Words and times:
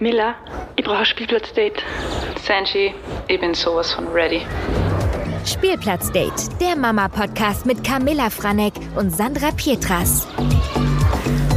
Miller, 0.00 0.34
ich 0.76 0.84
brauche 0.84 1.00
ein 1.00 1.04
Spielplatzdate. 1.04 1.82
Sanji, 2.42 2.94
ich 3.28 3.38
bin 3.38 3.52
sowas 3.52 3.92
von 3.92 4.08
ready. 4.08 4.40
Spielplatzdate, 5.44 6.48
der 6.58 6.74
Mama-Podcast 6.74 7.66
mit 7.66 7.84
Camilla 7.84 8.30
Franek 8.30 8.72
und 8.96 9.14
Sandra 9.14 9.50
Pietras. 9.50 10.26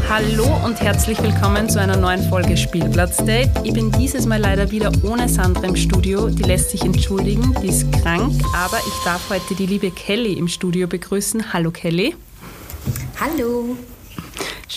Hallo 0.09 0.45
und 0.65 0.81
herzlich 0.81 1.23
willkommen 1.23 1.69
zu 1.69 1.79
einer 1.79 1.95
neuen 1.95 2.21
Folge 2.29 2.57
Spielplatzdate. 2.57 3.49
Ich 3.63 3.73
bin 3.73 3.91
dieses 3.93 4.25
Mal 4.25 4.41
leider 4.41 4.69
wieder 4.71 4.91
ohne 5.03 5.29
Sandra 5.29 5.65
im 5.65 5.77
Studio. 5.77 6.27
Die 6.29 6.43
lässt 6.43 6.71
sich 6.71 6.83
entschuldigen, 6.83 7.55
die 7.63 7.69
ist 7.69 7.89
krank, 7.93 8.33
aber 8.53 8.77
ich 8.77 9.03
darf 9.05 9.29
heute 9.29 9.55
die 9.55 9.67
liebe 9.67 9.89
Kelly 9.89 10.33
im 10.33 10.49
Studio 10.49 10.87
begrüßen. 10.87 11.53
Hallo 11.53 11.71
Kelly. 11.71 12.13
Hallo. 13.21 13.77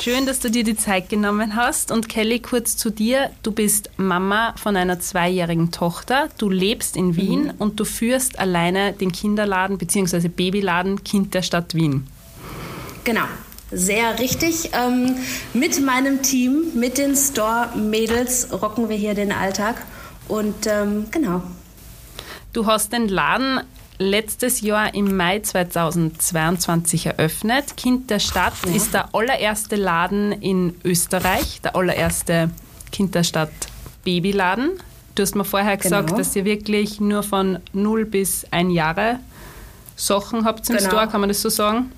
Schön, 0.02 0.26
dass 0.26 0.40
du 0.40 0.50
dir 0.50 0.62
die 0.62 0.76
Zeit 0.76 1.08
genommen 1.08 1.56
hast. 1.56 1.90
Und 1.90 2.08
Kelly, 2.08 2.38
kurz 2.38 2.76
zu 2.76 2.90
dir. 2.90 3.30
Du 3.42 3.50
bist 3.50 3.90
Mama 3.96 4.54
von 4.56 4.76
einer 4.76 5.00
zweijährigen 5.00 5.72
Tochter. 5.72 6.28
Du 6.38 6.50
lebst 6.50 6.96
in 6.96 7.16
Wien 7.16 7.44
mhm. 7.44 7.54
und 7.58 7.80
du 7.80 7.84
führst 7.84 8.38
alleine 8.38 8.92
den 8.92 9.10
Kinderladen 9.10 9.78
bzw. 9.78 10.28
Babyladen 10.28 11.02
Kind 11.02 11.34
der 11.34 11.42
Stadt 11.42 11.74
Wien. 11.74 12.06
Genau. 13.04 13.24
Sehr 13.72 14.18
richtig. 14.18 14.70
Ähm, 14.74 15.16
mit 15.54 15.82
meinem 15.84 16.22
Team, 16.22 16.74
mit 16.74 16.98
den 16.98 17.16
Store-Mädels 17.16 18.48
rocken 18.52 18.88
wir 18.88 18.96
hier 18.96 19.14
den 19.14 19.32
Alltag. 19.32 19.76
Und 20.28 20.66
ähm, 20.66 21.06
genau. 21.10 21.42
Du 22.52 22.66
hast 22.66 22.92
den 22.92 23.08
Laden 23.08 23.60
letztes 23.98 24.60
Jahr 24.60 24.94
im 24.94 25.16
Mai 25.16 25.40
2022 25.40 27.06
eröffnet. 27.06 27.76
Kind 27.76 28.10
der 28.10 28.18
Stadt 28.18 28.54
ja. 28.66 28.74
ist 28.74 28.94
der 28.94 29.14
allererste 29.14 29.76
Laden 29.76 30.32
in 30.32 30.74
Österreich, 30.84 31.60
der 31.62 31.76
allererste 31.76 32.50
Kind 32.92 33.14
der 33.14 33.24
Stadt 33.24 33.52
Babyladen. 34.04 34.72
Du 35.14 35.22
hast 35.22 35.34
mir 35.34 35.44
vorher 35.44 35.76
gesagt, 35.76 36.08
genau. 36.08 36.18
dass 36.18 36.36
ihr 36.36 36.44
wirklich 36.44 37.00
nur 37.00 37.22
von 37.22 37.58
0 37.72 38.04
bis 38.04 38.44
1 38.50 38.74
Jahre 38.74 39.18
Sachen 39.96 40.44
habt 40.44 40.68
im 40.68 40.76
genau. 40.76 40.88
Store, 40.88 41.08
kann 41.08 41.20
man 41.20 41.28
das 41.28 41.40
so 41.40 41.48
sagen? 41.48 41.90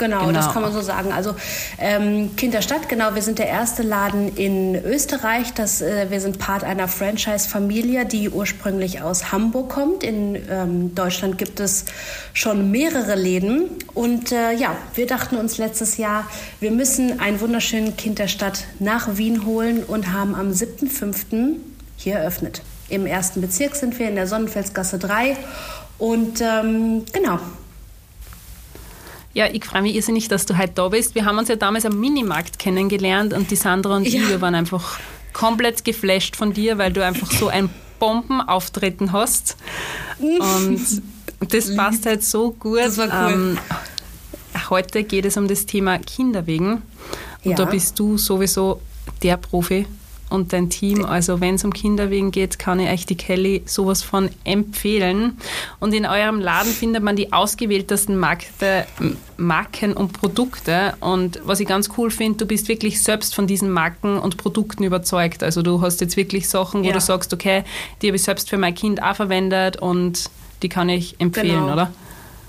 Genau, 0.00 0.20
genau, 0.20 0.32
das 0.32 0.50
kann 0.50 0.62
man 0.62 0.72
so 0.72 0.80
sagen. 0.80 1.12
Also 1.12 1.34
ähm, 1.78 2.34
Kinderstadt, 2.34 2.88
genau, 2.88 3.14
wir 3.14 3.20
sind 3.20 3.38
der 3.38 3.48
erste 3.48 3.82
Laden 3.82 4.34
in 4.34 4.74
Österreich. 4.74 5.52
Das, 5.52 5.82
äh, 5.82 6.06
wir 6.08 6.22
sind 6.22 6.38
Part 6.38 6.64
einer 6.64 6.88
Franchise-Familie, 6.88 8.06
die 8.06 8.30
ursprünglich 8.30 9.02
aus 9.02 9.30
Hamburg 9.30 9.68
kommt. 9.68 10.02
In 10.02 10.36
ähm, 10.48 10.94
Deutschland 10.94 11.36
gibt 11.36 11.60
es 11.60 11.84
schon 12.32 12.70
mehrere 12.70 13.14
Läden. 13.14 13.68
Und 13.92 14.32
äh, 14.32 14.52
ja, 14.52 14.74
wir 14.94 15.06
dachten 15.06 15.36
uns 15.36 15.58
letztes 15.58 15.98
Jahr, 15.98 16.24
wir 16.60 16.70
müssen 16.70 17.20
einen 17.20 17.38
wunderschönen 17.40 17.94
Kind 17.98 18.18
der 18.18 18.28
Stadt 18.28 18.64
nach 18.78 19.18
Wien 19.18 19.44
holen 19.44 19.84
und 19.84 20.14
haben 20.14 20.34
am 20.34 20.50
7.5. 20.50 21.56
hier 21.98 22.14
eröffnet. 22.14 22.62
Im 22.88 23.04
ersten 23.04 23.42
Bezirk 23.42 23.76
sind 23.76 23.98
wir 23.98 24.08
in 24.08 24.14
der 24.14 24.26
Sonnenfelsgasse 24.26 24.98
3. 24.98 25.36
Und 25.98 26.40
ähm, 26.40 27.04
genau, 27.12 27.38
ja, 29.32 29.46
ich 29.52 29.64
freue 29.64 29.82
mich 29.82 29.94
irrsinnig, 29.94 30.28
dass 30.28 30.46
du 30.46 30.58
heute 30.58 30.72
da 30.74 30.88
bist. 30.88 31.14
Wir 31.14 31.24
haben 31.24 31.38
uns 31.38 31.48
ja 31.48 31.56
damals 31.56 31.84
am 31.86 31.98
Minimarkt 31.98 32.58
kennengelernt 32.58 33.32
und 33.32 33.50
die 33.50 33.56
Sandra 33.56 33.96
und 33.96 34.06
ja. 34.06 34.20
ich, 34.20 34.28
wir 34.28 34.40
waren 34.40 34.54
einfach 34.54 34.98
komplett 35.32 35.84
geflasht 35.84 36.36
von 36.36 36.52
dir, 36.52 36.78
weil 36.78 36.92
du 36.92 37.04
einfach 37.04 37.30
so 37.30 37.48
ein 37.48 37.70
Bombenauftreten 37.98 39.12
hast. 39.12 39.56
Und 40.18 40.80
das 41.52 41.76
passt 41.76 42.06
halt 42.06 42.24
so 42.24 42.52
gut. 42.52 42.78
Das 42.78 42.98
war 42.98 43.06
cool. 43.06 43.32
Ähm, 43.32 43.58
heute 44.68 45.04
geht 45.04 45.24
es 45.24 45.36
um 45.36 45.46
das 45.46 45.66
Thema 45.66 45.98
Kinderwegen. 45.98 46.82
Und 47.44 47.50
ja. 47.52 47.56
da 47.56 47.64
bist 47.66 47.98
du 47.98 48.18
sowieso 48.18 48.80
der 49.22 49.36
Profi 49.36 49.86
und 50.30 50.52
dein 50.52 50.70
Team. 50.70 51.04
Also 51.04 51.40
wenn 51.40 51.56
es 51.56 51.64
um 51.64 51.72
Kinderwegen 51.72 52.30
geht, 52.30 52.58
kann 52.58 52.80
ich 52.80 52.88
euch 52.88 53.06
die 53.06 53.16
Kelly 53.16 53.62
sowas 53.66 54.02
von 54.02 54.30
empfehlen. 54.44 55.36
Und 55.80 55.92
in 55.92 56.06
eurem 56.06 56.40
Laden 56.40 56.72
findet 56.72 57.02
man 57.02 57.16
die 57.16 57.32
ausgewähltesten 57.32 58.16
Markte, 58.16 58.86
Marken 59.36 59.92
und 59.92 60.12
Produkte. 60.12 60.94
Und 61.00 61.40
was 61.44 61.60
ich 61.60 61.68
ganz 61.68 61.90
cool 61.98 62.10
finde, 62.10 62.38
du 62.38 62.46
bist 62.46 62.68
wirklich 62.68 63.02
selbst 63.02 63.34
von 63.34 63.46
diesen 63.46 63.70
Marken 63.70 64.18
und 64.18 64.36
Produkten 64.36 64.84
überzeugt. 64.84 65.42
Also 65.42 65.62
du 65.62 65.80
hast 65.82 66.00
jetzt 66.00 66.16
wirklich 66.16 66.48
Sachen, 66.48 66.82
wo 66.82 66.88
ja. 66.88 66.92
du 66.92 67.00
sagst, 67.00 67.34
okay, 67.34 67.64
die 68.00 68.08
habe 68.08 68.16
ich 68.16 68.22
selbst 68.22 68.48
für 68.48 68.58
mein 68.58 68.74
Kind 68.74 69.02
auch 69.02 69.16
verwendet 69.16 69.76
und 69.76 70.30
die 70.62 70.68
kann 70.68 70.88
ich 70.88 71.20
empfehlen, 71.20 71.60
genau. 71.60 71.72
oder? 71.72 71.92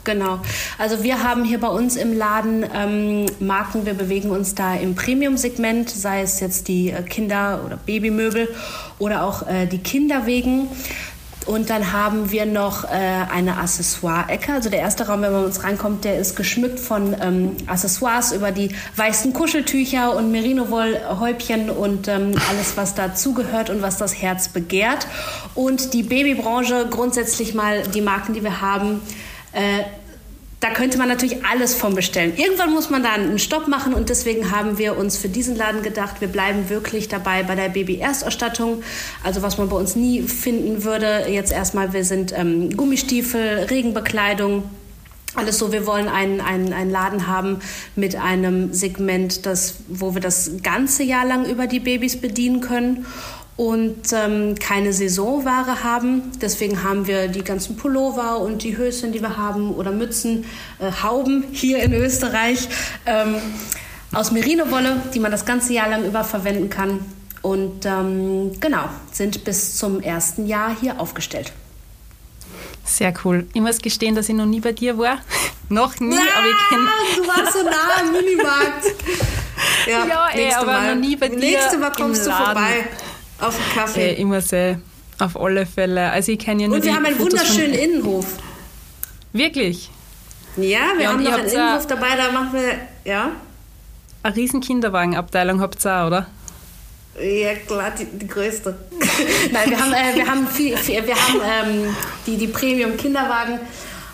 Genau. 0.03 0.39
Also 0.78 1.03
wir 1.03 1.23
haben 1.23 1.44
hier 1.44 1.59
bei 1.59 1.67
uns 1.67 1.95
im 1.95 2.17
Laden 2.17 2.66
ähm, 2.73 3.25
Marken, 3.39 3.85
wir 3.85 3.94
bewegen 3.94 4.31
uns 4.31 4.56
da 4.56 4.73
im 4.73 4.95
Premium-Segment, 4.95 5.89
sei 5.89 6.22
es 6.22 6.39
jetzt 6.39 6.67
die 6.67 6.89
äh, 6.89 7.03
Kinder- 7.03 7.62
oder 7.66 7.78
Babymöbel 7.78 8.50
oder 8.97 9.23
auch 9.23 9.47
äh, 9.47 9.67
die 9.67 9.78
Kinderwegen. 9.78 10.67
Und 11.47 11.72
dann 11.72 11.91
haben 11.91 12.31
wir 12.31 12.45
noch 12.45 12.84
äh, 12.84 12.88
eine 12.88 13.57
Accessoire-Ecke. 13.57 14.53
Also 14.53 14.69
der 14.69 14.79
erste 14.79 15.07
Raum, 15.07 15.23
wenn 15.23 15.31
man 15.31 15.44
uns 15.44 15.63
reinkommt, 15.63 16.06
der 16.06 16.19
ist 16.19 16.35
geschmückt 16.35 16.79
von 16.79 17.16
ähm, 17.19 17.57
Accessoires 17.66 18.31
über 18.31 18.51
die 18.51 18.69
weißen 18.95 19.33
Kuscheltücher 19.33 20.16
und 20.16 20.31
Merino-Wollhäubchen 20.31 21.72
und 21.72 22.07
ähm, 22.07 22.33
alles, 22.50 22.78
was 22.78 22.94
dazugehört 22.94 23.72
und 23.72 23.81
was 23.81 23.97
das 23.97 24.22
Herz 24.22 24.50
begehrt. 24.50 25.07
Und 25.56 25.94
die 25.95 26.03
Babybranche, 26.03 26.88
grundsätzlich 26.89 27.56
mal 27.56 27.83
die 27.88 28.01
Marken, 28.01 28.33
die 28.33 28.44
wir 28.44 28.62
haben, 28.62 29.01
äh, 29.53 29.84
da 30.62 30.69
könnte 30.69 31.00
man 31.00 31.07
natürlich 31.07 31.44
alles 31.44 31.73
von 31.73 31.95
bestellen. 31.95 32.34
Irgendwann 32.38 32.72
muss 32.72 32.91
man 32.91 33.01
da 33.01 33.13
einen 33.13 33.39
Stopp 33.39 33.67
machen 33.67 33.95
und 33.95 34.09
deswegen 34.09 34.51
haben 34.51 34.78
wir 34.78 34.95
uns 34.95 35.17
für 35.17 35.28
diesen 35.28 35.56
Laden 35.56 35.81
gedacht, 35.81 36.22
wir 36.22 36.28
bleiben 36.28 36.69
wirklich 36.69 37.07
dabei 37.07 37.41
bei 37.41 37.56
der 37.56 37.69
Baby-Erstausstattung. 37.69 38.84
Also 39.23 39.41
was 39.41 39.57
man 39.57 39.69
bei 39.69 39.75
uns 39.75 39.95
nie 39.95 40.22
finden 40.22 40.84
würde. 40.84 41.25
Jetzt 41.28 41.51
erstmal, 41.51 41.94
wir 41.94 42.06
sind 42.06 42.31
ähm, 42.38 42.78
Gummistiefel, 42.78 43.66
Regenbekleidung, 43.72 44.63
alles 45.34 45.57
so, 45.57 45.72
wir 45.72 45.88
wollen 45.88 46.09
einen, 46.09 46.41
einen, 46.41 46.73
einen 46.73 46.91
Laden 46.91 47.25
haben 47.25 47.59
mit 47.95 48.18
einem 48.18 48.73
Segment, 48.73 49.45
das, 49.45 49.75
wo 49.88 50.13
wir 50.13 50.22
das 50.22 50.51
ganze 50.62 51.03
Jahr 51.03 51.25
lang 51.25 51.45
über 51.45 51.68
die 51.68 51.79
Babys 51.79 52.19
bedienen 52.19 52.59
können 52.59 53.06
und 53.62 54.12
ähm, 54.12 54.56
keine 54.58 54.92
Saisonware 54.92 55.84
haben. 55.84 56.32
Deswegen 56.42 56.82
haben 56.82 57.06
wir 57.06 57.28
die 57.28 57.44
ganzen 57.44 57.78
Pullover 57.78 58.40
und 58.40 58.64
die 58.64 58.76
Höschen, 58.76 59.12
die 59.12 59.22
wir 59.22 59.38
haben 59.38 59.76
oder 59.76 59.92
Mützen, 59.92 60.46
äh, 60.80 60.92
Hauben 61.04 61.46
hier 61.52 61.84
in 61.84 61.94
Österreich 61.94 62.68
ähm, 63.06 63.36
aus 64.14 64.32
Merino-Wolle, 64.32 65.04
die 65.14 65.20
man 65.20 65.30
das 65.30 65.46
ganze 65.46 65.74
Jahr 65.74 65.90
lang 65.90 66.06
über 66.06 66.24
verwenden 66.24 66.72
kann. 66.72 67.06
Und 67.44 67.86
ähm, 67.86 68.60
genau, 68.60 68.86
sind 69.12 69.44
bis 69.44 69.78
zum 69.78 70.02
ersten 70.02 70.48
Jahr 70.48 70.76
hier 70.82 71.00
aufgestellt. 71.00 71.54
Sehr 72.84 73.14
cool. 73.24 73.46
Ich 73.54 73.62
muss 73.62 73.78
gestehen, 73.78 74.16
dass 74.16 74.28
ich 74.28 74.34
noch 74.34 74.48
nie 74.48 74.60
bei 74.60 74.72
dir 74.72 74.98
war. 74.98 75.20
noch 75.70 76.00
nie, 76.00 76.16
ja, 76.16 76.22
aber 76.36 76.48
ich 76.48 76.68
kenne. 76.68 76.90
Du 77.16 77.28
warst 77.28 77.54
so 77.54 77.64
nah 77.64 78.00
am 78.00 78.12
Minimarkt. 78.12 78.86
Ja, 79.88 80.06
ja 80.06 80.28
ey, 80.34 80.54
aber 80.54 80.66
Mal. 80.66 80.96
noch 80.96 81.02
nie 81.02 81.16
bei 81.16 81.28
dir. 81.28 81.38
Nächstes 81.38 81.80
Mal 81.80 81.92
kommst 81.92 82.26
du 82.26 82.32
vorbei. 82.32 82.86
Auf 83.41 83.56
den 83.56 83.75
Kaffee. 83.75 84.12
Äh, 84.12 84.22
immer 84.22 84.41
sehr. 84.41 84.79
Auf 85.19 85.40
alle 85.40 85.66
Fälle. 85.66 86.09
Also 86.12 86.31
ich 86.31 86.40
kenne 86.40 86.63
ja 86.63 86.68
nur 86.68 86.78
Und 86.78 86.85
wir 86.85 86.96
haben 86.96 87.06
einen 87.06 87.16
Fotos 87.16 87.40
wunderschönen 87.40 87.74
Innenhof. 87.74 88.38
Wirklich? 89.34 89.90
Ja, 90.57 90.63
wir 90.96 91.03
ja, 91.03 91.09
haben 91.09 91.24
noch 91.24 91.34
einen 91.34 91.47
Innenhof 91.47 91.88
dabei, 91.88 92.16
da 92.18 92.31
machen 92.31 92.53
wir, 92.53 93.12
ja. 93.12 93.31
Eine 94.24 94.35
riesen 94.35 94.62
Kinderwagenabteilung 94.62 95.62
habt 95.62 95.84
ihr 95.85 95.96
auch, 95.96 96.07
oder? 96.07 96.28
Ja, 97.19 97.56
klar, 97.56 97.91
die, 97.97 98.06
die 98.06 98.28
größte. 98.28 98.78
Nein, 99.51 99.69
wir 99.69 99.80
haben, 99.80 99.94
äh, 99.94 100.16
wir 100.16 100.28
haben, 100.28 100.47
viel, 100.47 100.78
viel, 100.78 101.06
wir 101.06 101.16
haben 101.16 101.41
ähm, 101.44 101.96
die, 102.25 102.38
die 102.38 102.47
Premium-Kinderwagen. 102.47 103.59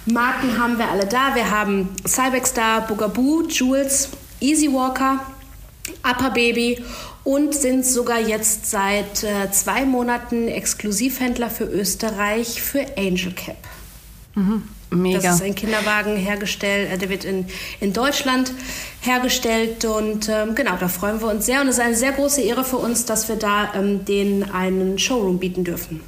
Marken 0.06 0.58
haben 0.58 0.78
wir 0.78 0.90
alle 0.90 1.06
da. 1.06 1.36
Wir 1.36 1.50
haben 1.50 1.90
Cybex 2.08 2.54
da, 2.54 2.80
Bugaboo, 2.80 3.44
Jules, 3.48 4.10
Easy 4.40 4.72
Walker, 4.72 5.20
Upper 6.04 6.32
Baby 6.32 6.84
und 7.28 7.54
sind 7.54 7.86
sogar 7.86 8.22
jetzt 8.22 8.72
seit 8.72 9.26
äh, 9.26 9.52
zwei 9.52 9.84
Monaten 9.84 10.48
Exklusivhändler 10.48 11.50
für 11.50 11.66
Österreich 11.66 12.62
für 12.62 12.86
Angel 12.98 13.34
Cap. 13.34 13.58
Mhm. 14.36 14.64
Mega. 14.92 15.20
Das 15.20 15.36
ist 15.36 15.42
ein 15.42 15.54
Kinderwagen 15.54 16.16
hergestellt, 16.16 16.90
äh, 16.90 16.98
der 16.98 17.10
wird 17.10 17.26
in, 17.26 17.46
in 17.82 17.92
Deutschland 17.92 18.54
hergestellt 19.02 19.84
und 19.84 20.30
ähm, 20.30 20.56
genau, 20.56 20.78
da 20.80 20.88
freuen 20.88 21.20
wir 21.20 21.28
uns 21.28 21.46
sehr 21.46 21.60
und 21.60 21.68
es 21.68 21.80
ist 21.80 21.84
eine 21.84 21.98
sehr 21.98 22.14
große 22.14 22.40
Ehre 22.40 22.64
für 22.64 22.78
uns, 22.78 23.04
dass 23.04 23.28
wir 23.28 23.36
da 23.36 23.74
ähm, 23.74 24.06
denen 24.06 24.50
einen 24.50 24.98
Showroom 24.98 25.38
bieten 25.38 25.66
dürfen. 25.66 26.00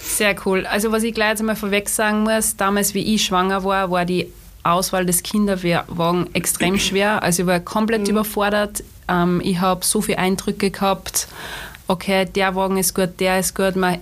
Sehr 0.00 0.34
cool. 0.44 0.66
Also 0.66 0.90
was 0.90 1.04
ich 1.04 1.14
gleich 1.14 1.30
jetzt 1.30 1.40
einmal 1.40 1.54
vorweg 1.54 1.88
sagen 1.88 2.24
muss, 2.24 2.56
damals 2.56 2.94
wie 2.94 3.14
ich 3.14 3.24
schwanger 3.24 3.62
war, 3.62 3.92
war 3.92 4.04
die 4.04 4.26
Auswahl 4.64 5.06
des 5.06 5.22
Kinderwagen 5.22 6.28
extrem 6.34 6.80
schwer. 6.80 7.22
Also 7.22 7.44
ich 7.44 7.46
war 7.46 7.60
komplett 7.60 8.02
mhm. 8.02 8.10
überfordert. 8.10 8.82
Ähm, 9.10 9.40
ich 9.44 9.60
habe 9.60 9.84
so 9.84 10.00
viele 10.00 10.18
Eindrücke 10.18 10.70
gehabt. 10.70 11.28
Okay, 11.88 12.24
der 12.24 12.54
Wagen 12.54 12.76
ist 12.76 12.94
gut, 12.94 13.18
der 13.18 13.40
ist 13.40 13.54
gut. 13.54 13.74
Man, 13.76 13.98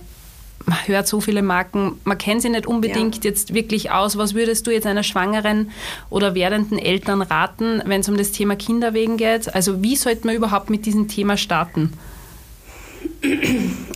man 0.65 0.77
hört 0.87 1.07
so 1.07 1.19
viele 1.21 1.41
Marken. 1.41 1.99
Man 2.03 2.17
kennt 2.17 2.43
sie 2.43 2.49
nicht 2.49 2.67
unbedingt 2.67 3.23
ja. 3.23 3.31
jetzt 3.31 3.53
wirklich 3.53 3.91
aus. 3.91 4.17
Was 4.17 4.35
würdest 4.35 4.67
du 4.67 4.71
jetzt 4.71 4.85
einer 4.85 5.03
schwangeren 5.03 5.71
oder 6.09 6.35
werdenden 6.35 6.77
Eltern 6.77 7.21
raten, 7.21 7.81
wenn 7.85 8.01
es 8.01 8.09
um 8.09 8.17
das 8.17 8.31
Thema 8.31 8.55
Kinderwegen 8.55 9.17
geht? 9.17 9.53
Also 9.53 9.81
wie 9.81 9.95
sollte 9.95 10.27
man 10.27 10.35
überhaupt 10.35 10.69
mit 10.69 10.85
diesem 10.85 11.07
Thema 11.07 11.35
starten? 11.37 11.93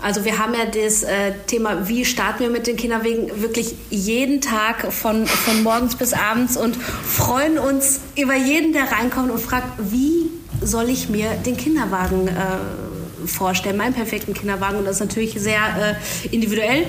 Also 0.02 0.26
wir 0.26 0.38
haben 0.38 0.54
ja 0.54 0.66
das 0.66 1.04
äh, 1.04 1.34
Thema, 1.48 1.88
wie 1.88 2.04
starten 2.04 2.42
wir 2.42 2.50
mit 2.50 2.68
den 2.68 2.76
Kinderwegen 2.76 3.42
wirklich 3.42 3.76
jeden 3.90 4.42
Tag 4.42 4.92
von, 4.92 5.26
von 5.28 5.64
morgens 5.64 5.96
bis 5.96 6.14
abends 6.14 6.58
und 6.58 6.76
freuen 6.76 7.58
uns 7.58 8.02
über 8.18 8.36
jeden, 8.36 8.74
der 8.74 8.92
reinkommt 8.92 9.32
und 9.32 9.40
fragt, 9.40 9.68
wie 9.80 10.30
soll 10.66 10.90
ich 10.90 11.10
mir 11.10 11.32
den 11.46 11.58
Kinderwagen 11.58 12.28
äh, 12.28 13.28
vorstellen, 13.28 13.78
meinen 13.78 13.94
perfekten 13.94 14.34
Kinderwagen. 14.34 14.78
Und 14.80 14.86
das 14.86 14.96
ist 14.96 15.02
natürlich 15.02 15.40
sehr 15.40 15.98
äh, 16.32 16.36
individuell. 16.36 16.86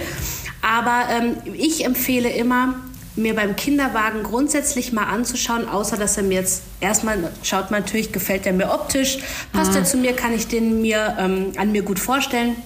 Aber 0.63 1.05
ähm, 1.11 1.37
ich 1.55 1.85
empfehle 1.85 2.31
immer, 2.31 2.75
mir 3.17 3.35
beim 3.35 3.55
Kinderwagen 3.55 4.23
grundsätzlich 4.23 4.93
mal 4.93 5.05
anzuschauen, 5.05 5.69
außer 5.69 5.97
dass 5.97 6.17
er 6.17 6.25
mir 6.25 6.41
jetzt 6.41 6.63
erstmal 6.81 7.31
schaut 7.43 7.71
man 7.71 7.83
natürlich, 7.83 8.13
gefällt 8.13 8.45
er 8.47 8.53
mir 8.53 8.71
optisch, 8.71 9.19
passt 9.53 9.73
mhm. 9.73 9.77
er 9.77 9.85
zu 9.85 9.97
mir, 9.99 10.15
kann 10.15 10.33
ich 10.33 10.49
den 10.49 10.83
mir 10.83 11.17
ähm, 11.19 11.53
an 11.57 11.71
mir 11.71 11.83
gut 11.83 11.99
vorstellen. 11.99 12.57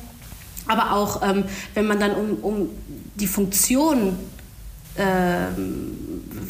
Aber 0.66 0.92
auch 0.92 1.22
ähm, 1.22 1.44
wenn 1.74 1.86
man 1.86 2.00
dann 2.00 2.12
um, 2.12 2.34
um 2.42 2.70
die 3.16 3.26
Funktion, 3.26 4.18
äh, 4.96 5.02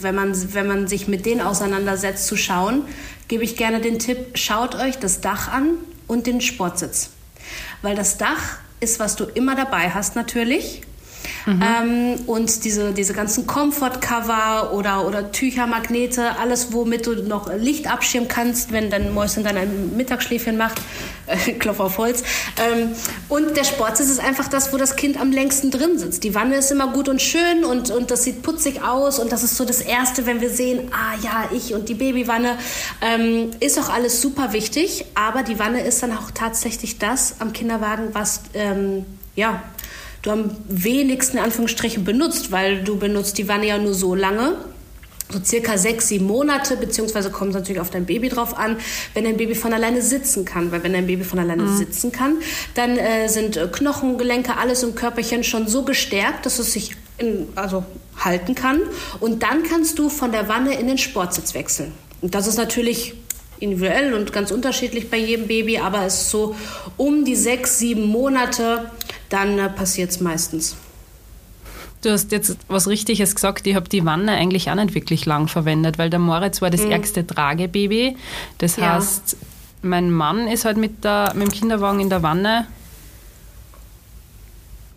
wenn, 0.00 0.14
man, 0.14 0.54
wenn 0.54 0.66
man 0.66 0.86
sich 0.86 1.08
mit 1.08 1.26
denen 1.26 1.40
auseinandersetzt, 1.40 2.26
zu 2.26 2.36
schauen, 2.36 2.82
gebe 3.28 3.44
ich 3.44 3.56
gerne 3.56 3.80
den 3.80 3.98
Tipp, 3.98 4.36
schaut 4.36 4.74
euch 4.74 4.98
das 4.98 5.20
Dach 5.20 5.48
an 5.48 5.74
und 6.06 6.26
den 6.26 6.40
Sportsitz. 6.40 7.10
Weil 7.82 7.94
das 7.94 8.18
Dach 8.18 8.58
ist, 8.80 8.98
was 8.98 9.16
du 9.16 9.24
immer 9.24 9.54
dabei 9.54 9.90
hast 9.90 10.16
natürlich. 10.16 10.82
Mhm. 11.46 11.62
Ähm, 11.62 12.20
und 12.26 12.64
diese, 12.64 12.92
diese 12.92 13.14
ganzen 13.14 13.46
Comfort-Cover 13.46 14.72
oder, 14.72 15.06
oder 15.06 15.32
Tüchermagnete, 15.32 16.38
alles, 16.38 16.72
womit 16.72 17.06
du 17.06 17.14
noch 17.14 17.52
Licht 17.54 17.90
abschirmen 17.90 18.28
kannst, 18.28 18.72
wenn 18.72 18.90
dein 18.90 19.14
Mäuschen 19.14 19.44
dann 19.44 19.56
ein 19.56 19.96
Mittagsschläfchen 19.96 20.56
macht. 20.56 20.80
Äh, 21.26 21.52
Klopf 21.58 21.80
auf 21.80 21.98
Holz. 21.98 22.22
Ähm, 22.58 22.90
und 23.28 23.56
der 23.56 23.64
Sportsitz 23.64 24.08
ist 24.08 24.20
einfach 24.20 24.48
das, 24.48 24.72
wo 24.72 24.76
das 24.76 24.96
Kind 24.96 25.20
am 25.20 25.32
längsten 25.32 25.70
drin 25.70 25.98
sitzt. 25.98 26.24
Die 26.24 26.34
Wanne 26.34 26.56
ist 26.56 26.70
immer 26.70 26.88
gut 26.88 27.08
und 27.08 27.22
schön 27.22 27.64
und, 27.64 27.90
und 27.90 28.10
das 28.10 28.24
sieht 28.24 28.42
putzig 28.42 28.82
aus. 28.82 29.18
Und 29.18 29.32
das 29.32 29.42
ist 29.42 29.56
so 29.56 29.64
das 29.64 29.80
Erste, 29.80 30.26
wenn 30.26 30.40
wir 30.40 30.50
sehen, 30.50 30.90
ah 30.92 31.16
ja, 31.22 31.48
ich 31.52 31.74
und 31.74 31.88
die 31.88 31.94
Babywanne. 31.94 32.58
Ähm, 33.00 33.50
ist 33.60 33.78
auch 33.78 33.88
alles 33.88 34.20
super 34.20 34.52
wichtig, 34.52 35.04
aber 35.14 35.42
die 35.42 35.58
Wanne 35.58 35.80
ist 35.82 36.02
dann 36.02 36.12
auch 36.12 36.30
tatsächlich 36.32 36.98
das 36.98 37.36
am 37.38 37.52
Kinderwagen, 37.52 38.08
was 38.12 38.42
ähm, 38.54 39.04
ja, 39.36 39.62
du 40.22 40.30
am 40.30 40.50
wenigsten 40.68 41.38
in 41.38 41.44
Anführungsstrichen 41.44 42.04
benutzt, 42.04 42.50
weil 42.50 42.82
du 42.82 42.96
benutzt 42.96 43.38
die 43.38 43.48
Wanne 43.48 43.66
ja 43.66 43.78
nur 43.78 43.94
so 43.94 44.14
lange, 44.14 44.56
so 45.30 45.40
circa 45.44 45.76
sechs, 45.76 46.08
sieben 46.08 46.26
Monate, 46.26 46.76
beziehungsweise 46.76 47.30
kommt 47.30 47.50
es 47.50 47.56
natürlich 47.56 47.80
auf 47.80 47.90
dein 47.90 48.06
Baby 48.06 48.28
drauf 48.28 48.56
an, 48.56 48.78
wenn 49.14 49.24
dein 49.24 49.36
Baby 49.36 49.54
von 49.54 49.72
alleine 49.72 50.00
sitzen 50.00 50.44
kann. 50.44 50.72
Weil 50.72 50.82
wenn 50.82 50.94
dein 50.94 51.06
Baby 51.06 51.24
von 51.24 51.38
alleine 51.38 51.64
mhm. 51.64 51.76
sitzen 51.76 52.12
kann, 52.12 52.38
dann 52.74 52.96
äh, 52.96 53.28
sind 53.28 53.56
äh, 53.56 53.68
Knochen, 53.70 54.16
Gelenke, 54.16 54.56
alles 54.56 54.82
im 54.82 54.94
Körperchen 54.94 55.44
schon 55.44 55.68
so 55.68 55.82
gestärkt, 55.82 56.46
dass 56.46 56.58
es 56.58 56.72
sich 56.72 56.96
in, 57.18 57.48
also 57.56 57.84
halten 58.18 58.54
kann. 58.54 58.80
Und 59.20 59.42
dann 59.42 59.62
kannst 59.62 59.98
du 59.98 60.08
von 60.08 60.32
der 60.32 60.48
Wanne 60.48 60.78
in 60.78 60.86
den 60.86 60.98
Sportsitz 60.98 61.54
wechseln. 61.54 61.92
Und 62.20 62.34
das 62.34 62.46
ist 62.46 62.56
natürlich 62.56 63.14
individuell 63.60 64.14
und 64.14 64.32
ganz 64.32 64.50
unterschiedlich 64.50 65.10
bei 65.10 65.16
jedem 65.16 65.48
Baby, 65.48 65.78
aber 65.78 66.04
es 66.04 66.22
ist 66.22 66.30
so 66.30 66.54
um 66.96 67.24
die 67.24 67.36
sechs, 67.36 67.78
sieben 67.78 68.06
Monate 68.06 68.90
dann 69.28 69.58
äh, 69.58 69.68
passiert 69.68 70.10
es 70.10 70.20
meistens. 70.20 70.76
Du 72.02 72.10
hast 72.10 72.30
jetzt 72.30 72.56
was 72.68 72.86
Richtiges 72.86 73.34
gesagt. 73.34 73.66
Ich 73.66 73.74
habe 73.74 73.88
die 73.88 74.04
Wanne 74.04 74.32
eigentlich 74.32 74.70
auch 74.70 74.76
nicht 74.76 74.94
wirklich 74.94 75.26
lang 75.26 75.48
verwendet, 75.48 75.98
weil 75.98 76.10
der 76.10 76.20
Moritz 76.20 76.62
war 76.62 76.70
das 76.70 76.82
mhm. 76.82 76.92
ärgste 76.92 77.26
Tragebaby. 77.26 78.16
Das 78.58 78.76
ja. 78.76 78.94
heißt, 78.94 79.36
mein 79.82 80.10
Mann 80.10 80.46
ist 80.46 80.64
halt 80.64 80.76
mit, 80.76 81.04
der, 81.04 81.32
mit 81.34 81.48
dem 81.48 81.52
Kinderwagen 81.52 82.00
in 82.00 82.08
der 82.08 82.22
Wanne 82.22 82.66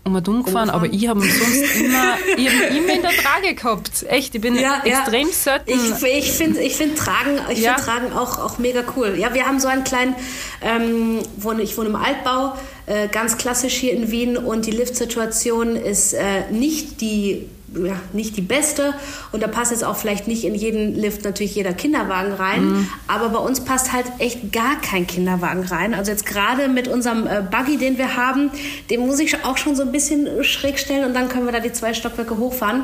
um 0.03 0.15
und 0.15 0.27
umgefahren, 0.27 0.71
aber 0.71 0.87
ich 0.87 1.07
habe 1.07 1.21
sonst 1.21 1.75
immer, 1.75 2.15
ich 2.35 2.47
hab 2.47 2.71
immer 2.71 2.93
in 2.93 3.01
der 3.01 3.11
Trage 3.11 3.53
gehabt. 3.53 4.03
Echt, 4.09 4.33
ich 4.33 4.41
bin 4.41 4.55
ja, 4.55 4.81
extrem 4.83 5.27
ja. 5.27 5.33
selten. 5.33 5.69
Ich, 5.69 6.03
ich 6.03 6.31
finde 6.31 6.59
ich 6.59 6.75
find 6.75 6.97
Tragen, 6.97 7.39
ich 7.51 7.59
ja. 7.59 7.75
find 7.75 7.85
Tragen 7.85 8.13
auch, 8.13 8.39
auch 8.39 8.57
mega 8.57 8.83
cool. 8.95 9.15
Ja, 9.17 9.33
wir 9.33 9.45
haben 9.45 9.59
so 9.59 9.67
einen 9.67 9.83
kleinen, 9.83 10.15
ähm, 10.61 11.19
wohne, 11.37 11.61
ich 11.61 11.77
wohne 11.77 11.89
im 11.89 11.95
Altbau, 11.95 12.55
äh, 12.85 13.07
ganz 13.07 13.37
klassisch 13.37 13.73
hier 13.73 13.93
in 13.93 14.11
Wien 14.11 14.37
und 14.37 14.65
die 14.65 14.71
Liftsituation 14.71 15.75
ist 15.75 16.13
äh, 16.13 16.49
nicht 16.51 17.01
die 17.01 17.47
ja, 17.73 17.95
nicht 18.11 18.35
die 18.35 18.41
beste 18.41 18.93
und 19.31 19.41
da 19.41 19.47
passt 19.47 19.71
jetzt 19.71 19.83
auch 19.83 19.95
vielleicht 19.95 20.27
nicht 20.27 20.43
in 20.43 20.55
jeden 20.55 20.93
Lift 20.93 21.23
natürlich 21.23 21.55
jeder 21.55 21.73
Kinderwagen 21.73 22.33
rein, 22.33 22.65
mhm. 22.65 22.87
aber 23.07 23.29
bei 23.29 23.39
uns 23.39 23.61
passt 23.61 23.93
halt 23.93 24.05
echt 24.19 24.51
gar 24.51 24.79
kein 24.81 25.07
Kinderwagen 25.07 25.63
rein. 25.63 25.93
Also 25.93 26.11
jetzt 26.11 26.25
gerade 26.25 26.67
mit 26.67 26.87
unserem 26.87 27.27
äh, 27.27 27.41
Buggy, 27.49 27.77
den 27.77 27.97
wir 27.97 28.17
haben, 28.17 28.51
den 28.89 29.01
muss 29.01 29.19
ich 29.19 29.45
auch 29.45 29.57
schon 29.57 29.75
so 29.75 29.83
ein 29.83 29.91
bisschen 29.91 30.43
schräg 30.43 30.79
stellen 30.79 31.05
und 31.05 31.13
dann 31.13 31.29
können 31.29 31.45
wir 31.45 31.53
da 31.53 31.59
die 31.59 31.71
zwei 31.71 31.93
Stockwerke 31.93 32.37
hochfahren. 32.37 32.83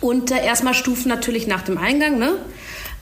Und 0.00 0.30
äh, 0.30 0.44
erstmal 0.44 0.74
Stufen 0.74 1.08
natürlich 1.08 1.46
nach 1.46 1.62
dem 1.62 1.78
Eingang. 1.78 2.18
Ne? 2.18 2.32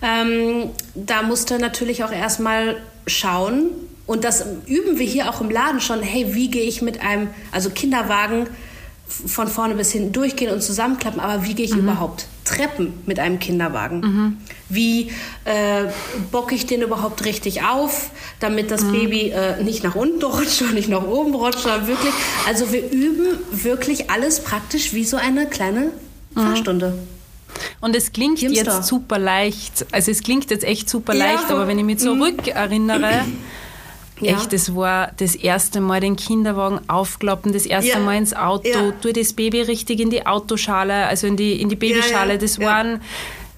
Ähm, 0.00 0.70
da 0.94 1.22
musste 1.22 1.58
natürlich 1.58 2.05
auch 2.05 2.12
erstmal 2.12 2.76
schauen, 3.06 3.70
und 4.06 4.24
das 4.24 4.44
üben 4.66 4.98
wir 4.98 5.06
hier 5.06 5.30
auch 5.30 5.40
im 5.40 5.50
Laden 5.50 5.80
schon, 5.80 6.02
hey, 6.02 6.34
wie 6.34 6.50
gehe 6.50 6.64
ich 6.64 6.82
mit 6.82 7.00
einem, 7.00 7.28
also 7.52 7.70
Kinderwagen 7.70 8.46
von 9.06 9.48
vorne 9.48 9.74
bis 9.74 9.92
hinten 9.92 10.12
durchgehen 10.12 10.52
und 10.52 10.62
zusammenklappen, 10.62 11.20
aber 11.20 11.44
wie 11.44 11.54
gehe 11.54 11.64
ich 11.64 11.74
mhm. 11.74 11.80
überhaupt 11.80 12.26
Treppen 12.44 12.94
mit 13.06 13.18
einem 13.18 13.38
Kinderwagen? 13.38 14.00
Mhm. 14.00 14.36
Wie 14.68 15.10
äh, 15.44 15.84
bocke 16.30 16.54
ich 16.54 16.66
den 16.66 16.82
überhaupt 16.82 17.24
richtig 17.24 17.62
auf, 17.62 18.10
damit 18.40 18.70
das 18.70 18.82
mhm. 18.82 18.92
Baby 18.92 19.30
äh, 19.30 19.62
nicht 19.62 19.84
nach 19.84 19.94
unten 19.94 20.22
rutscht 20.22 20.62
und 20.62 20.74
nicht 20.74 20.88
nach 20.88 21.06
oben 21.06 21.34
rutscht, 21.34 21.60
sondern 21.60 21.86
wirklich, 21.86 22.12
also 22.46 22.72
wir 22.72 22.90
üben 22.90 23.38
wirklich 23.50 24.10
alles 24.10 24.40
praktisch 24.40 24.92
wie 24.92 25.04
so 25.04 25.16
eine 25.16 25.46
kleine 25.46 25.92
mhm. 26.34 26.40
Fahrstunde. 26.40 26.98
Und 27.80 27.94
es 27.94 28.12
klingt 28.12 28.38
Kimster. 28.38 28.64
jetzt 28.64 28.88
super 28.88 29.18
leicht, 29.18 29.86
also 29.92 30.10
es 30.10 30.22
klingt 30.22 30.50
jetzt 30.50 30.64
echt 30.64 30.88
super 30.88 31.14
ja, 31.14 31.26
leicht, 31.26 31.50
aber 31.50 31.68
wenn 31.68 31.78
ich 31.78 31.84
mich 31.84 32.00
mhm. 32.00 32.22
Ja. 34.20 34.37
Echt, 34.37 34.52
das 34.52 34.75
war 34.75 35.11
das 35.16 35.34
erste 35.34 35.81
Mal 35.81 36.00
den 36.00 36.14
Kinderwagen 36.14 36.81
aufklappen, 36.88 37.52
das 37.52 37.66
erste 37.66 37.90
ja. 37.90 37.99
Mal 37.99 38.16
ins 38.16 38.32
Auto, 38.32 38.69
ja. 38.69 38.93
tu 39.00 39.12
das 39.12 39.32
Baby 39.32 39.62
richtig 39.62 39.99
in 40.00 40.11
die 40.11 40.25
Autoschale, 40.25 41.06
also 41.06 41.26
in 41.26 41.37
die, 41.37 41.61
in 41.61 41.69
die 41.69 41.76
Babyschale. 41.76 42.38
Das, 42.38 42.61
Waren, 42.61 43.00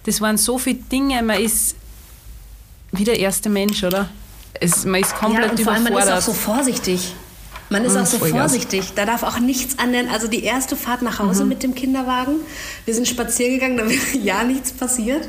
das 0.05 0.21
waren 0.21 0.39
so 0.39 0.57
viele 0.57 0.79
Dinge. 0.79 1.23
Man 1.23 1.41
ist 1.41 1.77
wie 2.93 3.05
der 3.05 3.19
erste 3.19 3.51
Mensch, 3.51 3.85
oder? 3.85 4.09
Es, 4.55 4.85
man 4.87 5.01
ist 5.01 5.15
komplett 5.15 5.45
ja, 5.45 5.51
und 5.51 5.61
vor 5.61 5.73
überfordert. 5.75 5.87
Allem 5.87 6.09
man 6.09 6.19
ist 6.19 6.29
auch 6.29 6.33
so 6.33 6.33
vorsichtig. 6.33 7.15
Man 7.69 7.85
ist 7.85 7.97
auch 7.97 8.07
so 8.07 8.19
vorsichtig. 8.19 8.93
Da 8.95 9.05
darf 9.05 9.23
auch 9.25 9.41
nichts 9.41 9.79
an 9.79 9.93
den, 9.93 10.09
also 10.09 10.29
die 10.29 10.45
erste 10.45 10.77
Fahrt 10.77 11.03
nach 11.03 11.19
Hause 11.19 11.43
mhm. 11.43 11.49
mit 11.49 11.63
dem 11.63 11.75
Kinderwagen. 11.75 12.37
Wir 12.85 12.95
sind 12.95 13.09
spazieren 13.09 13.55
gegangen, 13.55 13.77
da 13.77 13.85
ist 13.85 14.15
ja 14.23 14.45
nichts 14.45 14.73
passiert. 14.73 15.29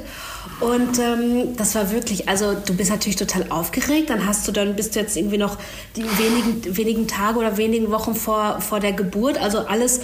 Und 0.60 0.98
ähm, 0.98 1.56
das 1.56 1.76
war 1.76 1.92
wirklich, 1.92 2.28
also 2.28 2.54
du 2.54 2.74
bist 2.74 2.90
natürlich 2.90 3.16
total 3.16 3.46
aufgeregt. 3.50 4.10
Dann 4.10 4.26
hast 4.26 4.48
du, 4.48 4.52
dann 4.52 4.76
bist 4.76 4.96
du 4.96 5.00
jetzt 5.00 5.16
irgendwie 5.16 5.38
noch 5.38 5.58
die 5.96 6.04
wenigen, 6.04 6.76
wenigen 6.76 7.08
Tage 7.08 7.38
oder 7.38 7.58
wenigen 7.58 7.92
Wochen 7.92 8.16
vor, 8.16 8.60
vor 8.60 8.80
der 8.80 8.94
Geburt. 8.94 9.38
Also 9.40 9.60
alles 9.60 10.02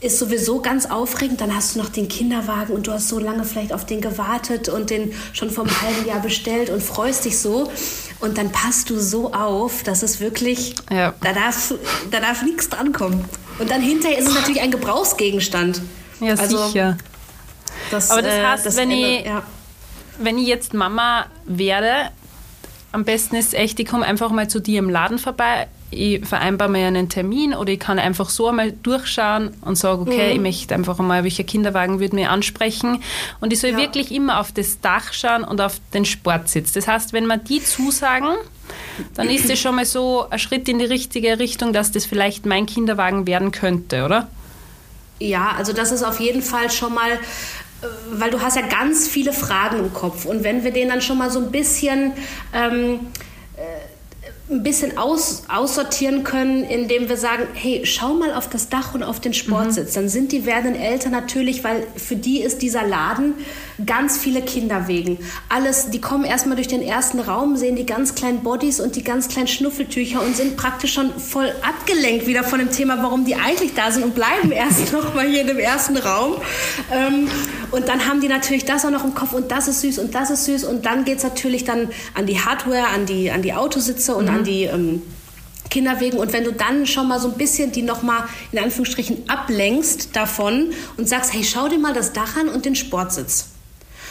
ist 0.00 0.18
sowieso 0.18 0.60
ganz 0.60 0.86
aufregend. 0.86 1.40
Dann 1.40 1.56
hast 1.56 1.74
du 1.74 1.78
noch 1.78 1.88
den 1.88 2.06
Kinderwagen 2.06 2.74
und 2.74 2.86
du 2.86 2.92
hast 2.92 3.08
so 3.08 3.18
lange 3.18 3.44
vielleicht 3.44 3.72
auf 3.72 3.86
den 3.86 4.02
gewartet 4.02 4.68
und 4.68 4.90
den 4.90 5.14
schon 5.32 5.50
vor 5.50 5.64
einem 5.64 5.80
halben 5.80 6.06
Jahr 6.06 6.20
bestellt 6.20 6.68
und 6.68 6.82
freust 6.82 7.24
dich 7.24 7.38
so. 7.38 7.72
Und 8.20 8.36
dann 8.36 8.52
passt 8.52 8.90
du 8.90 8.98
so 8.98 9.32
auf, 9.32 9.84
dass 9.84 10.02
es 10.02 10.20
wirklich, 10.20 10.74
ja. 10.90 11.14
da, 11.22 11.32
darf, 11.32 11.72
da 12.10 12.20
darf 12.20 12.42
nichts 12.42 12.68
drankommen. 12.68 13.24
Und 13.58 13.70
dann 13.70 13.80
hinterher 13.80 14.18
ist 14.18 14.28
es 14.28 14.34
natürlich 14.34 14.60
ein 14.60 14.70
Gebrauchsgegenstand. 14.70 15.80
Ja, 16.20 16.34
also, 16.34 16.66
sicher. 16.66 16.98
Das, 17.90 18.10
Aber 18.10 18.20
das 18.20 18.34
heißt, 18.34 18.62
äh, 18.62 18.68
das 18.68 18.76
wenn 18.76 18.90
ich... 18.90 19.24
Ja 19.24 19.44
wenn 20.18 20.38
ich 20.38 20.46
jetzt 20.46 20.74
Mama 20.74 21.26
werde, 21.46 22.10
am 22.92 23.04
besten 23.04 23.36
ist 23.36 23.54
echt, 23.54 23.78
ich 23.80 23.86
komme 23.86 24.06
einfach 24.06 24.30
mal 24.30 24.48
zu 24.48 24.60
dir 24.60 24.78
im 24.78 24.88
Laden 24.88 25.18
vorbei, 25.18 25.68
ich 25.90 26.26
vereinbare 26.26 26.68
mir 26.68 26.86
einen 26.86 27.08
Termin 27.08 27.54
oder 27.54 27.72
ich 27.72 27.80
kann 27.80 27.98
einfach 27.98 28.28
so 28.28 28.48
einmal 28.48 28.72
durchschauen 28.72 29.54
und 29.62 29.76
sage, 29.76 30.02
okay, 30.02 30.28
mhm. 30.28 30.34
ich 30.34 30.40
möchte 30.40 30.74
einfach 30.74 30.98
einmal, 30.98 31.24
welcher 31.24 31.44
Kinderwagen 31.44 31.98
würde 31.98 32.14
mir 32.14 32.30
ansprechen. 32.30 33.02
Und 33.40 33.52
ich 33.52 33.60
soll 33.60 33.70
ja. 33.70 33.78
wirklich 33.78 34.12
immer 34.12 34.40
auf 34.40 34.52
das 34.52 34.80
Dach 34.80 35.12
schauen 35.12 35.44
und 35.44 35.60
auf 35.60 35.80
den 35.94 36.04
Sportsitz. 36.04 36.72
Das 36.72 36.86
heißt, 36.86 37.12
wenn 37.14 37.26
man 37.26 37.42
die 37.44 37.62
zusagen, 37.62 38.34
dann 39.14 39.30
ist 39.30 39.48
das 39.48 39.58
schon 39.58 39.76
mal 39.76 39.86
so 39.86 40.28
ein 40.28 40.38
Schritt 40.38 40.68
in 40.68 40.78
die 40.78 40.84
richtige 40.84 41.38
Richtung, 41.38 41.72
dass 41.72 41.90
das 41.90 42.04
vielleicht 42.04 42.44
mein 42.44 42.66
Kinderwagen 42.66 43.26
werden 43.26 43.50
könnte, 43.50 44.04
oder? 44.04 44.28
Ja, 45.20 45.52
also 45.56 45.72
das 45.72 45.90
ist 45.90 46.04
auf 46.04 46.20
jeden 46.20 46.42
Fall 46.42 46.70
schon 46.70 46.94
mal 46.94 47.18
weil 48.10 48.30
du 48.30 48.40
hast 48.40 48.56
ja 48.56 48.66
ganz 48.66 49.08
viele 49.08 49.32
Fragen 49.32 49.78
im 49.78 49.92
Kopf. 49.92 50.24
Und 50.24 50.44
wenn 50.44 50.64
wir 50.64 50.72
den 50.72 50.88
dann 50.88 51.00
schon 51.00 51.18
mal 51.18 51.30
so 51.30 51.38
ein 51.38 51.50
bisschen, 51.50 52.12
ähm, 52.52 53.00
äh, 53.56 54.52
ein 54.52 54.62
bisschen 54.62 54.96
aus, 54.96 55.44
aussortieren 55.48 56.24
können, 56.24 56.64
indem 56.64 57.08
wir 57.08 57.16
sagen, 57.16 57.44
hey, 57.54 57.82
schau 57.84 58.14
mal 58.14 58.32
auf 58.32 58.48
das 58.48 58.68
Dach 58.68 58.94
und 58.94 59.02
auf 59.02 59.20
den 59.20 59.34
Sportsitz, 59.34 59.90
mhm. 59.92 60.00
dann 60.00 60.08
sind 60.08 60.32
die 60.32 60.46
werdenden 60.46 60.80
Eltern 60.80 61.12
natürlich, 61.12 61.62
weil 61.64 61.86
für 61.96 62.16
die 62.16 62.40
ist 62.40 62.62
dieser 62.62 62.86
Laden 62.86 63.34
Ganz 63.86 64.18
viele 64.18 64.42
Kinderwegen. 64.42 65.18
Alles, 65.48 65.90
die 65.90 66.00
kommen 66.00 66.24
erstmal 66.24 66.56
durch 66.56 66.66
den 66.66 66.82
ersten 66.82 67.20
Raum, 67.20 67.56
sehen 67.56 67.76
die 67.76 67.86
ganz 67.86 68.16
kleinen 68.16 68.42
Bodies 68.42 68.80
und 68.80 68.96
die 68.96 69.04
ganz 69.04 69.28
kleinen 69.28 69.46
Schnuffeltücher 69.46 70.20
und 70.20 70.36
sind 70.36 70.56
praktisch 70.56 70.92
schon 70.94 71.16
voll 71.16 71.52
abgelenkt 71.62 72.26
wieder 72.26 72.42
von 72.42 72.58
dem 72.58 72.72
Thema, 72.72 73.00
warum 73.00 73.24
die 73.24 73.36
eigentlich 73.36 73.74
da 73.74 73.92
sind 73.92 74.02
und 74.02 74.16
bleiben 74.16 74.50
erst 74.50 74.92
noch 74.92 75.14
mal 75.14 75.28
hier 75.28 75.42
in 75.42 75.46
dem 75.46 75.60
ersten 75.60 75.96
Raum. 75.96 76.34
Ähm, 76.92 77.28
und 77.70 77.88
dann 77.88 78.08
haben 78.08 78.20
die 78.20 78.26
natürlich 78.26 78.64
das 78.64 78.84
auch 78.84 78.90
noch 78.90 79.04
im 79.04 79.14
Kopf 79.14 79.32
und 79.32 79.52
das 79.52 79.68
ist 79.68 79.82
süß 79.82 80.00
und 80.00 80.12
das 80.12 80.30
ist 80.30 80.46
süß 80.46 80.64
und 80.64 80.84
dann 80.84 81.04
geht 81.04 81.18
es 81.18 81.22
natürlich 81.22 81.62
dann 81.62 81.90
an 82.14 82.26
die 82.26 82.40
Hardware, 82.40 82.88
an 82.88 83.06
die, 83.06 83.30
an 83.30 83.42
die 83.42 83.52
Autositze 83.52 84.16
und 84.16 84.24
mhm. 84.24 84.34
an 84.34 84.44
die 84.44 84.64
ähm, 84.64 85.02
Kinderwegen. 85.70 86.18
Und 86.18 86.32
wenn 86.32 86.42
du 86.42 86.52
dann 86.52 86.84
schon 86.84 87.06
mal 87.06 87.20
so 87.20 87.28
ein 87.28 87.34
bisschen 87.34 87.70
die 87.70 87.82
nochmal 87.82 88.24
in 88.50 88.58
Anführungsstrichen 88.58 89.28
ablenkst 89.28 90.16
davon 90.16 90.70
und 90.96 91.08
sagst, 91.08 91.32
hey, 91.32 91.44
schau 91.44 91.68
dir 91.68 91.78
mal 91.78 91.94
das 91.94 92.12
Dach 92.12 92.36
an 92.36 92.48
und 92.48 92.64
den 92.64 92.74
Sportsitz. 92.74 93.50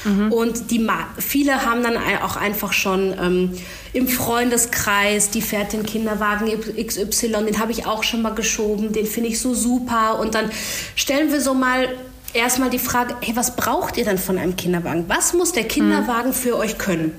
Mhm. 0.04 0.32
Und 0.32 0.72
die, 0.72 0.86
viele 1.18 1.66
haben 1.66 1.84
dann 1.84 1.98
auch 2.22 2.36
einfach 2.36 2.74
schon 2.74 3.14
ähm, 3.20 3.54
im 3.94 4.08
Freundeskreis, 4.08 5.30
die 5.30 5.42
fährt 5.42 5.74
den 5.74 5.86
Kinderwagen 5.86 6.48
XY, 6.50 7.46
den 7.46 7.60
habe 7.60 7.72
ich 7.72 7.86
auch 7.86 8.04
schon 8.04 8.22
mal 8.22 8.36
geschoben, 8.36 8.94
den 8.94 9.06
finde 9.06 9.30
ich 9.30 9.40
so 9.40 9.54
super. 9.54 10.20
Und 10.20 10.36
dann 10.36 10.50
stellen 10.96 11.32
wir 11.32 11.42
so 11.42 11.54
mal 11.54 11.90
erstmal 12.34 12.70
die 12.70 12.80
Frage, 12.80 13.16
hey, 13.22 13.36
was 13.36 13.56
braucht 13.56 13.98
ihr 13.98 14.06
denn 14.06 14.18
von 14.18 14.38
einem 14.38 14.56
Kinderwagen? 14.56 15.06
Was 15.08 15.34
muss 15.34 15.52
der 15.52 15.64
Kinderwagen 15.64 16.30
mhm. 16.30 16.36
für 16.36 16.58
euch 16.58 16.78
können? 16.78 17.14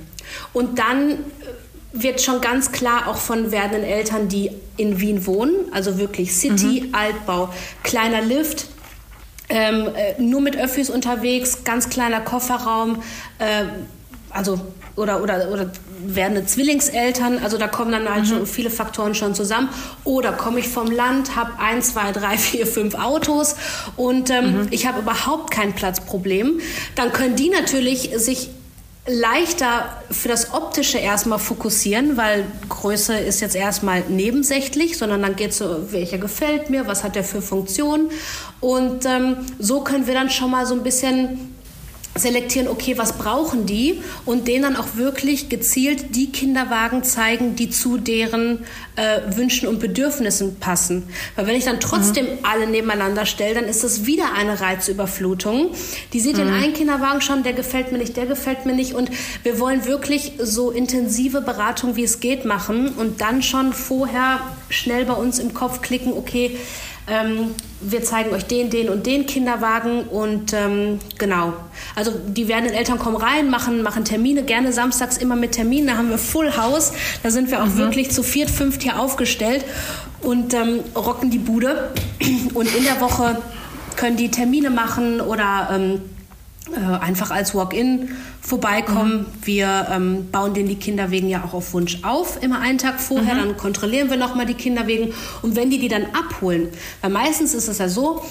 Und 0.53 0.79
dann 0.79 1.19
wird 1.93 2.21
schon 2.21 2.41
ganz 2.41 2.71
klar 2.71 3.09
auch 3.09 3.17
von 3.17 3.51
werdenden 3.51 3.85
Eltern, 3.85 4.29
die 4.29 4.51
in 4.77 5.01
Wien 5.01 5.27
wohnen, 5.27 5.55
also 5.73 5.99
wirklich 5.99 6.35
City, 6.35 6.85
mhm. 6.87 6.95
Altbau, 6.95 7.53
kleiner 7.83 8.21
Lift, 8.21 8.67
ähm, 9.49 9.89
äh, 9.95 10.21
nur 10.21 10.41
mit 10.41 10.57
Öffis 10.57 10.91
unterwegs, 10.91 11.65
ganz 11.65 11.89
kleiner 11.89 12.21
Kofferraum, 12.21 13.03
äh, 13.39 13.65
also 14.31 14.61
oder, 14.97 15.23
oder, 15.23 15.51
oder 15.51 15.71
werdende 16.05 16.45
Zwillingseltern, 16.45 17.39
also 17.39 17.57
da 17.57 17.69
kommen 17.69 17.93
dann 17.93 18.09
halt 18.09 18.25
mhm. 18.25 18.29
schon 18.29 18.47
viele 18.47 18.71
Faktoren 18.71 19.15
schon 19.15 19.35
zusammen. 19.35 19.69
Oder 20.05 20.33
komme 20.33 20.61
ich 20.61 20.69
vom 20.69 20.91
Land, 20.91 21.37
habe 21.37 21.53
ein, 21.59 21.83
zwei, 21.83 22.13
drei, 22.13 22.37
vier, 22.39 22.67
fünf 22.67 22.95
Autos 22.95 23.57
und 23.97 24.31
ähm, 24.31 24.63
mhm. 24.63 24.69
ich 24.71 24.87
habe 24.87 25.01
überhaupt 25.01 25.51
kein 25.51 25.73
Platzproblem, 25.73 26.61
dann 26.95 27.13
können 27.13 27.37
die 27.37 27.49
natürlich 27.49 28.11
sich 28.17 28.51
leichter 29.09 30.03
für 30.11 30.29
das 30.29 30.53
Optische 30.53 30.99
erstmal 30.99 31.39
fokussieren, 31.39 32.17
weil 32.17 32.45
Größe 32.69 33.19
ist 33.19 33.41
jetzt 33.41 33.57
erstmal 33.57 34.03
nebensächlich, 34.09 34.99
sondern 34.99 35.23
dann 35.23 35.35
geht 35.35 35.51
es 35.51 35.59
so, 35.59 35.91
welcher 35.93 36.19
gefällt 36.19 36.71
mir, 36.71 36.87
was 36.87 37.05
hat 37.05 37.17
der 37.17 37.25
für 37.25 37.43
Funktion. 37.43 38.11
Und 38.61 39.07
ähm, 39.07 39.39
so 39.59 39.81
können 39.81 40.07
wir 40.07 40.15
dann 40.15 40.31
schon 40.31 40.51
mal 40.51 40.67
so 40.67 40.75
ein 40.75 40.83
bisschen 40.83 41.58
selektieren, 42.19 42.69
okay, 42.69 42.99
was 42.99 43.15
brauchen 43.15 43.67
die 43.67 44.03
und 44.25 44.49
denen 44.49 44.63
dann 44.63 44.77
auch 44.77 44.97
wirklich 44.97 45.49
gezielt 45.49 46.15
die 46.17 46.31
Kinderwagen 46.31 47.05
zeigen, 47.05 47.57
die 47.57 47.71
zu 47.71 47.99
deren 47.99 48.65
äh, 48.97 49.21
Wünschen 49.37 49.69
und 49.69 49.79
Bedürfnissen 49.79 50.57
passen. 50.57 51.05
Weil 51.37 51.47
wenn 51.47 51.57
ich 51.57 51.65
dann 51.65 51.81
trotzdem 51.81 52.27
mhm. 52.27 52.39
alle 52.43 52.67
nebeneinander 52.67 53.27
stelle, 53.27 53.55
dann 53.55 53.65
ist 53.65 53.85
das 53.85 54.07
wieder 54.07 54.33
eine 54.35 54.61
Reizüberflutung. 54.61 55.71
Die 56.13 56.21
sieht 56.21 56.35
mhm. 56.35 56.41
den 56.41 56.49
einen 56.51 56.75
Kinderwagen 56.75 57.21
schon, 57.21 57.43
der 57.43 57.53
gefällt 57.53 57.93
mir 57.93 57.99
nicht, 57.99 58.17
der 58.17 58.27
gefällt 58.27 58.67
mir 58.67 58.75
nicht 58.75 58.95
und 58.95 59.11
wir 59.43 59.61
wollen 59.61 59.87
wirklich 59.87 60.33
so 60.39 60.71
intensive 60.71 61.41
Beratung, 61.41 61.97
wie 61.97 62.05
es 62.05 62.21
geht, 62.21 62.45
machen 62.45 62.95
und 62.97 63.21
dann 63.21 63.43
schon 63.43 63.73
vorher 63.73 64.41
schnell 64.69 65.05
bei 65.05 65.15
uns 65.15 65.39
im 65.39 65.55
Kopf 65.55 65.81
klicken, 65.81 66.13
okay, 66.13 66.57
ähm, 67.11 67.55
wir 67.81 68.03
zeigen 68.03 68.31
euch 68.35 68.45
den, 68.45 68.71
den 68.71 68.89
und 68.89 69.07
den 69.07 69.27
Kinderwagen 69.27 70.03
und 70.03 70.53
ähm, 70.53 70.99
genau. 71.17 71.53
Also 71.95 72.13
die 72.27 72.49
werdenden 72.49 72.75
Eltern 72.75 72.99
kommen 72.99 73.17
rein, 73.17 73.51
machen, 73.51 73.83
machen 73.83 74.05
Termine, 74.05 74.43
gerne 74.43 74.73
samstags 74.73 75.17
immer 75.17 75.37
mit 75.37 75.53
Terminen. 75.53 75.87
Da 75.87 75.97
haben 75.97 76.11
wir 76.11 76.19
Full 76.19 76.57
House. 76.57 76.93
Da 77.23 77.31
sind 77.31 77.51
wir 77.51 77.63
auch 77.63 77.67
mhm. 77.67 77.79
wirklich 77.79 78.11
zu 78.11 78.23
viert, 78.23 78.51
fünft 78.51 78.83
hier 78.83 78.99
aufgestellt 78.99 79.65
und 80.21 80.55
ähm, 80.55 80.81
rocken 80.95 81.31
die 81.31 81.39
Bude. 81.39 81.91
Und 82.55 82.75
in 82.75 82.85
der 82.85 83.01
Woche 83.01 83.41
können 83.97 84.17
die 84.17 84.31
Termine 84.31 84.71
machen 84.71 85.21
oder 85.21 85.69
ähm, 85.73 85.95
äh, 85.95 86.18
einfach 86.77 87.31
als 87.31 87.55
Walk-in 87.55 88.11
vorbeikommen. 88.41 89.21
Mhm. 89.21 89.27
Wir 89.43 89.87
ähm, 89.91 90.31
bauen 90.31 90.55
denen 90.55 90.69
die 90.69 90.77
Kinderwegen 90.77 91.29
ja 91.29 91.45
auch 91.45 91.55
auf 91.55 91.73
Wunsch 91.73 91.99
auf, 92.03 92.43
immer 92.43 92.61
einen 92.61 92.79
Tag 92.79 93.01
vorher. 93.01 93.35
Mhm. 93.35 93.39
Dann 93.39 93.57
kontrollieren 93.57 94.11
wir 94.11 94.17
nochmal 94.17 94.47
die 94.47 94.55
Kinderwegen. 94.55 95.13
Und 95.43 95.57
wenn 95.57 95.71
die 95.71 95.79
die 95.79 95.89
dann 95.89 96.07
abholen, 96.13 96.69
weil 97.01 97.11
meistens 97.11 97.55
ist 97.55 97.69
es 97.69 97.79
ja 97.79 97.89
so, 97.89 98.23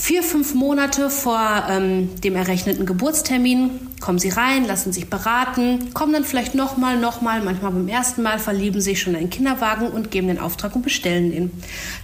Vier, 0.00 0.22
fünf 0.22 0.54
Monate 0.54 1.10
vor 1.10 1.66
ähm, 1.68 2.20
dem 2.20 2.36
errechneten 2.36 2.86
Geburtstermin 2.86 3.88
kommen 4.00 4.20
sie 4.20 4.28
rein, 4.28 4.64
lassen 4.64 4.92
sich 4.92 5.10
beraten, 5.10 5.92
kommen 5.92 6.12
dann 6.12 6.24
vielleicht 6.24 6.54
nochmal, 6.54 6.96
nochmal, 6.96 7.42
manchmal 7.42 7.72
beim 7.72 7.88
ersten 7.88 8.22
Mal 8.22 8.38
verlieben 8.38 8.80
sich 8.80 9.00
schon 9.00 9.14
in 9.14 9.18
einen 9.18 9.30
Kinderwagen 9.30 9.88
und 9.88 10.12
geben 10.12 10.28
den 10.28 10.38
Auftrag 10.38 10.76
und 10.76 10.82
bestellen 10.82 11.32
ihn. 11.32 11.50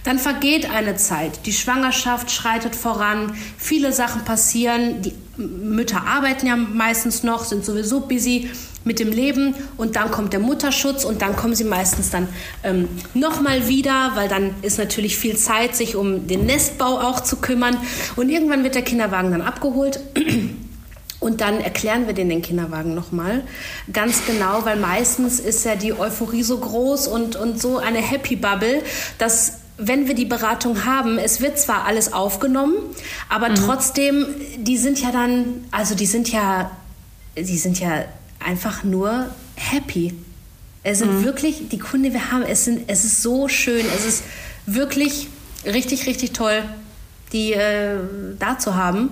Dann 0.03 0.19
vergeht 0.19 0.69
eine 0.69 0.97
Zeit, 0.97 1.45
die 1.45 1.53
Schwangerschaft 1.53 2.29
schreitet 2.29 2.75
voran, 2.75 3.33
viele 3.57 3.93
Sachen 3.93 4.25
passieren, 4.25 5.01
die 5.01 5.13
Mütter 5.37 6.05
arbeiten 6.05 6.47
ja 6.47 6.57
meistens 6.57 7.23
noch, 7.23 7.45
sind 7.45 7.63
sowieso 7.63 8.01
busy 8.01 8.49
mit 8.85 8.99
dem 8.99 9.11
Leben 9.11 9.55
und 9.75 9.97
dann 9.97 10.11
kommt 10.11 10.31
der 10.31 10.39
Mutterschutz 10.39 11.03
und 11.03 11.21
dann 11.21 11.35
kommen 11.35 11.55
sie 11.55 11.65
meistens 11.65 12.11
dann 12.11 12.29
ähm, 12.63 12.87
nochmal 13.13 13.67
wieder, 13.67 14.11
weil 14.13 14.29
dann 14.29 14.55
ist 14.61 14.77
natürlich 14.77 15.17
viel 15.17 15.35
Zeit, 15.35 15.75
sich 15.75 15.95
um 15.95 16.27
den 16.27 16.45
Nestbau 16.45 16.99
auch 16.99 17.19
zu 17.19 17.37
kümmern 17.37 17.77
und 18.15 18.29
irgendwann 18.29 18.63
wird 18.63 18.75
der 18.75 18.83
Kinderwagen 18.83 19.31
dann 19.31 19.41
abgeholt. 19.41 19.99
Und 21.21 21.41
dann 21.41 21.59
erklären 21.59 22.05
wir 22.05 22.13
den 22.13 22.29
den 22.29 22.43
Kinderwagen 22.43 22.93
nochmal 22.93 23.41
ganz 23.91 24.27
genau, 24.27 24.63
weil 24.63 24.77
meistens 24.77 25.39
ist 25.39 25.65
ja 25.65 25.75
die 25.75 25.97
Euphorie 25.97 26.43
so 26.43 26.59
groß 26.59 27.07
und, 27.07 27.35
und 27.35 27.59
so 27.59 27.79
eine 27.79 27.97
Happy 27.97 28.35
Bubble, 28.35 28.83
dass 29.17 29.53
wenn 29.77 30.07
wir 30.07 30.13
die 30.13 30.25
Beratung 30.25 30.85
haben, 30.85 31.17
es 31.17 31.41
wird 31.41 31.57
zwar 31.57 31.85
alles 31.85 32.13
aufgenommen, 32.13 32.75
aber 33.27 33.49
mhm. 33.49 33.55
trotzdem, 33.55 34.27
die 34.57 34.77
sind 34.77 35.01
ja 35.01 35.11
dann, 35.11 35.65
also 35.71 35.95
die 35.95 36.05
sind 36.05 36.31
ja, 36.31 36.69
die 37.35 37.57
sind 37.57 37.79
ja 37.79 38.05
einfach 38.39 38.83
nur 38.83 39.29
happy. 39.55 40.13
Es 40.83 40.99
sind 40.99 41.19
mhm. 41.19 41.23
wirklich, 41.23 41.69
die 41.69 41.79
Kunden, 41.79 42.03
die 42.03 42.13
wir 42.13 42.31
haben, 42.31 42.43
es, 42.43 42.65
sind, 42.65 42.83
es 42.87 43.05
ist 43.05 43.21
so 43.21 43.47
schön, 43.47 43.85
es 43.95 44.05
ist 44.05 44.23
wirklich 44.65 45.27
richtig, 45.65 46.05
richtig 46.05 46.33
toll, 46.33 46.63
die 47.33 47.53
äh, 47.53 47.97
da 48.37 48.59
zu 48.59 48.75
haben. 48.75 49.11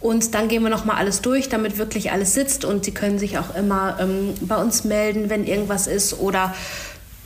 Und 0.00 0.34
dann 0.34 0.48
gehen 0.48 0.62
wir 0.62 0.70
nochmal 0.70 0.96
alles 0.96 1.20
durch, 1.20 1.50
damit 1.50 1.76
wirklich 1.76 2.10
alles 2.10 2.32
sitzt 2.32 2.64
und 2.64 2.86
sie 2.86 2.92
können 2.92 3.18
sich 3.18 3.38
auch 3.38 3.54
immer 3.54 3.98
ähm, 4.00 4.32
bei 4.40 4.56
uns 4.56 4.84
melden, 4.84 5.28
wenn 5.28 5.44
irgendwas 5.44 5.86
ist 5.86 6.18
oder 6.18 6.54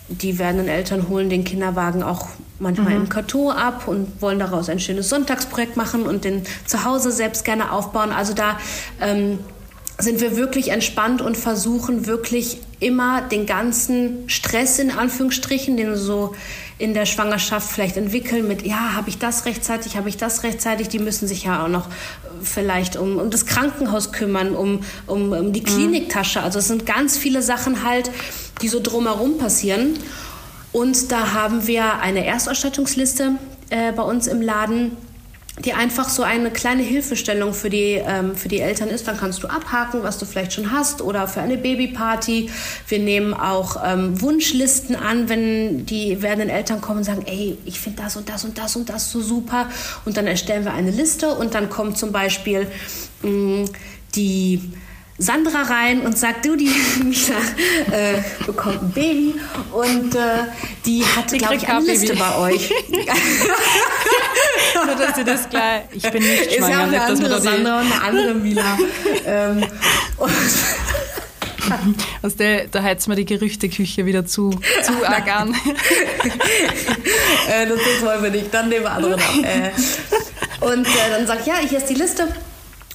die 0.09 0.39
werdenden 0.39 0.69
Eltern 0.69 1.09
holen 1.09 1.31
den 1.31 1.45
Kinderwagen 1.45 2.03
auch 2.03 2.29
manchmal 2.59 2.95
mhm. 2.95 3.03
im 3.03 3.09
Karton 3.09 3.53
ab 3.53 3.87
und 3.87 4.21
wollen 4.21 4.39
daraus 4.39 4.69
ein 4.69 4.81
schönes 4.81 5.09
Sonntagsprojekt 5.09 5.77
machen 5.77 6.03
und 6.03 6.25
den 6.25 6.43
zu 6.67 6.85
Hause 6.85 7.11
selbst 7.11 7.45
gerne 7.45 7.73
aufbauen. 7.73 8.13
Also 8.13 8.35
da 8.35 8.59
ähm, 9.01 9.39
sind 9.99 10.21
wir 10.21 10.37
wirklich 10.37 10.69
entspannt 10.69 11.23
und 11.23 11.37
versuchen 11.37 12.07
wirklich 12.07 12.59
immer 12.81 13.23
den 13.23 13.47
ganzen 13.47 14.29
Stress 14.29 14.79
in 14.79 14.91
Anführungsstrichen, 14.91 15.77
den 15.77 15.97
so 15.97 16.35
in 16.79 16.95
der 16.95 17.07
Schwangerschaft 17.07 17.71
vielleicht 17.71 17.97
entwickeln 17.97 18.49
mit, 18.49 18.67
ja, 18.67 18.95
habe 18.95 19.09
ich 19.09 19.19
das 19.19 19.47
rechtzeitig, 19.47 19.97
habe 19.97 20.09
ich 20.09 20.17
das 20.17 20.43
rechtzeitig, 20.43 20.89
die 20.89 20.99
müssen 20.99 21.29
sich 21.29 21.45
ja 21.45 21.65
auch 21.65 21.69
noch 21.69 21.89
vielleicht 22.43 22.97
um, 22.97 23.19
um 23.19 23.31
das 23.31 23.47
Krankenhaus 23.47 24.11
kümmern, 24.11 24.57
um, 24.57 24.81
um, 25.07 25.33
um 25.33 25.53
die 25.53 25.61
mhm. 25.61 25.67
Kliniktasche. 25.67 26.43
Also 26.43 26.59
es 26.59 26.67
sind 26.67 26.85
ganz 26.85 27.17
viele 27.17 27.43
Sachen 27.43 27.85
halt, 27.85 28.11
die 28.61 28.69
so 28.69 28.81
drumherum 28.81 29.39
passieren. 29.39 29.95
Und 30.73 31.13
da 31.13 31.33
haben 31.33 31.69
wir 31.69 32.01
eine 32.01 32.27
Erstausstattungsliste 32.27 33.37
äh, 33.71 33.93
bei 33.93 34.03
uns 34.03 34.27
im 34.27 34.43
Laden, 34.43 34.97
die 35.61 35.73
einfach 35.73 36.09
so 36.09 36.25
eine 36.25 36.51
kleine 36.51 36.83
Hilfestellung 36.83 37.55
für 37.55 37.71
die, 37.71 38.03
ähm, 38.05 38.35
für 38.35 38.49
die 38.49 38.59
Eltern 38.59 38.89
ist. 38.89 39.07
Dann 39.07 39.17
kannst 39.17 39.43
du 39.43 39.47
abhaken, 39.47 40.03
was 40.03 40.19
du 40.19 40.27
vielleicht 40.27 40.53
schon 40.53 40.73
hast 40.73 41.01
oder 41.01 41.29
für 41.29 41.43
eine 41.43 41.57
Babyparty. 41.57 42.51
Wir 42.89 42.99
nehmen 42.99 43.35
auch 43.35 43.77
ähm, 43.85 44.21
Wunschlisten 44.21 44.97
an, 44.97 45.29
wenn 45.29 45.87
die 45.87 46.23
werdenden 46.23 46.51
Eltern 46.51 46.81
kommen 46.81 46.99
und 46.99 47.05
sagen, 47.05 47.23
ey, 47.27 47.57
ich 47.67 47.79
finde 47.79 48.03
das 48.03 48.17
und 48.17 48.29
das 48.29 48.45
und 48.45 48.59
das 48.59 48.75
und 48.75 48.89
das 48.89 49.13
so 49.13 49.21
super. 49.21 49.69
Und 50.05 50.17
dann 50.17 50.27
erstellen 50.27 50.65
wir 50.65 50.75
eine 50.75 50.91
Liste 50.91 51.31
und 51.31 51.55
dann 51.55 51.71
kommt 51.71 51.99
zum 51.99 52.11
Beispiel 52.11 52.67
mh, 53.23 53.31
mm, 53.31 53.65
die 54.17 54.73
Sandra 55.17 55.63
rein 55.63 56.01
und 56.01 56.19
sagt, 56.19 56.45
du, 56.45 56.57
die 56.57 56.71
Mila 57.05 57.39
äh, 57.93 58.21
bekommt 58.45 58.83
ein 58.83 58.91
Baby 58.91 59.35
und 59.73 60.15
äh, 60.15 60.45
die 60.85 61.05
hat, 61.05 61.29
glaube 61.29 61.55
ich, 61.57 61.69
eine 61.69 61.85
Liste 61.87 62.17
bei 62.17 62.37
euch. 62.39 62.73
Nur, 64.75 64.95
dass 64.97 65.17
ihr 65.17 65.25
das 65.25 65.49
gleich, 65.49 65.83
ich 65.93 66.11
bin 66.11 66.23
nicht 66.23 66.55
schwanger. 66.55 66.67
Ist 66.67 66.69
ja 66.69 66.79
auch 66.79 66.87
eine 66.89 67.03
andere 67.03 67.41
Sandra 67.41 67.81
und 67.81 67.93
eine 67.93 68.03
andere 68.03 68.35
Mila. 68.35 68.77
ähm, 69.25 69.65
Aus 72.23 72.37
der, 72.39 72.67
da 72.67 72.83
heizt 72.83 73.07
man 73.07 73.17
die 73.17 73.25
Gerüchteküche 73.25 74.05
wieder 74.07 74.27
zu, 74.27 74.51
zu 74.83 75.09
arg 75.09 75.33
an. 75.33 75.55
äh, 77.49 77.67
das, 77.67 77.79
das 77.79 78.05
wollen 78.05 78.23
wir 78.23 78.31
nicht, 78.31 78.53
dann 78.53 78.69
nehmen 78.69 78.85
wir 78.85 78.93
andere 78.93 79.17
noch. 79.17 79.37
Äh, 79.45 79.71
und 80.61 80.87
äh, 80.87 81.11
dann 81.11 81.27
sagt, 81.27 81.47
ja, 81.47 81.59
hier 81.59 81.79
ist 81.79 81.87
die 81.87 81.95
Liste 81.95 82.29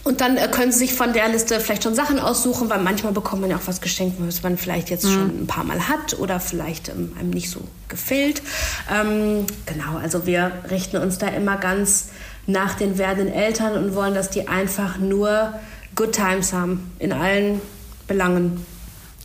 Und 0.04 0.22
dann 0.22 0.38
äh, 0.38 0.48
können 0.48 0.72
Sie 0.72 0.80
sich 0.80 0.94
von 0.94 1.14
der 1.14 1.28
Liste 1.30 1.60
vielleicht 1.60 1.84
schon 1.84 1.96
Sachen 1.96 2.20
aussuchen, 2.20 2.70
weil 2.70 2.80
manchmal 2.80 3.12
bekommt 3.14 3.42
man 3.42 3.52
ja 3.52 3.58
auch 3.58 3.68
was 3.68 3.82
geschenkt, 3.82 4.16
was 4.20 4.44
man 4.44 4.58
vielleicht 4.58 4.90
jetzt 4.90 5.06
mhm. 5.06 5.14
schon 5.14 5.44
ein 5.44 5.48
paar 5.48 5.64
Mal 5.64 5.88
hat 5.88 6.18
oder 6.20 6.40
vielleicht 6.40 6.90
ähm, 6.90 7.14
einem 7.20 7.30
nicht 7.32 7.50
so 7.50 7.62
gefällt. 7.90 8.42
Ähm, 8.92 9.46
genau, 9.66 9.98
also 10.02 10.26
wir 10.26 10.52
richten 10.70 10.98
uns 10.98 11.18
da 11.18 11.28
immer 11.28 11.58
ganz 11.58 12.10
nach 12.48 12.76
den 12.76 12.98
werdenden 12.98 13.34
Eltern 13.34 13.74
und 13.74 13.94
wollen, 13.94 14.14
dass 14.14 14.30
die 14.30 14.48
einfach 14.48 14.98
nur 14.98 15.54
Good 15.96 16.14
Times 16.14 16.54
haben 16.54 16.92
in 17.00 17.12
allen 17.12 17.62
Belangen. 18.08 18.66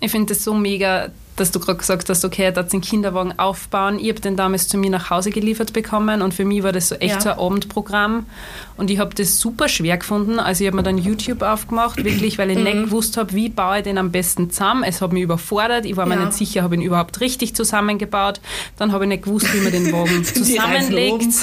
Ich 0.00 0.10
finde 0.10 0.34
das 0.34 0.44
so 0.44 0.54
mega, 0.54 1.08
dass 1.36 1.50
du 1.50 1.60
gerade 1.60 1.78
gesagt 1.78 2.08
hast, 2.08 2.24
okay, 2.24 2.52
da 2.52 2.62
den 2.62 2.80
Kinderwagen 2.80 3.38
aufbauen. 3.38 3.98
Ich 3.98 4.08
habe 4.08 4.20
den 4.20 4.36
damals 4.36 4.68
zu 4.68 4.78
mir 4.78 4.90
nach 4.90 5.10
Hause 5.10 5.30
geliefert 5.30 5.72
bekommen 5.72 6.22
und 6.22 6.34
für 6.34 6.44
mich 6.44 6.62
war 6.62 6.72
das 6.72 6.88
so 6.88 6.94
echt 6.96 7.14
ja. 7.14 7.20
so 7.20 7.30
ein 7.30 7.38
Abendprogramm 7.38 8.26
und 8.76 8.90
ich 8.90 8.98
habe 8.98 9.14
das 9.14 9.38
super 9.38 9.68
schwer 9.68 9.98
gefunden. 9.98 10.38
Also 10.38 10.64
ich 10.64 10.68
habe 10.68 10.76
mir 10.76 10.82
dann 10.82 10.98
YouTube 10.98 11.42
aufgemacht, 11.42 12.02
wirklich, 12.04 12.38
weil 12.38 12.50
ich 12.50 12.58
mhm. 12.58 12.64
nicht 12.64 12.84
gewusst 12.84 13.16
habe, 13.16 13.32
wie 13.34 13.48
baue 13.48 13.78
ich 13.78 13.84
den 13.84 13.98
am 13.98 14.10
besten 14.10 14.50
zusammen. 14.50 14.84
Es 14.84 15.00
hat 15.00 15.12
mich 15.12 15.22
überfordert, 15.22 15.84
ich 15.84 15.96
war 15.96 16.06
mir 16.06 16.16
ja. 16.16 16.26
nicht 16.26 16.34
sicher, 16.34 16.62
habe 16.62 16.74
ich 16.74 16.80
ihn 16.80 16.86
überhaupt 16.86 17.20
richtig 17.20 17.54
zusammengebaut. 17.54 18.40
Dann 18.76 18.92
habe 18.92 19.04
ich 19.04 19.08
nicht 19.08 19.24
gewusst, 19.24 19.52
wie 19.52 19.60
man 19.60 19.72
den 19.72 19.92
Wagen 19.92 20.24
zusammenlegt. 20.24 21.34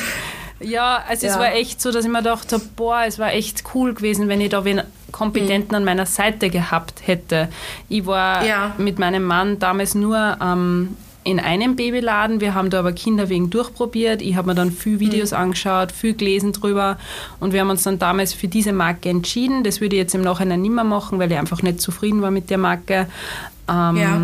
Ja, 0.63 1.03
also 1.07 1.25
ja. 1.25 1.33
es 1.33 1.39
war 1.39 1.53
echt 1.53 1.81
so, 1.81 1.91
dass 1.91 2.05
ich 2.05 2.11
mir 2.11 2.19
gedacht 2.19 2.51
habe, 2.53 2.63
boah, 2.75 3.03
es 3.05 3.19
war 3.19 3.33
echt 3.33 3.63
cool 3.73 3.93
gewesen, 3.93 4.27
wenn 4.27 4.41
ich 4.41 4.49
da 4.49 4.65
wen 4.65 4.81
Kompetenten 5.11 5.69
mhm. 5.69 5.75
an 5.75 5.85
meiner 5.85 6.05
Seite 6.05 6.49
gehabt 6.49 7.01
hätte. 7.05 7.49
Ich 7.89 8.05
war 8.05 8.45
ja. 8.45 8.73
mit 8.77 8.99
meinem 8.99 9.23
Mann 9.23 9.59
damals 9.59 9.95
nur 9.95 10.37
ähm, 10.41 10.95
in 11.23 11.39
einem 11.39 11.75
Babyladen. 11.75 12.41
Wir 12.41 12.53
haben 12.55 12.69
da 12.69 12.79
aber 12.79 12.93
Kinderwegen 12.93 13.49
durchprobiert. 13.49 14.21
Ich 14.21 14.35
habe 14.35 14.47
mir 14.47 14.55
dann 14.55 14.71
viel 14.71 14.99
Videos 14.99 15.31
mhm. 15.31 15.37
angeschaut, 15.37 15.91
viel 15.91 16.15
gelesen 16.15 16.53
drüber 16.53 16.97
und 17.39 17.53
wir 17.53 17.61
haben 17.61 17.69
uns 17.69 17.83
dann 17.83 17.99
damals 17.99 18.33
für 18.33 18.47
diese 18.47 18.73
Marke 18.73 19.09
entschieden. 19.09 19.63
Das 19.63 19.81
würde 19.81 19.95
ich 19.95 20.01
jetzt 20.01 20.15
im 20.15 20.21
Nachhinein 20.21 20.61
nicht 20.61 20.73
mehr 20.73 20.83
machen, 20.83 21.19
weil 21.19 21.31
ich 21.31 21.37
einfach 21.37 21.61
nicht 21.61 21.81
zufrieden 21.81 22.21
war 22.21 22.31
mit 22.31 22.49
der 22.49 22.57
Marke. 22.57 23.07
Ähm, 23.69 23.97
ja. 23.97 24.21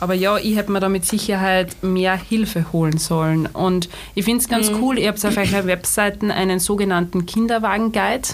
Aber 0.00 0.14
ja, 0.14 0.38
ich 0.38 0.56
hätte 0.56 0.72
mir 0.72 0.80
da 0.80 0.88
mit 0.88 1.04
Sicherheit 1.04 1.82
mehr 1.82 2.16
Hilfe 2.16 2.72
holen 2.72 2.96
sollen. 2.96 3.46
Und 3.46 3.90
ich 4.14 4.24
finde 4.24 4.40
es 4.40 4.48
ganz 4.48 4.70
mhm. 4.70 4.82
cool, 4.82 4.98
ihr 4.98 5.08
habt 5.08 5.24
auf 5.26 5.36
eurer 5.36 5.66
Webseiten 5.66 6.30
einen 6.30 6.58
sogenannten 6.58 7.26
Kinderwagen-Guide. 7.26 8.28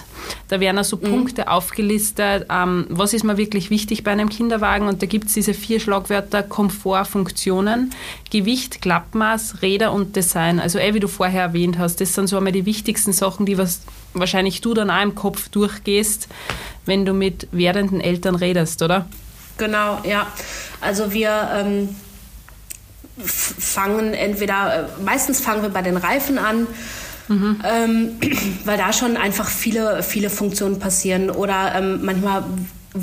Da 0.47 0.61
werden 0.61 0.77
also 0.77 0.95
mhm. 0.95 1.01
Punkte 1.01 1.51
aufgelistet, 1.51 2.45
ähm, 2.49 2.85
was 2.89 3.13
ist 3.13 3.25
mir 3.25 3.35
wirklich 3.35 3.69
wichtig 3.69 4.05
bei 4.05 4.11
einem 4.11 4.29
Kinderwagen. 4.29 4.87
Und 4.87 5.01
da 5.01 5.07
gibt 5.07 5.27
es 5.27 5.33
diese 5.33 5.53
vier 5.53 5.81
Schlagwörter 5.81 6.41
Komfort, 6.41 7.03
Funktionen, 7.03 7.91
Gewicht, 8.31 8.81
Klappmaß, 8.81 9.61
Räder 9.61 9.91
und 9.91 10.15
Design. 10.15 10.61
Also 10.61 10.79
eh, 10.79 10.93
wie 10.93 11.01
du 11.01 11.09
vorher 11.09 11.41
erwähnt 11.41 11.77
hast, 11.77 11.99
das 11.99 12.15
sind 12.15 12.27
so 12.27 12.37
einmal 12.37 12.53
die 12.53 12.65
wichtigsten 12.65 13.11
Sachen, 13.11 13.45
die 13.45 13.57
was 13.57 13.81
wahrscheinlich 14.13 14.61
du 14.61 14.73
dann 14.73 14.89
auch 14.89 15.03
im 15.03 15.15
Kopf 15.15 15.49
durchgehst, 15.49 16.29
wenn 16.85 17.05
du 17.05 17.13
mit 17.13 17.49
werdenden 17.51 17.99
Eltern 17.99 18.35
redest, 18.35 18.81
oder? 18.81 19.05
Genau, 19.57 19.99
ja. 20.03 20.27
Also 20.81 21.11
wir 21.11 21.49
ähm, 21.53 21.95
fangen 23.25 24.13
entweder, 24.13 24.89
äh, 24.99 25.01
meistens 25.03 25.41
fangen 25.41 25.63
wir 25.63 25.69
bei 25.69 25.81
den 25.81 25.97
Reifen 25.97 26.37
an. 26.37 26.67
Mhm. 27.27 27.61
Ähm, 27.65 28.19
weil 28.65 28.77
da 28.77 28.93
schon 28.93 29.17
einfach 29.17 29.49
viele, 29.49 30.03
viele 30.03 30.29
Funktionen 30.29 30.79
passieren. 30.79 31.29
Oder 31.29 31.75
ähm, 31.75 31.99
manchmal 32.03 32.43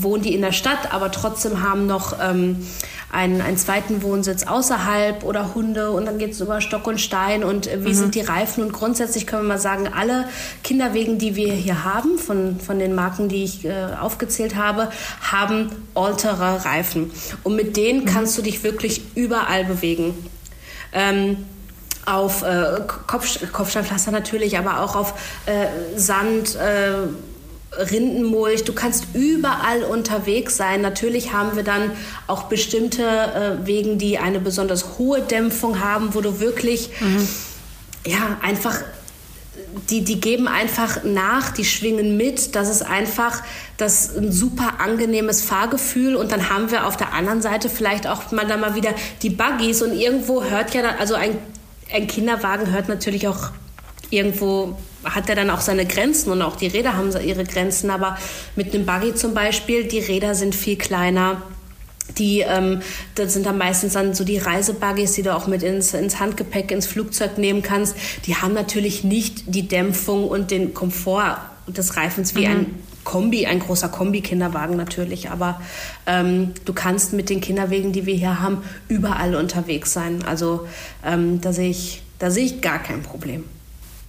wohnen 0.02 0.22
die 0.22 0.34
in 0.34 0.42
der 0.42 0.52
Stadt, 0.52 0.92
aber 0.92 1.10
trotzdem 1.10 1.62
haben 1.62 1.86
noch 1.86 2.16
ähm, 2.20 2.66
einen, 3.12 3.40
einen 3.40 3.56
zweiten 3.56 4.02
Wohnsitz 4.02 4.44
außerhalb 4.44 5.22
oder 5.24 5.54
Hunde 5.54 5.90
und 5.90 6.06
dann 6.06 6.18
geht 6.18 6.32
es 6.32 6.40
über 6.40 6.60
Stock 6.60 6.86
und 6.86 7.00
Stein 7.00 7.44
und 7.44 7.66
äh, 7.66 7.84
wie 7.84 7.90
mhm. 7.90 7.94
sind 7.94 8.14
die 8.14 8.20
Reifen 8.20 8.64
und 8.64 8.72
grundsätzlich 8.72 9.26
können 9.26 9.42
wir 9.42 9.48
mal 9.54 9.58
sagen, 9.58 9.88
alle 9.88 10.28
Kinderwegen, 10.62 11.18
die 11.18 11.36
wir 11.36 11.52
hier 11.52 11.84
haben, 11.84 12.18
von, 12.18 12.58
von 12.58 12.78
den 12.78 12.94
Marken, 12.94 13.28
die 13.28 13.44
ich 13.44 13.64
äh, 13.64 13.72
aufgezählt 14.00 14.56
habe, 14.56 14.90
haben 15.20 15.70
Alterer 15.94 16.64
Reifen 16.64 17.12
und 17.44 17.54
mit 17.54 17.76
denen 17.76 18.00
mhm. 18.00 18.06
kannst 18.06 18.36
du 18.36 18.42
dich 18.42 18.64
wirklich 18.64 19.02
überall 19.14 19.64
bewegen. 19.64 20.14
Ähm, 20.92 21.36
auf 22.06 22.42
äh, 22.42 22.80
Kopf, 23.06 23.50
Kopfsteinpflaster 23.52 24.10
natürlich, 24.10 24.58
aber 24.58 24.80
auch 24.80 24.94
auf 24.94 25.14
äh, 25.46 25.98
Sand, 25.98 26.54
äh, 26.56 27.08
Rindenmulch, 27.78 28.64
du 28.64 28.72
kannst 28.72 29.06
überall 29.14 29.82
unterwegs 29.84 30.56
sein. 30.56 30.80
Natürlich 30.80 31.32
haben 31.32 31.56
wir 31.56 31.64
dann 31.64 31.90
auch 32.26 32.44
bestimmte 32.44 33.02
äh, 33.02 33.66
Wegen, 33.66 33.98
die 33.98 34.18
eine 34.18 34.40
besonders 34.40 34.98
hohe 34.98 35.22
Dämpfung 35.22 35.80
haben, 35.80 36.14
wo 36.14 36.20
du 36.20 36.40
wirklich, 36.40 36.90
mhm. 37.00 37.28
ja, 38.06 38.38
einfach, 38.42 38.78
die, 39.90 40.02
die 40.02 40.20
geben 40.20 40.48
einfach 40.48 41.04
nach, 41.04 41.50
die 41.50 41.64
schwingen 41.64 42.16
mit. 42.16 42.54
Das 42.54 42.68
ist 42.68 42.82
einfach 42.82 43.42
das 43.76 44.16
ein 44.16 44.30
super 44.32 44.80
angenehmes 44.80 45.42
Fahrgefühl. 45.42 46.16
Und 46.16 46.32
dann 46.32 46.50
haben 46.50 46.70
wir 46.70 46.86
auf 46.86 46.96
der 46.96 47.12
anderen 47.12 47.42
Seite 47.42 47.68
vielleicht 47.68 48.06
auch 48.06 48.30
mal 48.30 48.46
da 48.46 48.56
mal 48.56 48.74
wieder 48.74 48.94
die 49.22 49.30
Buggies 49.30 49.82
und 49.82 49.92
irgendwo 49.92 50.44
hört 50.44 50.74
ja, 50.74 50.82
dann, 50.82 50.96
also 50.98 51.14
ein, 51.14 51.36
ein 51.92 52.06
Kinderwagen 52.06 52.72
hört 52.72 52.88
natürlich 52.88 53.28
auch 53.28 53.50
irgendwo 54.14 54.76
hat 55.04 55.28
er 55.28 55.36
dann 55.36 55.50
auch 55.50 55.60
seine 55.60 55.86
Grenzen 55.86 56.30
und 56.30 56.42
auch 56.42 56.56
die 56.56 56.66
Räder 56.66 56.96
haben 56.96 57.10
ihre 57.24 57.44
Grenzen. 57.44 57.90
Aber 57.90 58.16
mit 58.56 58.74
einem 58.74 58.86
Buggy 58.86 59.14
zum 59.14 59.34
Beispiel, 59.34 59.84
die 59.84 59.98
Räder 59.98 60.34
sind 60.34 60.54
viel 60.54 60.76
kleiner. 60.76 61.42
Die, 62.18 62.40
ähm, 62.40 62.80
das 63.14 63.32
sind 63.32 63.46
dann 63.46 63.58
meistens 63.58 63.94
dann 63.94 64.14
so 64.14 64.24
die 64.24 64.38
Reisebuggies, 64.38 65.12
die 65.12 65.22
du 65.22 65.34
auch 65.34 65.46
mit 65.46 65.62
ins, 65.62 65.94
ins 65.94 66.20
Handgepäck, 66.20 66.70
ins 66.70 66.86
Flugzeug 66.86 67.38
nehmen 67.38 67.62
kannst. 67.62 67.96
Die 68.26 68.36
haben 68.36 68.54
natürlich 68.54 69.04
nicht 69.04 69.54
die 69.54 69.66
Dämpfung 69.66 70.28
und 70.28 70.50
den 70.50 70.74
Komfort 70.74 71.38
des 71.66 71.96
Reifens 71.96 72.34
wie 72.34 72.46
mhm. 72.46 72.52
ein 72.52 72.66
Kombi, 73.04 73.46
ein 73.46 73.58
großer 73.58 73.88
Kombi-Kinderwagen 73.88 74.76
natürlich. 74.76 75.30
Aber 75.30 75.60
ähm, 76.06 76.52
du 76.64 76.72
kannst 76.72 77.12
mit 77.12 77.30
den 77.30 77.40
Kinderwegen, 77.40 77.92
die 77.92 78.06
wir 78.06 78.14
hier 78.14 78.40
haben, 78.40 78.62
überall 78.88 79.34
unterwegs 79.34 79.92
sein. 79.92 80.24
Also 80.24 80.66
ähm, 81.04 81.40
da 81.40 81.52
sehe 81.52 81.70
ich, 81.70 82.02
da 82.18 82.30
sehe 82.30 82.44
ich 82.44 82.60
gar 82.60 82.82
kein 82.82 83.02
Problem. 83.02 83.44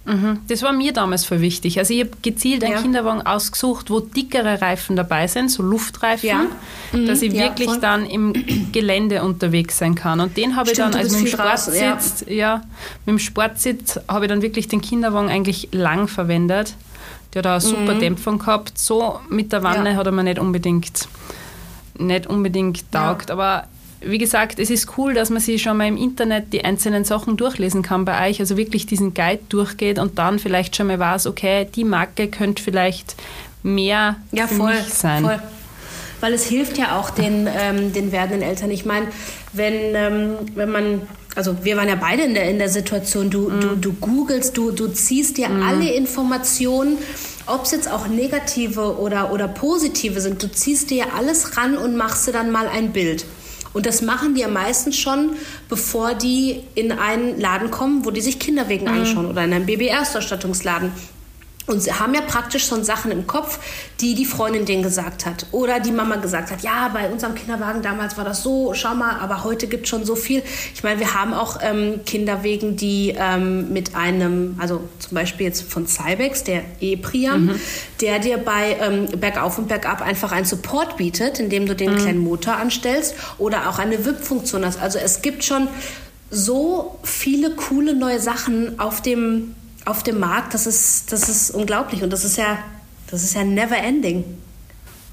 Mhm. 0.06 0.38
Das 0.46 0.62
war 0.62 0.72
mir 0.72 0.92
damals 0.92 1.24
voll 1.24 1.40
wichtig. 1.40 1.78
Also 1.78 1.92
ich 1.92 2.00
habe 2.00 2.12
gezielt 2.22 2.62
einen 2.62 2.74
ja. 2.74 2.80
Kinderwagen 2.80 3.22
ausgesucht, 3.22 3.90
wo 3.90 3.98
dickere 4.00 4.62
Reifen 4.62 4.94
dabei 4.94 5.26
sind, 5.26 5.50
so 5.50 5.64
Luftreifen, 5.64 6.28
ja. 6.28 6.46
mhm. 6.92 7.06
dass 7.06 7.22
ich 7.22 7.32
ja, 7.32 7.44
wirklich 7.44 7.68
voll. 7.68 7.80
dann 7.80 8.06
im 8.06 8.32
Gelände 8.72 9.22
unterwegs 9.24 9.78
sein 9.78 9.96
kann. 9.96 10.20
Und 10.20 10.36
den 10.36 10.54
habe 10.54 10.70
ich 10.70 10.76
dann, 10.76 10.94
also 10.94 11.18
mit 11.18 11.26
dem 11.26 11.32
Sportsitz, 11.32 12.24
ja. 12.28 12.62
mit 13.04 13.14
dem 13.14 13.18
Sportsitz 13.18 13.98
habe 14.08 14.26
ich 14.26 14.28
dann 14.28 14.42
wirklich 14.42 14.68
den 14.68 14.80
Kinderwagen 14.80 15.28
eigentlich 15.28 15.68
lang 15.72 16.06
verwendet. 16.06 16.74
Der 17.34 17.40
hat 17.40 17.46
auch 17.46 17.50
eine 17.50 17.60
super 17.60 17.94
mhm. 17.94 18.00
Dämpfung 18.00 18.38
gehabt. 18.38 18.78
So 18.78 19.18
mit 19.28 19.52
der 19.52 19.64
Wanne 19.64 19.96
hat 19.96 20.06
er 20.06 20.12
mir 20.12 20.24
nicht 20.24 20.38
unbedingt 20.38 21.08
nicht 21.98 22.26
unbedingt 22.26 22.92
taugt, 22.92 23.30
aber 23.30 23.64
wie 24.00 24.18
gesagt, 24.18 24.58
es 24.58 24.70
ist 24.70 24.98
cool, 24.98 25.14
dass 25.14 25.30
man 25.30 25.40
sich 25.40 25.62
schon 25.62 25.76
mal 25.76 25.86
im 25.86 25.96
Internet 25.96 26.52
die 26.52 26.64
einzelnen 26.64 27.04
Sachen 27.04 27.36
durchlesen 27.36 27.82
kann 27.82 28.04
bei 28.04 28.28
euch, 28.28 28.40
also 28.40 28.56
wirklich 28.56 28.86
diesen 28.86 29.14
Guide 29.14 29.42
durchgeht 29.48 29.98
und 29.98 30.18
dann 30.18 30.38
vielleicht 30.38 30.76
schon 30.76 30.86
mal 30.86 30.98
weiß, 30.98 31.26
okay, 31.26 31.66
die 31.74 31.84
Marke 31.84 32.28
könnte 32.28 32.62
vielleicht 32.62 33.16
mehr 33.62 34.16
ja, 34.32 34.46
für 34.46 34.54
voll, 34.54 34.74
mich 34.74 34.92
sein. 34.92 35.24
Voll. 35.24 35.40
Weil 36.20 36.32
es 36.32 36.46
hilft 36.46 36.78
ja 36.78 36.98
auch 36.98 37.10
den, 37.10 37.46
ähm, 37.46 37.92
den 37.92 38.12
werdenden 38.12 38.42
Eltern. 38.42 38.70
Ich 38.70 38.86
meine, 38.86 39.08
wenn, 39.52 39.94
ähm, 39.94 40.36
wenn 40.54 40.70
man 40.70 41.02
also 41.34 41.64
wir 41.64 41.76
waren 41.76 41.88
ja 41.88 41.96
beide 41.96 42.22
in 42.22 42.32
der, 42.32 42.48
in 42.48 42.58
der 42.58 42.70
Situation, 42.70 43.28
du, 43.28 43.50
mm. 43.50 43.60
du, 43.60 43.76
du 43.76 43.92
googelst, 43.92 44.56
du, 44.56 44.70
du 44.70 44.88
ziehst 44.88 45.36
dir 45.36 45.50
mm. 45.50 45.62
alle 45.62 45.92
Informationen, 45.92 46.96
ob 47.46 47.64
es 47.64 47.72
jetzt 47.72 47.90
auch 47.90 48.08
negative 48.08 48.98
oder, 48.98 49.32
oder 49.32 49.46
positive 49.46 50.20
sind, 50.20 50.42
du 50.42 50.50
ziehst 50.50 50.90
dir 50.90 51.14
alles 51.14 51.58
ran 51.58 51.76
und 51.76 51.94
machst 51.94 52.26
dir 52.26 52.32
dann 52.32 52.50
mal 52.50 52.66
ein 52.66 52.92
Bild. 52.92 53.26
Und 53.76 53.84
das 53.84 54.00
machen 54.00 54.34
die 54.34 54.40
ja 54.40 54.48
meistens 54.48 54.96
schon, 54.96 55.32
bevor 55.68 56.14
die 56.14 56.62
in 56.74 56.92
einen 56.92 57.38
Laden 57.38 57.70
kommen, 57.70 58.06
wo 58.06 58.10
die 58.10 58.22
sich 58.22 58.38
Kinderwegen 58.38 58.88
mhm. 58.90 59.00
anschauen 59.00 59.26
oder 59.26 59.44
in 59.44 59.52
einem 59.52 59.66
Baby-Erstausstattungsladen. 59.66 60.92
Und 61.66 61.82
sie 61.82 61.92
haben 61.92 62.14
ja 62.14 62.20
praktisch 62.20 62.66
schon 62.66 62.84
Sachen 62.84 63.10
im 63.10 63.26
Kopf, 63.26 63.58
die 64.00 64.14
die 64.14 64.24
Freundin 64.24 64.66
denen 64.66 64.82
gesagt 64.82 65.26
hat. 65.26 65.46
Oder 65.50 65.80
die 65.80 65.90
Mama 65.90 66.16
gesagt 66.16 66.50
hat, 66.50 66.62
ja, 66.62 66.88
bei 66.92 67.10
unserem 67.10 67.34
Kinderwagen 67.34 67.82
damals 67.82 68.16
war 68.16 68.24
das 68.24 68.42
so, 68.42 68.72
schau 68.74 68.94
mal, 68.94 69.18
aber 69.18 69.42
heute 69.42 69.66
gibt 69.66 69.84
es 69.84 69.90
schon 69.90 70.04
so 70.04 70.14
viel. 70.14 70.42
Ich 70.74 70.84
meine, 70.84 71.00
wir 71.00 71.14
haben 71.14 71.34
auch 71.34 71.58
ähm, 71.62 72.00
Kinderwegen, 72.06 72.76
die 72.76 73.14
ähm, 73.18 73.72
mit 73.72 73.96
einem, 73.96 74.56
also 74.58 74.82
zum 75.00 75.14
Beispiel 75.14 75.46
jetzt 75.46 75.62
von 75.62 75.86
Cybex, 75.88 76.44
der 76.44 76.62
E-Priam, 76.80 77.46
mhm. 77.46 77.60
der 78.00 78.20
dir 78.20 78.38
bei 78.38 78.76
ähm, 78.80 79.06
Bergauf 79.18 79.58
und 79.58 79.66
Bergab 79.68 80.02
einfach 80.02 80.30
einen 80.30 80.46
Support 80.46 80.96
bietet, 80.96 81.40
indem 81.40 81.66
du 81.66 81.74
den 81.74 81.94
mhm. 81.94 81.98
kleinen 81.98 82.18
Motor 82.18 82.56
anstellst 82.56 83.16
oder 83.38 83.68
auch 83.68 83.80
eine 83.80 84.04
WIP-Funktion 84.04 84.64
hast. 84.64 84.80
Also 84.80 84.98
es 84.98 85.20
gibt 85.20 85.42
schon 85.42 85.66
so 86.30 86.98
viele 87.02 87.50
coole 87.50 87.94
neue 87.94 88.20
Sachen 88.20 88.78
auf 88.78 89.02
dem 89.02 89.54
auf 89.86 90.02
dem 90.02 90.20
Markt, 90.20 90.52
das 90.52 90.66
ist, 90.66 91.12
das 91.12 91.28
ist 91.28 91.50
unglaublich 91.50 92.02
und 92.02 92.12
das 92.12 92.24
ist 92.24 92.36
ja, 92.36 92.58
das 93.10 93.22
ist 93.22 93.34
ja 93.34 93.44
never 93.44 93.76
ending. 93.76 94.24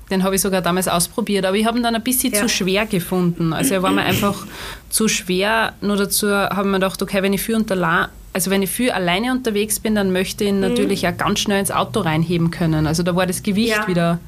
Den 0.09 0.23
habe 0.23 0.35
ich 0.35 0.41
sogar 0.41 0.61
damals 0.61 0.87
ausprobiert, 0.87 1.45
aber 1.45 1.55
ich 1.55 1.65
habe 1.65 1.77
ihn 1.77 1.83
dann 1.83 1.95
ein 1.95 2.03
bisschen 2.03 2.33
ja. 2.33 2.41
zu 2.41 2.49
schwer 2.49 2.85
gefunden. 2.85 3.53
Also 3.53 3.73
er 3.73 3.81
war 3.81 3.91
mir 3.91 4.01
einfach 4.03 4.45
zu 4.89 5.07
schwer. 5.07 5.73
Nur 5.79 5.95
dazu 5.95 6.29
habe 6.29 6.61
ich 6.61 6.65
mir 6.65 6.73
gedacht, 6.73 7.01
okay, 7.01 7.23
wenn 7.23 7.33
ich 7.33 7.41
viel 7.41 7.55
unterla 7.55 8.09
also 8.33 8.49
wenn 8.49 8.63
ich 8.63 8.71
viel 8.71 8.89
alleine 8.89 9.31
unterwegs 9.31 9.79
bin, 9.79 9.95
dann 9.95 10.11
möchte 10.11 10.43
ich 10.43 10.49
ihn 10.49 10.55
mhm. 10.55 10.61
natürlich 10.61 11.07
auch 11.07 11.15
ganz 11.15 11.39
schnell 11.39 11.59
ins 11.59 11.71
Auto 11.71 12.01
reinheben 12.01 12.49
können. 12.49 12.87
Also 12.87 13.03
da 13.03 13.15
war 13.15 13.27
das 13.27 13.43
Gewicht 13.43 13.77
ja. 13.77 13.87
wieder 13.87 14.19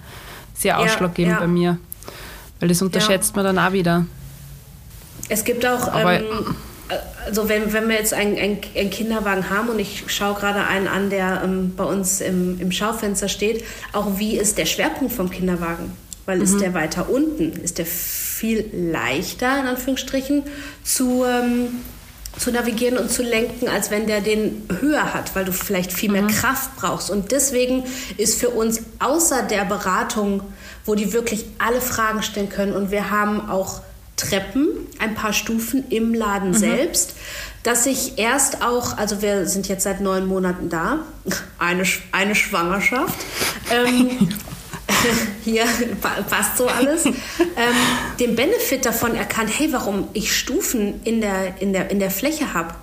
sehr 0.54 0.80
ausschlaggebend 0.80 1.34
ja, 1.34 1.40
bei 1.40 1.48
mir. 1.48 1.78
Weil 2.60 2.70
das 2.70 2.82
unterschätzt 2.82 3.36
man 3.36 3.44
dann 3.46 3.60
auch 3.60 3.74
wieder. 3.74 4.06
Es 5.28 5.44
gibt 5.44 5.66
auch, 5.66 5.90
ähm, 5.96 6.24
also 7.26 7.50
wenn, 7.50 7.74
wenn 7.74 7.88
wir 7.90 7.96
jetzt 7.96 8.14
einen, 8.14 8.38
einen, 8.38 8.90
Kinderwagen 8.90 9.50
haben 9.50 9.70
und 9.70 9.80
ich 9.80 10.04
schaue 10.08 10.36
gerade 10.36 10.66
einen 10.66 10.88
an, 10.88 11.10
der 11.10 11.42
ähm, 11.44 11.74
bei 11.76 11.84
uns 11.84 12.22
im, 12.22 12.60
im 12.60 12.72
Schaufenster 12.72 13.28
steht, 13.28 13.64
auch 13.94 14.20
wie 14.20 14.38
ist 14.38 14.58
der 14.58 14.66
Schwerpunkt 14.66 15.14
vom 15.14 15.30
Kinderwagen? 15.30 15.94
Weil 16.26 16.38
mhm. 16.38 16.44
ist 16.44 16.60
der 16.60 16.74
weiter 16.74 17.10
unten? 17.10 17.54
Ist 17.64 17.78
der 17.78 17.86
viel 17.86 18.70
leichter, 18.74 19.60
in 19.60 19.68
Anführungsstrichen, 19.68 20.44
zu, 20.84 21.24
ähm, 21.26 21.68
zu 22.38 22.52
navigieren 22.52 22.98
und 22.98 23.10
zu 23.10 23.24
lenken, 23.24 23.68
als 23.68 23.90
wenn 23.90 24.08
der 24.08 24.22
den 24.22 24.68
höher 24.80 25.14
hat, 25.14 25.36
weil 25.36 25.46
du 25.46 25.54
vielleicht 25.54 25.92
viel 25.92 26.12
mehr 26.12 26.24
mhm. 26.24 26.28
Kraft 26.28 26.76
brauchst. 26.76 27.10
Und 27.10 27.32
deswegen 27.32 27.84
ist 28.18 28.40
für 28.40 28.50
uns 28.50 28.82
außer 29.00 29.44
der 29.44 29.66
Beratung, 29.66 30.44
wo 30.86 30.94
die 30.94 31.14
wirklich 31.14 31.46
alle 31.58 31.82
Fragen 31.82 32.22
stellen 32.22 32.50
können 32.50 32.74
und 32.74 32.92
wir 32.92 33.10
haben 33.10 33.50
auch 33.50 33.82
Treppen, 34.18 34.68
ein 35.00 35.14
paar 35.16 35.34
Stufen 35.34 35.84
im 35.90 36.14
Laden 36.14 36.50
mhm. 36.50 36.56
selbst, 36.56 37.16
dass 37.64 37.86
ich 37.86 38.18
erst 38.18 38.62
auch, 38.62 38.98
also 38.98 39.22
wir 39.22 39.48
sind 39.48 39.68
jetzt 39.68 39.84
seit 39.84 40.00
neun 40.00 40.28
Monaten 40.28 40.70
da, 40.70 41.00
eine, 41.60 41.84
eine 42.12 42.36
Schwangerschaft. 42.36 43.20
Ähm, 43.72 44.30
hier 45.44 45.66
passt 46.30 46.58
so 46.58 46.68
alles, 46.68 47.06
ähm, 47.06 47.14
den 48.20 48.36
Benefit 48.36 48.86
davon 48.86 49.16
erkannt, 49.16 49.50
hey, 49.58 49.72
warum 49.72 50.08
ich 50.14 50.36
Stufen 50.36 51.02
in 51.04 51.22
der, 51.22 51.62
in 51.62 51.74
der, 51.74 51.90
in 51.92 52.00
der 52.00 52.12
Fläche 52.12 52.54
habe. 52.54 52.76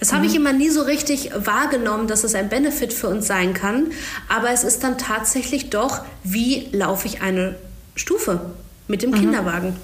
Das 0.00 0.12
habe 0.12 0.24
mhm. 0.24 0.28
ich 0.28 0.36
immer 0.36 0.52
nie 0.52 0.70
so 0.70 0.82
richtig 0.82 1.30
wahrgenommen, 1.34 2.08
dass 2.08 2.24
es 2.24 2.34
ein 2.34 2.48
Benefit 2.48 2.92
für 2.92 3.08
uns 3.08 3.26
sein 3.26 3.54
kann. 3.54 3.92
Aber 4.28 4.50
es 4.50 4.64
ist 4.64 4.84
dann 4.84 4.98
tatsächlich 4.98 5.70
doch, 5.70 6.02
wie 6.24 6.68
laufe 6.72 7.06
ich 7.06 7.22
eine 7.22 7.56
Stufe 7.94 8.40
mit 8.86 9.02
dem 9.02 9.10
mhm. 9.10 9.14
Kinderwagen. 9.14 9.76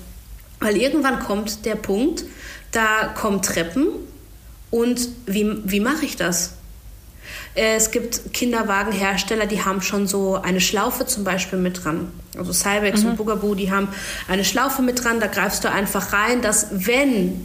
Weil 0.64 0.78
irgendwann 0.78 1.18
kommt 1.18 1.66
der 1.66 1.74
Punkt, 1.74 2.24
da 2.72 3.08
kommen 3.14 3.42
Treppen 3.42 3.88
und 4.70 5.08
wie, 5.26 5.58
wie 5.64 5.80
mache 5.80 6.06
ich 6.06 6.16
das? 6.16 6.54
Äh, 7.54 7.76
es 7.76 7.90
gibt 7.90 8.32
Kinderwagenhersteller, 8.32 9.44
die 9.44 9.62
haben 9.62 9.82
schon 9.82 10.06
so 10.06 10.36
eine 10.36 10.62
Schlaufe 10.62 11.04
zum 11.04 11.22
Beispiel 11.22 11.58
mit 11.58 11.84
dran. 11.84 12.10
Also 12.38 12.54
Cybex 12.54 13.02
mhm. 13.02 13.10
und 13.10 13.16
Bugaboo, 13.18 13.54
die 13.54 13.70
haben 13.70 13.88
eine 14.26 14.42
Schlaufe 14.42 14.80
mit 14.80 15.04
dran. 15.04 15.20
Da 15.20 15.26
greifst 15.26 15.64
du 15.64 15.70
einfach 15.70 16.14
rein, 16.14 16.40
dass 16.40 16.68
wenn 16.72 17.44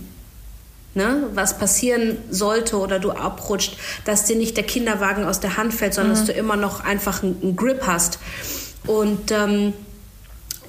ne, 0.96 1.24
was 1.34 1.58
passieren 1.58 2.20
sollte 2.30 2.78
oder 2.78 3.00
du 3.00 3.12
abrutscht, 3.12 3.76
dass 4.06 4.24
dir 4.24 4.38
nicht 4.38 4.56
der 4.56 4.64
Kinderwagen 4.64 5.26
aus 5.26 5.42
der 5.42 5.58
Hand 5.58 5.74
fällt, 5.74 5.94
sondern 5.94 6.14
mhm. 6.14 6.20
dass 6.20 6.26
du 6.26 6.32
immer 6.32 6.56
noch 6.56 6.86
einfach 6.86 7.22
einen, 7.22 7.38
einen 7.42 7.56
Grip 7.58 7.86
hast. 7.86 8.18
Und 8.88 9.30
ähm, 9.32 9.74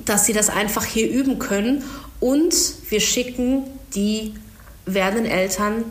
dass 0.04 0.26
sie 0.26 0.32
das 0.32 0.50
einfach 0.50 0.84
hier 0.84 1.08
üben 1.08 1.38
können. 1.38 1.84
Und 2.20 2.54
wir 2.90 3.00
schicken 3.00 3.64
die 3.94 4.34
werdenden 4.86 5.26
Eltern 5.26 5.84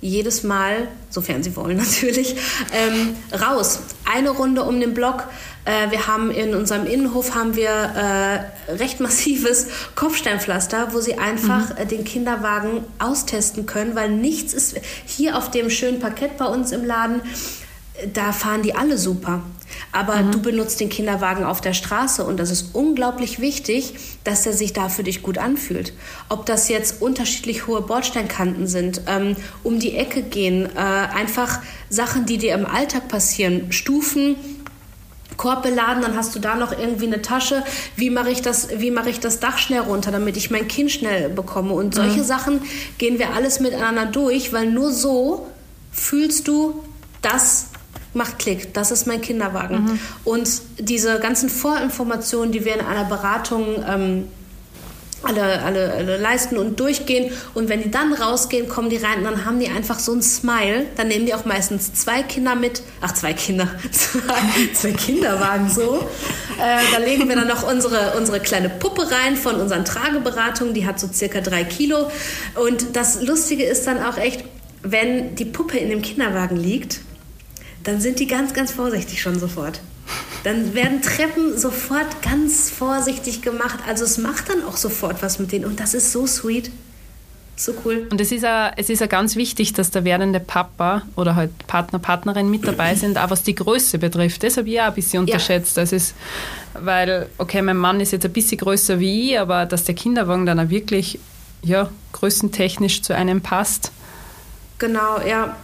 jedes 0.00 0.42
Mal, 0.42 0.88
sofern 1.10 1.42
sie 1.42 1.56
wollen 1.56 1.76
natürlich, 1.78 2.36
ähm, 2.72 3.16
raus. 3.32 3.80
Eine 4.04 4.30
Runde 4.30 4.62
um 4.62 4.78
den 4.78 4.94
Block. 4.94 5.24
Äh, 5.64 5.90
wir 5.90 6.06
haben 6.06 6.30
in 6.30 6.54
unserem 6.54 6.86
Innenhof 6.86 7.34
haben 7.34 7.56
wir 7.56 7.70
äh, 7.70 8.72
recht 8.72 9.00
massives 9.00 9.68
Kopfsteinpflaster, 9.94 10.92
wo 10.92 11.00
sie 11.00 11.14
einfach 11.14 11.70
mhm. 11.70 11.76
äh, 11.78 11.86
den 11.86 12.04
Kinderwagen 12.04 12.84
austesten 12.98 13.66
können, 13.66 13.94
weil 13.94 14.10
nichts 14.10 14.52
ist 14.52 14.76
hier 15.06 15.36
auf 15.36 15.50
dem 15.50 15.70
schönen 15.70 15.98
Parkett 15.98 16.36
bei 16.36 16.46
uns 16.46 16.72
im 16.72 16.84
Laden 16.84 17.22
da 18.12 18.32
fahren 18.32 18.62
die 18.62 18.74
alle 18.74 18.98
super. 18.98 19.42
Aber 19.92 20.16
mhm. 20.16 20.32
du 20.32 20.42
benutzt 20.42 20.80
den 20.80 20.88
Kinderwagen 20.88 21.44
auf 21.44 21.60
der 21.60 21.74
Straße 21.74 22.24
und 22.24 22.38
das 22.38 22.50
ist 22.50 22.74
unglaublich 22.74 23.40
wichtig, 23.40 23.94
dass 24.24 24.46
er 24.46 24.52
sich 24.52 24.72
da 24.72 24.88
für 24.88 25.02
dich 25.02 25.22
gut 25.22 25.38
anfühlt. 25.38 25.92
Ob 26.28 26.46
das 26.46 26.68
jetzt 26.68 27.02
unterschiedlich 27.02 27.66
hohe 27.66 27.82
Bordsteinkanten 27.82 28.66
sind, 28.66 29.02
ähm, 29.06 29.36
um 29.62 29.78
die 29.78 29.96
Ecke 29.96 30.22
gehen, 30.22 30.68
äh, 30.76 30.78
einfach 30.78 31.60
Sachen, 31.88 32.26
die 32.26 32.38
dir 32.38 32.54
im 32.54 32.66
Alltag 32.66 33.08
passieren, 33.08 33.72
Stufen, 33.72 34.36
Korb 35.36 35.62
beladen, 35.62 36.02
dann 36.02 36.16
hast 36.16 36.34
du 36.34 36.38
da 36.38 36.54
noch 36.54 36.72
irgendwie 36.72 37.06
eine 37.06 37.22
Tasche. 37.22 37.62
Wie 37.94 38.10
mache 38.10 38.30
ich 38.30 38.42
das, 38.42 38.68
wie 38.78 38.90
mache 38.90 39.10
ich 39.10 39.20
das 39.20 39.40
Dach 39.40 39.58
schnell 39.58 39.80
runter, 39.80 40.10
damit 40.10 40.36
ich 40.36 40.50
mein 40.50 40.68
Kind 40.68 40.90
schnell 40.90 41.28
bekomme? 41.28 41.72
Und 41.74 41.94
solche 41.94 42.20
mhm. 42.20 42.24
Sachen 42.24 42.60
gehen 42.98 43.18
wir 43.18 43.34
alles 43.34 43.60
miteinander 43.60 44.06
durch, 44.06 44.52
weil 44.52 44.70
nur 44.70 44.92
so 44.92 45.46
fühlst 45.92 46.48
du, 46.48 46.82
dass 47.22 47.68
macht 48.16 48.38
Klick, 48.38 48.74
das 48.74 48.90
ist 48.90 49.06
mein 49.06 49.20
Kinderwagen. 49.20 49.84
Mhm. 49.84 49.98
Und 50.24 50.62
diese 50.78 51.20
ganzen 51.20 51.48
Vorinformationen, 51.48 52.50
die 52.50 52.64
wir 52.64 52.74
in 52.74 52.80
einer 52.80 53.04
Beratung 53.04 53.84
ähm, 53.88 54.28
alle, 55.22 55.62
alle, 55.62 55.92
alle, 55.92 56.16
leisten 56.18 56.56
und 56.56 56.78
durchgehen. 56.78 57.32
Und 57.54 57.68
wenn 57.68 57.82
die 57.82 57.90
dann 57.90 58.12
rausgehen, 58.12 58.68
kommen 58.68 58.90
die 58.90 58.96
rein 58.96 59.18
und 59.18 59.24
dann 59.24 59.44
haben 59.44 59.58
die 59.58 59.68
einfach 59.68 59.98
so 59.98 60.12
ein 60.12 60.22
Smile. 60.22 60.86
Dann 60.96 61.08
nehmen 61.08 61.26
die 61.26 61.34
auch 61.34 61.44
meistens 61.44 61.92
zwei 61.94 62.22
Kinder 62.22 62.54
mit. 62.54 62.82
Ach, 63.00 63.12
zwei 63.12 63.32
Kinder. 63.32 63.68
zwei 64.74 64.92
Kinderwagen 64.92 65.68
so. 65.70 66.06
Äh, 66.60 66.78
da 66.92 66.98
legen 66.98 67.28
wir 67.28 67.36
dann 67.36 67.48
noch 67.48 67.68
unsere, 67.68 68.16
unsere 68.16 68.40
kleine 68.40 68.68
Puppe 68.68 69.10
rein 69.10 69.36
von 69.36 69.56
unseren 69.56 69.84
Trageberatungen. 69.84 70.74
Die 70.74 70.86
hat 70.86 71.00
so 71.00 71.08
circa 71.12 71.40
drei 71.40 71.64
Kilo. 71.64 72.10
Und 72.54 72.94
das 72.94 73.22
Lustige 73.22 73.64
ist 73.64 73.86
dann 73.86 74.02
auch 74.02 74.18
echt, 74.18 74.44
wenn 74.82 75.34
die 75.34 75.44
Puppe 75.44 75.78
in 75.78 75.90
dem 75.90 76.02
Kinderwagen 76.02 76.56
liegt, 76.56 77.00
dann 77.86 78.00
sind 78.00 78.18
die 78.18 78.26
ganz, 78.26 78.52
ganz 78.52 78.72
vorsichtig 78.72 79.22
schon 79.22 79.38
sofort. 79.38 79.80
Dann 80.42 80.74
werden 80.74 81.02
Treppen 81.02 81.56
sofort 81.56 82.20
ganz 82.22 82.70
vorsichtig 82.70 83.42
gemacht. 83.42 83.78
Also 83.86 84.04
es 84.04 84.18
macht 84.18 84.48
dann 84.48 84.64
auch 84.64 84.76
sofort 84.76 85.22
was 85.22 85.38
mit 85.38 85.52
denen. 85.52 85.64
Und 85.64 85.78
das 85.78 85.94
ist 85.94 86.10
so 86.12 86.26
sweet. 86.26 86.70
So 87.54 87.72
cool. 87.84 88.06
Und 88.10 88.20
es 88.20 88.32
ist, 88.32 88.42
ja, 88.42 88.70
es 88.76 88.90
ist 88.90 89.00
ja 89.00 89.06
ganz 89.06 89.34
wichtig, 89.34 89.72
dass 89.72 89.90
der 89.90 90.04
werdende 90.04 90.40
Papa 90.40 91.02
oder 91.14 91.36
halt 91.36 91.50
Partner, 91.66 91.98
Partnerin 91.98 92.50
mit 92.50 92.66
dabei 92.66 92.94
sind, 92.94 93.18
auch 93.18 93.30
was 93.30 93.44
die 93.44 93.54
Größe 93.54 93.98
betrifft. 93.98 94.42
Das 94.42 94.56
habe 94.56 94.68
ich 94.68 94.80
auch 94.80 94.86
ein 94.86 94.94
bisschen 94.94 95.20
unterschätzt. 95.20 95.76
Ja. 95.76 95.82
Das 95.84 95.92
ist, 95.92 96.14
weil, 96.74 97.28
okay, 97.38 97.62
mein 97.62 97.78
Mann 97.78 98.00
ist 98.00 98.12
jetzt 98.12 98.26
ein 98.26 98.32
bisschen 98.32 98.58
größer 98.58 99.00
wie 99.00 99.30
ich, 99.30 99.40
aber 99.40 99.64
dass 99.64 99.84
der 99.84 99.94
Kinderwagen 99.94 100.44
dann 100.44 100.60
auch 100.60 100.68
wirklich 100.68 101.18
ja, 101.62 101.88
größentechnisch 102.12 103.02
zu 103.02 103.14
einem 103.14 103.40
passt. 103.40 103.90
Genau, 104.78 105.20
ja. 105.20 105.56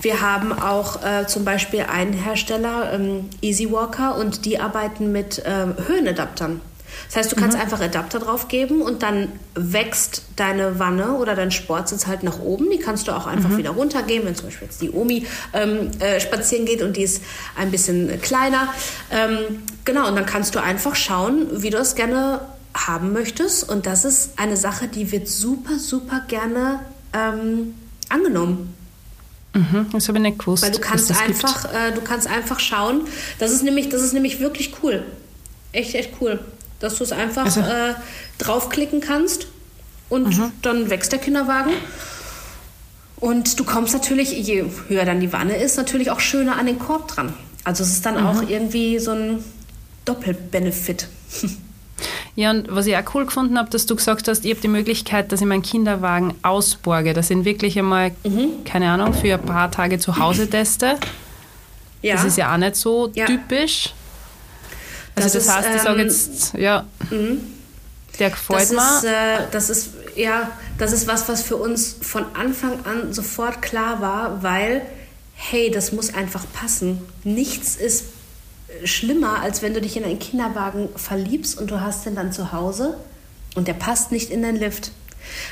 Wir 0.00 0.20
haben 0.20 0.52
auch 0.52 1.02
äh, 1.02 1.26
zum 1.26 1.44
Beispiel 1.44 1.80
einen 1.80 2.12
Hersteller, 2.12 2.92
ähm, 2.92 3.30
Easy 3.40 3.70
Walker, 3.72 4.16
und 4.16 4.44
die 4.44 4.60
arbeiten 4.60 5.10
mit 5.10 5.42
ähm, 5.44 5.74
Höhenadaptern. 5.86 6.60
Das 7.06 7.16
heißt, 7.16 7.32
du 7.32 7.36
kannst 7.36 7.56
mhm. 7.56 7.62
einfach 7.62 7.80
Adapter 7.80 8.18
draufgeben 8.18 8.82
und 8.82 9.02
dann 9.02 9.32
wächst 9.54 10.22
deine 10.36 10.78
Wanne 10.78 11.14
oder 11.14 11.34
dein 11.34 11.50
Sportsitz 11.50 12.06
halt 12.06 12.22
nach 12.22 12.38
oben. 12.40 12.70
Die 12.70 12.78
kannst 12.78 13.08
du 13.08 13.12
auch 13.12 13.26
einfach 13.26 13.50
mhm. 13.50 13.58
wieder 13.58 13.70
runtergeben, 13.70 14.26
wenn 14.26 14.34
zum 14.34 14.46
Beispiel 14.46 14.68
jetzt 14.68 14.80
die 14.82 14.90
Omi 14.90 15.26
ähm, 15.52 15.90
äh, 16.00 16.20
spazieren 16.20 16.66
geht 16.66 16.82
und 16.82 16.96
die 16.96 17.02
ist 17.02 17.22
ein 17.56 17.70
bisschen 17.70 18.20
kleiner. 18.20 18.72
Ähm, 19.10 19.62
genau, 19.84 20.08
und 20.08 20.16
dann 20.16 20.26
kannst 20.26 20.54
du 20.54 20.62
einfach 20.62 20.96
schauen, 20.96 21.46
wie 21.62 21.70
du 21.70 21.78
es 21.78 21.94
gerne 21.94 22.40
haben 22.74 23.12
möchtest. 23.12 23.68
Und 23.68 23.86
das 23.86 24.04
ist 24.04 24.38
eine 24.38 24.56
Sache, 24.56 24.88
die 24.88 25.10
wird 25.12 25.28
super, 25.28 25.78
super 25.78 26.22
gerne 26.28 26.80
ähm, 27.12 27.74
angenommen. 28.08 28.74
Mhm, 29.54 29.86
das 29.92 30.08
habe 30.08 30.18
ich 30.18 30.22
nicht 30.22 30.38
gewusst. 30.38 30.62
Weil 30.62 30.72
du 30.72 30.80
kannst 30.80 31.10
einfach, 31.10 31.64
äh, 31.72 31.92
du 31.92 32.00
kannst 32.00 32.26
einfach 32.26 32.60
schauen. 32.60 33.02
Das 33.38 33.50
ist 33.52 33.62
nämlich, 33.62 33.88
das 33.88 34.02
ist 34.02 34.12
nämlich 34.12 34.40
wirklich 34.40 34.74
cool. 34.82 35.04
Echt, 35.72 35.94
echt 35.94 36.12
cool. 36.20 36.38
Dass 36.80 36.96
du 36.96 37.04
es 37.04 37.12
einfach 37.12 37.44
also. 37.44 37.60
äh, 37.60 37.94
draufklicken 38.38 39.00
kannst 39.00 39.48
und 40.08 40.38
mhm. 40.38 40.52
dann 40.62 40.90
wächst 40.90 41.12
der 41.12 41.18
Kinderwagen. 41.18 41.72
Und 43.16 43.58
du 43.58 43.64
kommst 43.64 43.94
natürlich, 43.94 44.30
je 44.30 44.64
höher 44.86 45.04
dann 45.04 45.20
die 45.20 45.32
Wanne 45.32 45.56
ist, 45.56 45.76
natürlich 45.76 46.10
auch 46.10 46.20
schöner 46.20 46.56
an 46.56 46.66
den 46.66 46.78
Korb 46.78 47.08
dran. 47.08 47.34
Also 47.64 47.82
es 47.82 47.90
ist 47.90 48.06
dann 48.06 48.20
mhm. 48.20 48.26
auch 48.26 48.48
irgendwie 48.48 48.98
so 48.98 49.12
ein 49.12 49.44
Doppelbenefit. 50.04 51.08
Ja, 52.38 52.52
und 52.52 52.72
was 52.72 52.86
ich 52.86 52.96
auch 52.96 53.02
cool 53.14 53.26
gefunden 53.26 53.58
habe, 53.58 53.68
dass 53.68 53.86
du 53.86 53.96
gesagt 53.96 54.28
hast, 54.28 54.44
ich 54.44 54.52
habe 54.52 54.60
die 54.60 54.68
Möglichkeit, 54.68 55.32
dass 55.32 55.40
ich 55.40 55.46
meinen 55.48 55.62
Kinderwagen 55.62 56.34
ausborge, 56.42 57.12
dass 57.12 57.30
ich 57.30 57.36
ihn 57.36 57.44
wirklich 57.44 57.76
einmal, 57.76 58.12
mhm. 58.22 58.62
keine 58.64 58.92
Ahnung, 58.92 59.12
für 59.12 59.34
ein 59.34 59.42
paar 59.42 59.72
Tage 59.72 59.98
zu 59.98 60.20
Hause 60.20 60.48
teste. 60.48 61.00
Ja. 62.00 62.14
Das 62.14 62.24
ist 62.24 62.38
ja 62.38 62.54
auch 62.54 62.56
nicht 62.56 62.76
so 62.76 63.10
ja. 63.12 63.26
typisch. 63.26 63.92
Also 65.16 65.36
das, 65.36 65.46
das 65.46 65.56
heißt, 65.56 65.68
ich 65.74 65.82
sage 65.82 66.00
ähm, 66.00 66.06
jetzt, 66.06 66.54
ja, 66.54 66.84
mhm. 67.10 67.40
der 68.20 68.30
gefällt 68.30 68.60
das 68.60 68.70
mir. 68.70 68.98
Ist, 68.98 69.04
äh, 69.04 69.46
das 69.50 69.68
ist, 69.68 69.88
ja, 70.14 70.52
das 70.78 70.92
ist 70.92 71.08
was, 71.08 71.28
was 71.28 71.42
für 71.42 71.56
uns 71.56 71.96
von 72.00 72.24
Anfang 72.34 72.84
an 72.84 73.12
sofort 73.12 73.62
klar 73.62 74.00
war, 74.00 74.44
weil, 74.44 74.82
hey, 75.34 75.72
das 75.72 75.90
muss 75.90 76.14
einfach 76.14 76.44
passen. 76.52 77.00
Nichts 77.24 77.74
ist 77.74 78.04
schlimmer, 78.84 79.40
als 79.40 79.62
wenn 79.62 79.74
du 79.74 79.80
dich 79.80 79.96
in 79.96 80.04
einen 80.04 80.18
Kinderwagen 80.18 80.88
verliebst 80.96 81.58
und 81.58 81.70
du 81.70 81.80
hast 81.80 82.06
den 82.06 82.14
dann 82.14 82.32
zu 82.32 82.52
Hause 82.52 82.98
und 83.54 83.68
der 83.68 83.74
passt 83.74 84.12
nicht 84.12 84.30
in 84.30 84.42
den 84.42 84.56
Lift. 84.56 84.92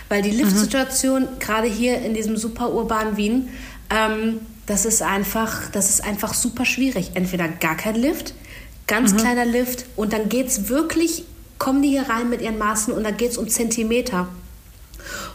Weil 0.08 0.22
die 0.22 0.30
Liftsituation, 0.30 1.22
mhm. 1.22 1.38
gerade 1.38 1.68
hier 1.68 2.00
in 2.00 2.14
diesem 2.14 2.36
super 2.36 2.72
urbanen 2.72 3.16
Wien, 3.16 3.48
ähm, 3.90 4.40
das 4.66 4.84
ist 4.84 5.02
einfach, 5.02 5.70
das 5.70 5.90
ist 5.90 6.04
einfach 6.04 6.34
super 6.34 6.64
schwierig. 6.64 7.12
Entweder 7.14 7.48
gar 7.48 7.76
kein 7.76 7.94
Lift, 7.94 8.34
ganz 8.86 9.12
mhm. 9.12 9.18
kleiner 9.18 9.44
Lift 9.44 9.86
und 9.96 10.12
dann 10.12 10.28
geht 10.28 10.48
es 10.48 10.68
wirklich, 10.68 11.24
kommen 11.58 11.82
die 11.82 11.90
hier 11.90 12.08
rein 12.08 12.28
mit 12.28 12.42
ihren 12.42 12.58
Maßen 12.58 12.92
und 12.92 13.04
dann 13.04 13.16
geht 13.16 13.32
es 13.32 13.38
um 13.38 13.48
Zentimeter. 13.48 14.28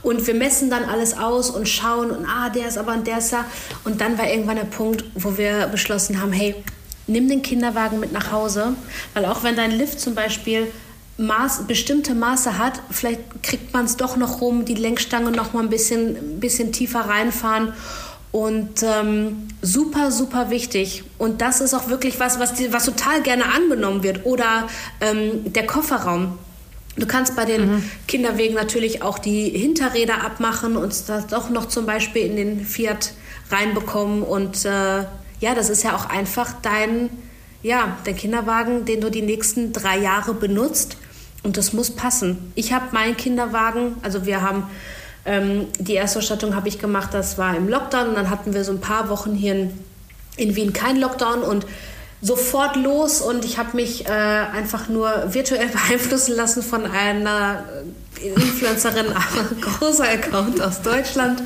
Und 0.02 0.28
wir 0.28 0.34
messen 0.34 0.70
dann 0.70 0.84
alles 0.84 1.18
aus 1.18 1.50
und 1.50 1.68
schauen 1.70 2.12
und 2.12 2.26
ah, 2.26 2.50
der 2.50 2.68
ist 2.68 2.78
aber 2.78 2.94
und 2.94 3.08
der 3.08 3.20
ist 3.20 3.32
da. 3.32 3.46
Und 3.86 4.02
dann 4.02 4.18
war 4.18 4.28
irgendwann 4.28 4.58
der 4.58 4.66
Punkt, 4.66 5.06
wo 5.16 5.38
wir 5.38 5.68
beschlossen 5.68 6.22
haben, 6.22 6.34
hey, 6.34 6.56
nimm 7.12 7.30
den 7.30 7.42
Kinderwagen 7.42 8.00
mit 8.00 8.12
nach 8.12 8.32
Hause, 8.32 8.74
weil 9.14 9.26
auch 9.26 9.44
wenn 9.44 9.56
dein 9.56 9.72
Lift 9.72 10.00
zum 10.00 10.16
Beispiel 10.16 10.68
Maß, 11.18 11.68
bestimmte 11.68 12.16
Maße 12.16 12.58
hat, 12.58 12.82
vielleicht 12.90 13.44
kriegt 13.44 13.74
man 13.74 13.86
es 13.86 13.98
doch 13.98 14.18
noch 14.18 14.42
rum, 14.42 14.66
die 14.66 14.74
Lenkstange 14.74 15.32
noch 15.32 15.54
mal 15.54 15.62
ein 15.62 15.70
bisschen, 15.70 16.16
ein 16.16 16.40
bisschen 16.40 16.72
tiefer 16.72 17.02
reinfahren. 17.02 17.74
Und 18.32 18.82
ähm, 18.84 19.50
super, 19.62 20.10
super 20.10 20.50
wichtig. 20.50 21.04
Und 21.18 21.42
das 21.42 21.60
ist 21.60 21.74
auch 21.74 21.90
wirklich 21.90 22.20
was, 22.20 22.40
was, 22.40 22.54
die, 22.54 22.72
was 22.72 22.86
total 22.86 23.22
gerne 23.22 23.46
angenommen 23.46 24.04
wird. 24.04 24.26
Oder 24.26 24.68
ähm, 25.02 25.52
der 25.52 25.68
Kofferraum. 25.68 26.38
Du 26.96 27.06
kannst 27.06 27.36
bei 27.36 27.46
den 27.46 27.70
mhm. 27.70 27.92
Kinderwegen 28.08 28.56
natürlich 28.56 29.02
auch 29.02 29.20
die 29.20 29.50
Hinterräder 29.50 30.24
abmachen 30.24 30.78
und 30.78 31.10
das 31.10 31.28
doch 31.28 31.50
noch 31.50 31.68
zum 31.68 31.86
Beispiel 31.86 32.26
in 32.26 32.36
den 32.38 32.66
Fiat 32.66 33.14
reinbekommen. 33.50 34.24
Und 34.24 34.64
äh, 34.66 35.04
ja, 35.42 35.54
das 35.56 35.70
ist 35.70 35.84
ja 35.84 35.96
auch 35.96 36.06
einfach 36.06 36.54
dein, 36.62 37.10
ja, 37.62 37.98
dein 38.06 38.16
Kinderwagen, 38.16 38.86
den 38.86 39.02
du 39.02 39.10
die 39.10 39.24
nächsten 39.24 39.74
drei 39.74 39.98
Jahre 39.98 40.34
benutzt. 40.34 40.96
Und 41.44 41.58
das 41.58 41.74
muss 41.74 41.92
passen. 41.92 42.54
Ich 42.56 42.72
habe 42.72 42.86
meinen 42.92 43.18
Kinderwagen, 43.18 43.96
also 44.04 44.28
wir 44.28 44.42
haben 44.42 44.70
ähm, 45.26 45.68
die 45.80 45.96
Erstausstattung 45.96 46.56
habe 46.56 46.68
ich 46.68 46.80
gemacht, 46.80 47.14
das 47.14 47.38
war 47.40 47.58
im 47.58 47.68
Lockdown. 47.68 48.10
Und 48.10 48.16
dann 48.16 48.30
hatten 48.30 48.54
wir 48.54 48.64
so 48.64 48.72
ein 48.72 48.80
paar 48.80 49.10
Wochen 49.10 49.34
hier 49.34 49.54
in, 49.54 49.80
in 50.38 50.56
Wien 50.56 50.74
kein 50.74 50.98
Lockdown 50.98 51.42
und 51.42 51.66
sofort 52.22 52.76
los 52.76 53.20
und 53.20 53.44
ich 53.46 53.58
habe 53.58 53.76
mich 53.76 54.06
äh, 54.06 54.12
einfach 54.12 54.90
nur 54.90 55.34
virtuell 55.34 55.68
beeinflussen 55.90 56.36
lassen 56.36 56.62
von 56.62 56.86
einer 56.86 57.64
Influencerin, 58.22 59.08
großer 59.62 60.08
Account 60.08 60.62
aus 60.62 60.84
Deutschland 60.84 61.42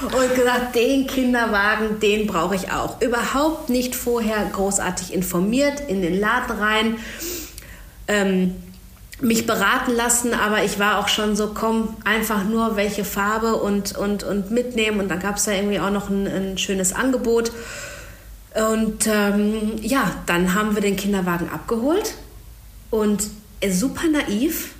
und 0.00 0.34
gesagt, 0.34 0.74
den 0.74 1.06
Kinderwagen, 1.06 2.00
den 2.00 2.26
brauche 2.26 2.54
ich 2.54 2.70
auch. 2.70 3.00
Überhaupt 3.00 3.68
nicht 3.68 3.94
vorher 3.94 4.44
großartig 4.52 5.12
informiert, 5.12 5.80
in 5.88 6.02
den 6.02 6.18
Laden 6.18 6.56
rein. 6.56 6.96
Ähm, 8.06 8.54
mich 9.20 9.46
beraten 9.46 9.94
lassen, 9.96 10.32
aber 10.32 10.62
ich 10.62 10.78
war 10.78 10.98
auch 10.98 11.08
schon 11.08 11.34
so, 11.34 11.52
komm, 11.52 11.96
einfach 12.04 12.44
nur 12.44 12.76
welche 12.76 13.04
Farbe 13.04 13.56
und, 13.56 13.96
und, 13.96 14.22
und 14.22 14.50
mitnehmen. 14.50 15.00
Und 15.00 15.08
dann 15.08 15.18
gab 15.18 15.36
es 15.36 15.44
da 15.44 15.52
irgendwie 15.52 15.80
auch 15.80 15.90
noch 15.90 16.08
ein, 16.08 16.26
ein 16.26 16.58
schönes 16.58 16.92
Angebot. 16.92 17.50
Und 18.54 19.06
ähm, 19.06 19.72
ja, 19.82 20.10
dann 20.26 20.54
haben 20.54 20.74
wir 20.74 20.82
den 20.82 20.96
Kinderwagen 20.96 21.48
abgeholt 21.50 22.14
und 22.90 23.28
super 23.68 24.08
naiv. 24.08 24.70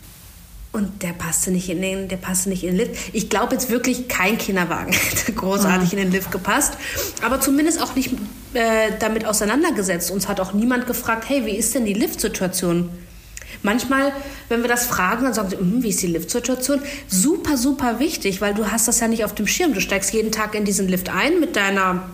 Und 0.70 1.02
der 1.02 1.12
passte 1.12 1.50
nicht 1.50 1.68
in 1.70 1.80
den, 1.80 2.08
der 2.08 2.18
passte 2.18 2.50
nicht 2.50 2.62
in 2.62 2.76
den 2.76 2.88
Lift. 2.88 3.14
Ich 3.14 3.30
glaube 3.30 3.54
jetzt 3.54 3.70
wirklich, 3.70 4.06
kein 4.06 4.36
Kinderwagen 4.36 4.92
hätte 5.10 5.32
großartig 5.32 5.92
mhm. 5.92 5.98
in 5.98 6.04
den 6.04 6.12
Lift 6.12 6.30
gepasst. 6.30 6.74
Aber 7.22 7.40
zumindest 7.40 7.82
auch 7.82 7.94
nicht 7.94 8.12
äh, 8.52 8.92
damit 8.98 9.24
auseinandergesetzt. 9.24 10.10
Uns 10.10 10.28
hat 10.28 10.40
auch 10.40 10.52
niemand 10.52 10.86
gefragt, 10.86 11.24
hey, 11.28 11.46
wie 11.46 11.56
ist 11.56 11.74
denn 11.74 11.86
die 11.86 11.94
Liftsituation? 11.94 12.90
Manchmal, 13.62 14.12
wenn 14.48 14.60
wir 14.60 14.68
das 14.68 14.86
fragen, 14.86 15.24
dann 15.24 15.34
sagen 15.34 15.50
sie, 15.50 15.56
hm, 15.56 15.82
wie 15.82 15.88
ist 15.88 16.02
die 16.02 16.06
Liftsituation? 16.06 16.82
Super, 17.08 17.56
super 17.56 17.98
wichtig, 17.98 18.40
weil 18.40 18.54
du 18.54 18.70
hast 18.70 18.88
das 18.88 19.00
ja 19.00 19.08
nicht 19.08 19.24
auf 19.24 19.34
dem 19.34 19.46
Schirm. 19.46 19.72
Du 19.72 19.80
steigst 19.80 20.12
jeden 20.12 20.32
Tag 20.32 20.54
in 20.54 20.64
diesen 20.64 20.86
Lift 20.86 21.08
ein 21.08 21.40
mit 21.40 21.56
deiner 21.56 22.08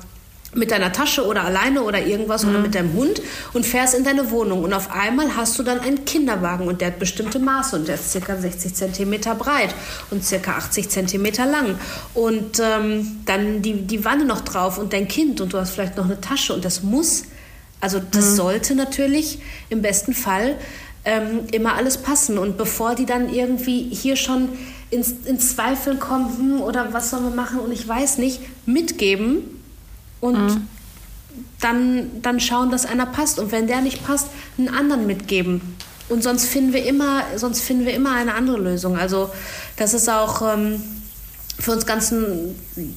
mit 0.55 0.71
deiner 0.71 0.93
Tasche 0.93 1.27
oder 1.27 1.45
alleine 1.45 1.83
oder 1.83 2.05
irgendwas 2.05 2.45
mhm. 2.45 2.51
oder 2.51 2.59
mit 2.61 2.75
deinem 2.75 2.93
Hund 2.95 3.21
und 3.53 3.67
fährst 3.67 3.95
in 3.95 4.05
deine 4.05 4.31
Wohnung 4.31 4.63
und 4.63 4.73
auf 4.73 4.91
einmal 4.91 5.37
hast 5.37 5.59
du 5.59 5.63
dann 5.63 5.81
einen 5.81 6.05
Kinderwagen 6.05 6.67
und 6.69 6.81
der 6.81 6.89
hat 6.89 6.99
bestimmte 6.99 7.39
Maße 7.39 7.77
und 7.77 7.89
der 7.89 7.97
ist 7.97 8.13
circa 8.13 8.37
60 8.37 8.75
Zentimeter 8.75 9.35
breit 9.35 9.75
und 10.11 10.25
circa 10.25 10.53
80 10.53 10.89
Zentimeter 10.89 11.47
lang 11.47 11.79
und 12.15 12.61
ähm, 12.61 13.21
dann 13.27 13.63
die, 13.63 13.83
die 13.83 14.05
Wanne 14.05 14.25
noch 14.25 14.43
drauf 14.43 14.79
und 14.79 14.93
dein 14.93 15.09
Kind 15.09 15.41
und 15.41 15.53
du 15.53 15.59
hast 15.59 15.71
vielleicht 15.71 15.97
noch 15.97 16.05
eine 16.05 16.21
Tasche 16.21 16.55
und 16.55 16.65
das 16.65 16.83
muss, 16.83 17.25
also 17.81 18.01
das 18.11 18.31
mhm. 18.31 18.37
sollte 18.37 18.75
natürlich 18.75 19.41
im 19.69 19.83
besten 19.83 20.15
Fall 20.15 20.57
ähm, 21.05 21.41
immer 21.53 21.75
alles 21.75 21.99
passen. 21.99 22.39
Und 22.39 22.57
bevor 22.57 22.95
die 22.95 23.07
dann 23.07 23.33
irgendwie 23.33 23.89
hier 23.91 24.17
schon 24.17 24.49
ins, 24.91 25.13
ins 25.25 25.55
Zweifeln 25.55 25.99
kommen, 25.99 26.39
hm, 26.39 26.63
oder 26.63 26.93
was 26.93 27.11
sollen 27.11 27.25
wir 27.25 27.35
machen 27.35 27.61
und 27.61 27.73
ich 27.73 27.87
weiß 27.87 28.19
nicht, 28.19 28.41
mitgeben 28.67 29.61
und 30.25 30.47
mhm. 30.47 30.69
dann, 31.61 32.23
dann 32.23 32.41
schauen, 32.41 32.71
dass 32.71 32.87
einer 32.87 33.05
passt. 33.05 33.39
Und 33.39 33.53
wenn 33.53 33.67
der 33.67 33.83
nicht 33.83 34.07
passt, 34.07 34.29
einen 34.57 34.71
anderen 34.71 35.07
mitgeben. 35.07 35.77
Und 36.09 36.23
sonst 36.23 36.47
finden 36.47 36.73
wir 36.73 36.87
immer, 36.87 37.25
sonst 37.37 37.61
finden 37.61 37.85
wir 37.85 37.93
immer 37.93 38.13
eine 38.13 38.35
andere 38.35 38.57
Lösung. 38.59 38.97
Also 38.97 39.31
das 39.77 39.93
ist 39.93 40.09
auch 40.09 40.41
ähm, 40.41 40.83
für 41.59 41.73
uns 41.73 41.85
ganz, 41.85 42.15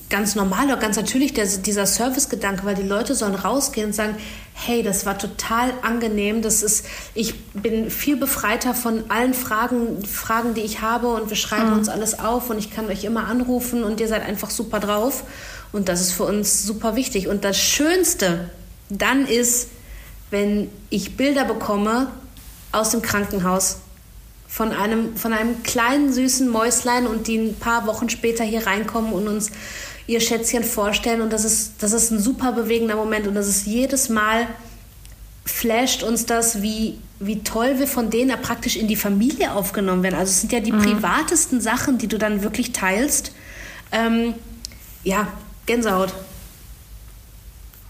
ganz 0.09 0.35
normal 0.35 0.67
oder 0.67 0.77
ganz 0.77 0.95
natürlich 0.95 1.33
der, 1.33 1.45
dieser 1.45 1.85
Servicegedanke, 1.85 2.63
weil 2.63 2.75
die 2.75 2.87
Leute 2.87 3.13
sollen 3.13 3.35
rausgehen 3.35 3.87
und 3.87 3.93
sagen, 3.93 4.15
hey, 4.53 4.81
das 4.83 5.05
war 5.05 5.17
total 5.17 5.73
angenehm, 5.81 6.41
das 6.41 6.63
ist, 6.63 6.85
ich 7.13 7.43
bin 7.53 7.91
viel 7.91 8.15
befreiter 8.15 8.73
von 8.73 9.03
allen 9.09 9.33
Fragen, 9.33 10.03
Fragen, 10.05 10.53
die 10.53 10.61
ich 10.61 10.81
habe 10.81 11.09
und 11.09 11.29
wir 11.29 11.37
schreiben 11.37 11.71
mhm. 11.71 11.77
uns 11.77 11.89
alles 11.89 12.19
auf 12.19 12.49
und 12.49 12.57
ich 12.57 12.71
kann 12.71 12.87
euch 12.87 13.03
immer 13.03 13.27
anrufen 13.27 13.83
und 13.83 13.99
ihr 13.99 14.07
seid 14.07 14.23
einfach 14.25 14.49
super 14.49 14.79
drauf 14.79 15.23
und 15.71 15.89
das 15.89 16.01
ist 16.01 16.13
für 16.13 16.23
uns 16.23 16.63
super 16.63 16.95
wichtig. 16.95 17.27
Und 17.27 17.43
das 17.43 17.57
Schönste 17.57 18.49
dann 18.89 19.25
ist, 19.25 19.69
wenn 20.29 20.69
ich 20.89 21.17
Bilder 21.17 21.45
bekomme 21.45 22.11
aus 22.71 22.91
dem 22.91 23.01
Krankenhaus 23.01 23.77
von 24.47 24.71
einem, 24.71 25.15
von 25.17 25.33
einem 25.33 25.63
kleinen 25.63 26.11
süßen 26.11 26.49
Mäuslein 26.49 27.05
und 27.05 27.27
die 27.27 27.37
ein 27.37 27.55
paar 27.55 27.85
Wochen 27.85 28.09
später 28.09 28.43
hier 28.43 28.65
reinkommen 28.65 29.11
und 29.13 29.27
uns 29.27 29.51
ihr 30.07 30.21
Schätzchen 30.21 30.63
vorstellen. 30.63 31.21
Und 31.21 31.33
das 31.33 31.43
ist, 31.43 31.73
das 31.79 31.91
ist 31.91 32.11
ein 32.11 32.19
super 32.19 32.53
bewegender 32.53 32.95
Moment. 32.95 33.27
Und 33.27 33.35
das 33.35 33.47
ist 33.47 33.65
jedes 33.65 34.09
Mal 34.09 34.47
flasht 35.47 36.03
uns 36.03 36.25
das, 36.25 36.61
wie, 36.61 36.97
wie 37.19 37.41
toll 37.43 37.79
wir 37.79 37.87
von 37.87 38.09
denen 38.09 38.29
ja 38.29 38.37
praktisch 38.37 38.75
in 38.75 38.87
die 38.87 38.95
Familie 38.95 39.53
aufgenommen 39.53 40.03
werden. 40.03 40.15
Also 40.15 40.31
es 40.31 40.41
sind 40.41 40.51
ja 40.51 40.59
die 40.59 40.71
mhm. 40.71 40.81
privatesten 40.81 41.61
Sachen, 41.61 41.97
die 41.97 42.07
du 42.07 42.17
dann 42.17 42.43
wirklich 42.43 42.73
teilst. 42.73 43.31
Ähm, 43.91 44.33
ja, 45.03 45.27
Gänsehaut. 45.67 46.13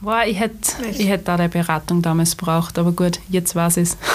Boah, 0.01 0.23
ich 0.25 0.39
hätte 0.39 0.57
ich 0.91 1.07
hätt 1.07 1.27
da 1.27 1.35
eine 1.35 1.49
Beratung 1.49 2.01
damals 2.01 2.35
braucht, 2.35 2.77
aber 2.77 2.91
gut, 2.91 3.19
jetzt 3.29 3.55
ich 3.55 3.77
es. 3.77 3.97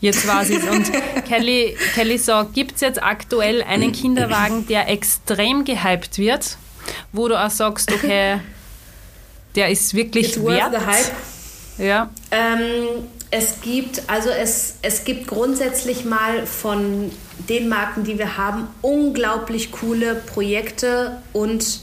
Jetzt 0.00 0.26
weiß 0.26 0.50
ich 0.50 0.68
Und 0.68 0.90
Kelly, 1.28 1.76
Kelly 1.94 2.18
sagt, 2.18 2.54
gibt 2.54 2.74
es 2.74 2.80
jetzt 2.80 3.00
aktuell 3.00 3.62
einen 3.62 3.92
Kinderwagen, 3.92 4.66
der 4.66 4.88
extrem 4.88 5.64
gehypt 5.64 6.18
wird, 6.18 6.58
wo 7.12 7.28
du 7.28 7.40
auch 7.40 7.50
sagst, 7.50 7.92
okay, 7.92 8.40
der 9.54 9.70
ist 9.70 9.94
wirklich 9.94 10.36
It's 10.36 10.44
wert? 10.44 10.72
The 10.72 10.84
hype. 10.84 11.12
Ja. 11.78 12.10
Ähm, 12.32 13.04
es 13.30 13.60
gibt, 13.60 14.02
also 14.08 14.28
es, 14.28 14.74
es 14.82 15.04
gibt 15.04 15.28
grundsätzlich 15.28 16.04
mal 16.04 16.46
von 16.46 17.12
den 17.48 17.68
Marken, 17.68 18.02
die 18.02 18.18
wir 18.18 18.36
haben, 18.36 18.66
unglaublich 18.82 19.70
coole 19.70 20.16
Projekte 20.16 21.22
und 21.32 21.80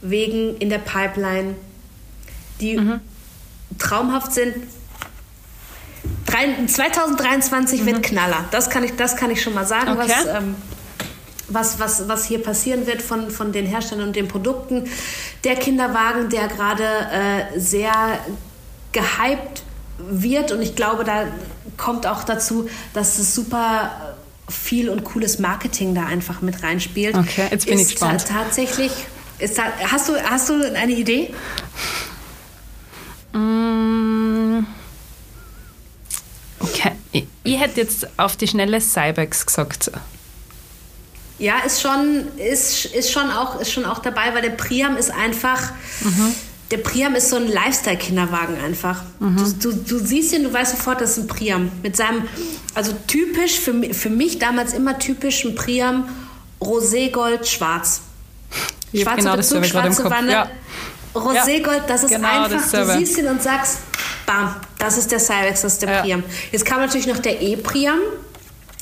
Wegen 0.00 0.56
in 0.58 0.70
der 0.70 0.78
Pipeline, 0.78 1.54
die 2.60 2.76
mhm. 2.76 3.00
traumhaft 3.78 4.32
sind, 4.32 4.54
2023 6.66 7.80
mhm. 7.80 7.86
wird 7.86 8.02
Knaller. 8.02 8.44
Das 8.50 8.70
kann 8.70 8.84
ich, 8.84 8.96
das 8.96 9.16
kann 9.16 9.30
ich 9.30 9.42
schon 9.42 9.54
mal 9.54 9.66
sagen, 9.66 9.92
okay. 9.92 10.08
was, 10.08 10.26
ähm, 10.26 10.54
was, 11.48 11.80
was, 11.80 12.08
was 12.08 12.24
hier 12.26 12.42
passieren 12.42 12.86
wird 12.86 13.02
von, 13.02 13.30
von 13.30 13.52
den 13.52 13.66
Herstellern 13.66 14.08
und 14.08 14.16
den 14.16 14.28
Produkten. 14.28 14.84
Der 15.44 15.56
Kinderwagen, 15.56 16.28
der 16.28 16.48
gerade 16.48 16.84
äh, 16.84 17.58
sehr 17.58 17.92
gehypt 18.92 19.62
wird 19.98 20.52
und 20.52 20.62
ich 20.62 20.76
glaube, 20.76 21.04
da 21.04 21.24
kommt 21.76 22.06
auch 22.06 22.24
dazu, 22.24 22.68
dass 22.94 23.18
es 23.18 23.34
super 23.34 24.16
viel 24.48 24.88
und 24.88 25.04
cooles 25.04 25.38
Marketing 25.38 25.94
da 25.94 26.06
einfach 26.06 26.40
mit 26.40 26.62
reinspielt. 26.62 27.14
Okay, 27.14 27.48
jetzt 27.50 27.66
bin 27.66 27.78
ist 27.78 27.88
ich 27.88 27.92
gespannt. 27.94 28.26
Tatsächlich, 28.26 28.92
ist, 29.38 29.60
hast, 29.60 30.08
du, 30.08 30.20
hast 30.22 30.48
du 30.48 30.74
eine 30.74 30.92
Idee? 30.92 31.32
Mm. 33.32 34.60
Okay. 36.60 36.92
Ich, 37.12 37.24
ich 37.44 37.60
hätte 37.60 37.80
jetzt 37.80 38.08
auf 38.18 38.36
die 38.36 38.48
schnelle 38.48 38.80
Cybex 38.80 39.46
gesagt. 39.46 39.90
Ja, 41.38 41.60
ist 41.60 41.80
schon, 41.80 42.26
ist, 42.36 42.86
ist, 42.86 43.12
schon 43.12 43.30
auch, 43.30 43.60
ist 43.60 43.72
schon 43.72 43.84
auch 43.84 44.00
dabei, 44.00 44.34
weil 44.34 44.42
der 44.42 44.50
Priam 44.50 44.96
ist 44.96 45.10
einfach. 45.10 45.72
Mhm. 46.00 46.34
Der 46.72 46.78
Priam 46.78 47.14
ist 47.14 47.30
so 47.30 47.36
ein 47.36 47.46
Lifestyle-Kinderwagen 47.48 48.58
einfach. 48.62 49.02
Mhm. 49.20 49.36
Du, 49.60 49.72
du, 49.72 49.76
du, 49.76 49.98
siehst 50.04 50.32
ihn, 50.34 50.42
du 50.42 50.52
weißt 50.52 50.76
sofort, 50.76 51.00
das 51.00 51.12
ist 51.12 51.18
ein 51.18 51.26
Priam. 51.28 51.70
Mit 51.82 51.96
seinem, 51.96 52.24
also 52.74 52.92
typisch, 53.06 53.60
für, 53.60 53.94
für 53.94 54.10
mich 54.10 54.38
damals 54.38 54.74
immer 54.74 54.98
typisch 54.98 55.44
ein 55.44 55.54
Priam, 55.54 56.08
Roségold, 56.60 57.46
schwarz. 57.46 58.02
Schwarze 58.94 59.22
genau 59.22 59.36
Bezug, 59.36 59.66
schwarze 59.66 60.04
Wanne. 60.04 60.32
Ja. 60.32 60.50
Roségold, 61.14 61.82
das 61.86 62.04
ist 62.04 62.10
genau 62.10 62.44
einfach, 62.44 62.62
dasselbe. 62.62 62.92
du 62.92 62.98
siehst 62.98 63.18
ihn 63.18 63.26
und 63.26 63.42
sagst, 63.42 63.78
bam, 64.26 64.54
das 64.78 64.98
ist 64.98 65.10
der 65.10 65.20
Cyrex, 65.20 65.62
das 65.62 65.74
ist 65.74 65.82
der 65.82 65.90
ja. 65.90 66.02
Priam. 66.02 66.22
Jetzt 66.52 66.64
kam 66.64 66.80
natürlich 66.80 67.06
noch 67.06 67.18
der 67.18 67.40
E-Priam. 67.40 67.98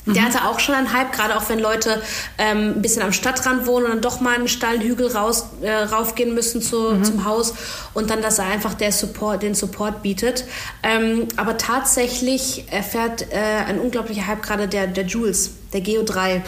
Der 0.05 0.21
mhm. 0.21 0.25
hatte 0.25 0.45
auch 0.45 0.59
schon 0.59 0.73
einen 0.73 0.93
Hype, 0.93 1.11
gerade 1.11 1.35
auch 1.35 1.49
wenn 1.49 1.59
Leute 1.59 2.01
ähm, 2.37 2.75
ein 2.77 2.81
bisschen 2.81 3.01
am 3.01 3.11
Stadtrand 3.11 3.65
wohnen 3.65 3.85
und 3.85 3.91
dann 3.91 4.01
doch 4.01 4.21
mal 4.21 4.35
einen 4.35 4.47
steilen 4.47 4.81
Hügel 4.81 5.11
raus, 5.11 5.47
äh, 5.61 5.69
raufgehen 5.69 6.33
müssen 6.33 6.61
zu, 6.61 6.91
mhm. 6.91 7.03
zum 7.03 7.25
Haus 7.25 7.53
und 7.93 8.09
dann, 8.09 8.21
dass 8.21 8.39
er 8.39 8.45
einfach 8.45 8.73
der 8.73 8.93
Support, 8.93 9.43
den 9.43 9.53
Support 9.53 10.01
bietet. 10.01 10.45
Ähm, 10.81 11.27
aber 11.35 11.57
tatsächlich 11.57 12.71
erfährt 12.71 13.33
äh, 13.33 13.35
ein 13.35 13.79
unglaublicher 13.79 14.27
Hype 14.27 14.41
gerade 14.41 14.69
der, 14.69 14.87
der 14.87 15.05
Jules, 15.05 15.51
der 15.73 15.81
Geo 15.81 16.03
3. 16.03 16.41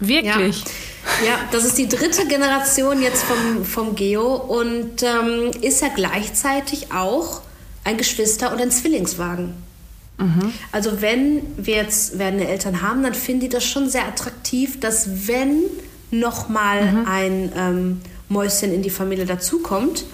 Wirklich? 0.00 0.64
Ja. 1.22 1.26
ja. 1.26 1.38
das 1.50 1.64
ist 1.64 1.78
die 1.78 1.88
dritte 1.88 2.26
Generation 2.26 3.02
jetzt 3.02 3.24
vom, 3.24 3.64
vom 3.64 3.94
Geo 3.94 4.34
und 4.34 5.02
ähm, 5.02 5.50
ist 5.60 5.82
ja 5.82 5.88
gleichzeitig 5.94 6.92
auch 6.92 7.42
ein 7.84 7.96
Geschwister- 7.96 8.52
und 8.52 8.60
ein 8.60 8.70
Zwillingswagen. 8.70 9.54
Mhm. 10.18 10.52
Also 10.72 11.00
wenn 11.00 11.42
wir 11.56 11.76
jetzt 11.76 12.18
werdende 12.18 12.46
Eltern 12.46 12.82
haben, 12.82 13.02
dann 13.02 13.14
finden 13.14 13.40
die 13.40 13.48
das 13.48 13.64
schon 13.64 13.88
sehr 13.88 14.06
attraktiv, 14.06 14.78
dass 14.80 15.28
wenn 15.28 15.62
nochmal 16.10 16.92
mhm. 16.92 17.06
ein 17.06 17.52
ähm, 17.56 18.00
Mäuschen 18.28 18.72
in 18.72 18.82
die 18.82 18.90
Familie 18.90 19.26
dazukommt, 19.26 20.04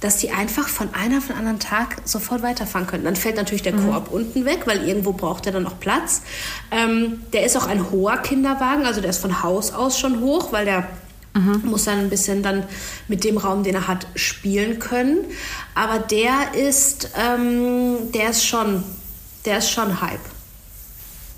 dass 0.00 0.18
die 0.18 0.30
einfach 0.30 0.68
von 0.68 0.94
einem 0.94 1.18
auf 1.18 1.26
den 1.26 1.36
anderen 1.36 1.58
Tag 1.58 1.96
sofort 2.04 2.42
weiterfahren 2.42 2.86
können. 2.86 3.04
Dann 3.04 3.16
fällt 3.16 3.36
natürlich 3.36 3.62
der 3.62 3.74
mhm. 3.74 3.90
Korb 3.90 4.12
unten 4.12 4.44
weg, 4.44 4.62
weil 4.66 4.86
irgendwo 4.86 5.12
braucht 5.12 5.46
er 5.46 5.52
dann 5.52 5.64
noch 5.64 5.80
Platz. 5.80 6.22
Ähm, 6.70 7.20
der 7.32 7.44
ist 7.44 7.56
auch 7.56 7.66
ein 7.66 7.90
hoher 7.90 8.18
Kinderwagen, 8.18 8.86
also 8.86 9.00
der 9.00 9.10
ist 9.10 9.18
von 9.18 9.42
Haus 9.42 9.72
aus 9.72 9.98
schon 9.98 10.20
hoch, 10.20 10.52
weil 10.52 10.64
der 10.64 10.88
mhm. 11.34 11.62
muss 11.64 11.84
dann 11.84 11.98
ein 11.98 12.10
bisschen 12.10 12.42
dann 12.42 12.64
mit 13.08 13.24
dem 13.24 13.38
Raum, 13.38 13.64
den 13.64 13.74
er 13.74 13.88
hat, 13.88 14.06
spielen 14.14 14.78
können. 14.78 15.18
Aber 15.74 15.98
der 15.98 16.54
ist, 16.54 17.10
ähm, 17.16 18.12
der 18.12 18.30
ist 18.30 18.44
schon 18.44 18.84
der 19.48 19.58
ist 19.58 19.70
schon 19.70 20.00
Hype. 20.00 20.20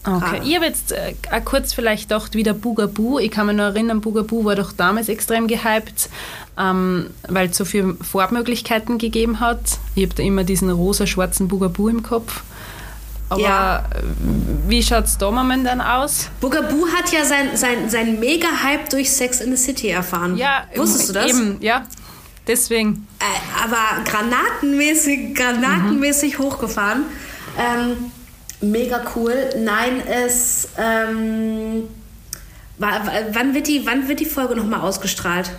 Okay, 0.02 0.18
Gerade. 0.18 0.48
ich 0.48 0.54
habe 0.56 0.64
jetzt 0.64 0.92
äh, 0.92 1.14
kurz 1.44 1.74
vielleicht 1.74 2.08
gedacht, 2.08 2.34
wieder 2.34 2.54
Bugaboo. 2.54 3.18
Ich 3.18 3.30
kann 3.30 3.46
mich 3.46 3.56
noch 3.56 3.64
erinnern, 3.64 4.00
Bugaboo 4.00 4.46
war 4.46 4.56
doch 4.56 4.72
damals 4.72 5.10
extrem 5.10 5.46
gehypt, 5.46 6.08
ähm, 6.58 7.10
weil 7.28 7.50
es 7.50 7.56
so 7.58 7.66
viele 7.66 7.96
Farbmöglichkeiten 7.96 8.96
gegeben 8.96 9.40
hat. 9.40 9.78
Ich 9.94 10.04
habe 10.04 10.14
da 10.14 10.22
immer 10.22 10.44
diesen 10.44 10.70
rosa-schwarzen 10.70 11.48
Bugaboo 11.48 11.88
im 11.88 12.02
Kopf. 12.02 12.42
Aber 13.28 13.40
ja. 13.40 13.84
wie 14.66 14.82
schaut 14.82 15.04
es 15.04 15.18
da 15.18 15.30
momentan 15.30 15.80
aus? 15.80 16.30
Bugaboo 16.40 16.88
hat 16.88 17.12
ja 17.12 17.24
sein, 17.24 17.56
sein, 17.56 17.88
sein 17.90 18.18
Mega-Hype 18.18 18.88
durch 18.88 19.12
Sex 19.12 19.40
in 19.40 19.54
the 19.54 19.62
City 19.62 19.88
erfahren. 19.88 20.36
Ja, 20.36 20.64
wusstest 20.74 21.10
du 21.10 21.12
das? 21.12 21.30
Eben, 21.30 21.58
ja. 21.60 21.86
Deswegen. 22.46 23.06
Äh, 23.20 23.64
aber 23.64 24.02
granatenmäßig, 24.10 25.36
granatenmäßig 25.36 26.38
mhm. 26.38 26.42
hochgefahren. 26.42 27.02
Ähm, 27.56 28.10
mega 28.60 29.02
cool. 29.14 29.34
Nein, 29.58 30.02
es. 30.06 30.68
Ähm, 30.78 31.84
wann, 32.78 33.54
wird 33.54 33.68
die, 33.68 33.84
wann 33.86 34.08
wird 34.08 34.20
die 34.20 34.26
Folge 34.26 34.56
nochmal 34.56 34.80
ausgestrahlt? 34.80 35.50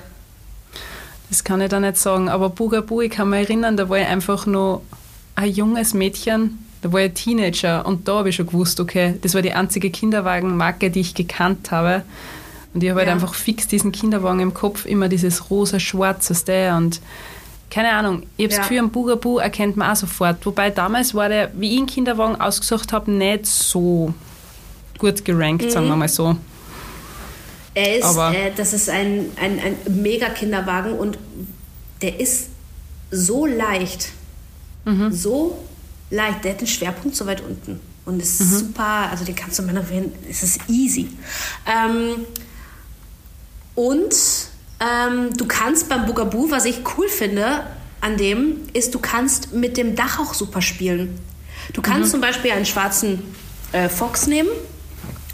Das 1.30 1.44
kann 1.44 1.62
ich 1.62 1.70
da 1.70 1.80
nicht 1.80 1.98
sagen. 1.98 2.30
Aber 2.30 2.50
Bugaboo, 2.50 3.02
ich 3.02 3.12
kann 3.12 3.30
mich 3.30 3.48
erinnern, 3.48 3.78
da 3.78 3.88
war 3.90 3.98
ich 3.98 4.08
einfach 4.08 4.46
noch 4.46 4.82
ein 5.36 5.50
junges 5.50 5.94
Mädchen. 5.94 6.66
Da 6.82 6.92
war 6.92 7.02
ich 7.02 7.14
Teenager 7.14 7.86
und 7.86 8.08
da 8.08 8.16
habe 8.16 8.30
ich 8.30 8.36
schon 8.36 8.48
gewusst, 8.48 8.80
okay, 8.80 9.16
das 9.22 9.36
war 9.36 9.44
die 9.44 9.54
einzige 9.54 9.92
Kinderwagenmarke, 9.92 10.90
die 10.90 11.02
ich 11.02 11.14
gekannt 11.14 11.72
habe. 11.72 12.04
Und 12.74 12.84
ich 12.84 12.90
habe 12.90 13.00
halt 13.00 13.08
ja. 13.08 13.14
halt 13.14 13.24
einfach 13.24 13.36
fix 13.36 13.68
diesen 13.68 13.92
Kinderwagen 13.92 14.40
im 14.40 14.54
Kopf, 14.54 14.86
immer 14.86 15.08
dieses 15.10 15.50
rosa-schwarz, 15.50 16.30
und 16.76 17.02
keine 17.72 17.94
Ahnung, 17.94 18.24
ich 18.36 18.44
habe 18.44 18.50
das 18.50 18.58
ja. 18.58 18.64
Gefühl, 18.64 18.80
am 18.80 18.92
Bugaboo 18.92 19.38
erkennt 19.40 19.78
man 19.78 19.92
auch 19.92 19.96
sofort. 19.96 20.46
Wobei 20.46 20.70
damals 20.70 21.16
war 21.16 21.30
der, 21.30 21.52
wie 21.56 21.72
ich 21.72 21.78
einen 21.78 21.88
Kinderwagen 21.88 22.40
ausgesucht 22.40 22.92
habe, 22.92 23.10
nicht 23.10 23.46
so 23.46 24.14
gut 24.98 25.24
gerankt, 25.24 25.64
mhm. 25.64 25.70
sagen 25.70 25.88
wir 25.88 25.96
mal 25.96 26.10
so. 26.10 26.36
Er 27.74 28.00
ist, 28.00 28.18
äh, 28.18 28.52
das 28.56 28.74
ist 28.74 28.90
ein, 28.90 29.32
ein, 29.42 29.58
ein 29.60 30.02
mega 30.02 30.28
Kinderwagen 30.30 30.94
und 30.94 31.18
der 32.02 32.20
ist 32.20 32.50
so 33.10 33.46
leicht. 33.46 34.10
Mhm. 34.84 35.14
So 35.14 35.58
leicht. 36.10 36.44
Der 36.44 36.52
hat 36.52 36.60
den 36.60 36.68
Schwerpunkt 36.68 37.16
so 37.16 37.26
weit 37.26 37.42
unten. 37.42 37.80
Und 38.04 38.22
ist 38.22 38.42
mhm. 38.42 38.46
super, 38.46 39.10
also 39.10 39.24
den 39.24 39.36
kannst 39.36 39.60
du 39.60 39.64
manövrieren, 39.64 40.12
es 40.30 40.44
ist 40.44 40.60
easy. 40.68 41.08
Ähm, 41.66 42.26
und 43.76 44.14
ähm, 44.82 45.30
du 45.38 45.46
kannst 45.46 45.90
beim 45.90 46.06
Bugaboo, 46.06 46.50
was 46.50 46.66
ich 46.66 46.82
cool 46.98 47.08
finde 47.08 47.62
an 48.02 48.18
dem, 48.18 48.62
ist, 48.74 48.96
du 48.96 49.00
kannst 49.00 49.54
mit 49.54 49.78
dem 49.78 49.96
Dach 49.96 50.20
auch 50.20 50.34
super 50.34 50.62
spielen. 50.62 51.20
Du 51.74 51.82
kannst 51.82 52.08
mhm. 52.08 52.12
zum 52.12 52.22
Beispiel 52.22 52.52
einen 52.52 52.66
schwarzen 52.66 53.22
äh, 53.74 53.90
Fox 53.90 54.26
nehmen 54.26 54.50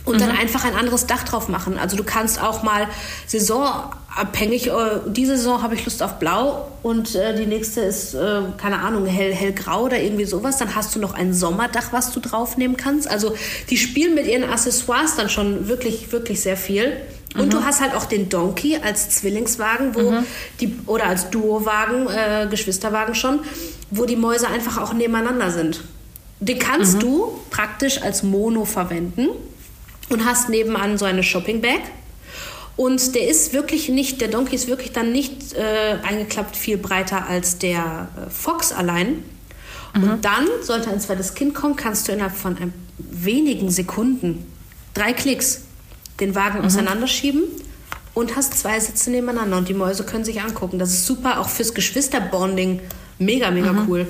und 0.04 0.16
mhm. 0.16 0.20
dann 0.20 0.32
einfach 0.32 0.66
ein 0.66 0.76
anderes 0.76 1.08
Dach 1.08 1.24
drauf 1.24 1.48
machen. 1.48 1.78
Also 1.78 1.96
du 1.96 2.04
kannst 2.04 2.44
auch 2.44 2.62
mal 2.62 2.88
saisonabhängig, 3.26 4.68
äh, 4.68 4.72
diese 5.08 5.38
Saison 5.38 5.62
habe 5.62 5.76
ich 5.76 5.86
Lust 5.86 6.04
auf 6.04 6.20
blau 6.20 6.70
und 6.84 7.16
äh, 7.16 7.34
die 7.38 7.46
nächste 7.46 7.82
ist, 7.82 8.16
äh, 8.16 8.42
keine 8.58 8.80
Ahnung, 8.80 9.06
hell, 9.06 9.34
hellgrau 9.34 9.84
oder 9.84 10.02
irgendwie 10.02 10.26
sowas. 10.26 10.58
Dann 10.58 10.76
hast 10.76 10.94
du 10.94 11.00
noch 11.00 11.14
ein 11.14 11.34
Sommerdach, 11.34 11.94
was 11.94 12.12
du 12.12 12.20
draufnehmen 12.20 12.76
kannst. 12.76 13.10
Also 13.10 13.34
die 13.70 13.78
spielen 13.78 14.14
mit 14.14 14.28
ihren 14.28 14.44
Accessoires 14.44 15.16
dann 15.16 15.30
schon 15.30 15.70
wirklich, 15.70 16.12
wirklich 16.12 16.42
sehr 16.42 16.58
viel. 16.58 16.98
Und 17.38 17.48
mhm. 17.48 17.50
du 17.52 17.64
hast 17.64 17.82
halt 17.82 17.94
auch 17.94 18.06
den 18.06 18.30
Donkey 18.30 18.78
als 18.78 19.10
Zwillingswagen, 19.10 19.96
wo 19.96 20.12
mhm. 20.12 20.26
die 20.60 20.76
oder 20.86 21.06
als 21.06 21.30
Duowagen, 21.30 22.08
äh, 22.08 22.48
Geschwisterwagen 22.50 23.16
schon, 23.16 23.40
wo 23.92 24.06
die 24.06 24.16
Mäuse 24.16 24.48
einfach 24.48 24.78
auch 24.78 24.94
nebeneinander 24.94 25.52
sind. 25.52 25.84
Den 26.40 26.60
kannst 26.60 26.96
mhm. 26.96 27.00
du 27.00 27.40
praktisch 27.50 28.02
als 28.02 28.24
Mono 28.24 28.66
verwenden 28.66 29.30
und 30.10 30.26
hast 30.26 30.50
nebenan 30.50 30.98
so 30.98 31.06
eine 31.06 31.24
Shopping 31.24 31.62
Bag. 31.62 31.82
Und 32.76 33.16
der 33.16 33.28
ist 33.28 33.54
wirklich 33.54 33.90
nicht, 33.90 34.22
der 34.22 34.28
Donkey 34.28 34.56
ist 34.56 34.68
wirklich 34.68 34.92
dann 34.92 35.12
nicht 35.12 35.54
äh, 35.54 35.98
eingeklappt 36.04 36.56
viel 36.56 36.78
breiter 36.78 37.26
als 37.28 37.58
der 37.58 38.10
äh, 38.16 38.30
Fox 38.30 38.72
allein. 38.72 39.24
Und 39.96 40.06
mhm. 40.06 40.22
dann, 40.22 40.48
sollte 40.62 40.92
ein 40.92 41.00
zweites 41.00 41.34
Kind 41.34 41.56
kommen, 41.56 41.76
kannst 41.76 42.08
du 42.08 42.12
innerhalb 42.12 42.36
von 42.36 42.56
ein, 42.58 42.74
wenigen 43.00 43.72
Sekunden, 43.72 44.46
drei 44.94 45.14
Klicks, 45.14 45.62
den 46.20 46.36
Wagen 46.36 46.60
mhm. 46.60 46.66
auseinanderschieben 46.66 47.44
und 48.14 48.36
hast 48.36 48.58
zwei 48.58 48.80
Sitze 48.80 49.12
nebeneinander 49.12 49.58
und 49.58 49.68
die 49.68 49.74
Mäuse 49.74 50.04
können 50.04 50.26
sich 50.26 50.42
angucken. 50.42 50.80
Das 50.80 50.90
ist 50.90 51.06
super, 51.06 51.40
auch 51.40 51.50
fürs 51.50 51.74
Geschwisterbonding 51.74 52.82
mega, 53.20 53.52
mega 53.52 53.74
mhm. 53.74 53.88
cool. 53.88 54.08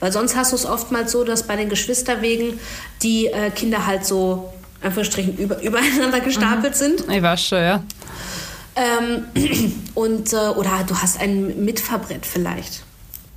Weil 0.00 0.12
sonst 0.12 0.36
hast 0.36 0.52
du 0.52 0.56
es 0.56 0.66
oftmals 0.66 1.12
so, 1.12 1.24
dass 1.24 1.44
bei 1.44 1.56
den 1.56 1.68
Geschwisterwegen 1.68 2.58
die 3.02 3.26
äh, 3.26 3.50
Kinder 3.50 3.86
halt 3.86 4.04
so, 4.04 4.52
Anführungsstrichen, 4.82 5.36
über, 5.38 5.60
übereinander 5.62 6.20
gestapelt 6.20 6.74
mhm. 6.74 6.78
sind. 6.78 7.00
Ich 7.10 7.22
weiß 7.22 7.44
schon, 7.44 7.58
ja. 7.58 7.82
Ähm, 8.76 9.24
und, 9.94 10.32
äh, 10.32 10.36
oder 10.36 10.84
du 10.86 10.96
hast 10.96 11.20
ein 11.20 11.64
Mitfahrbrett 11.64 12.26
vielleicht. 12.26 12.82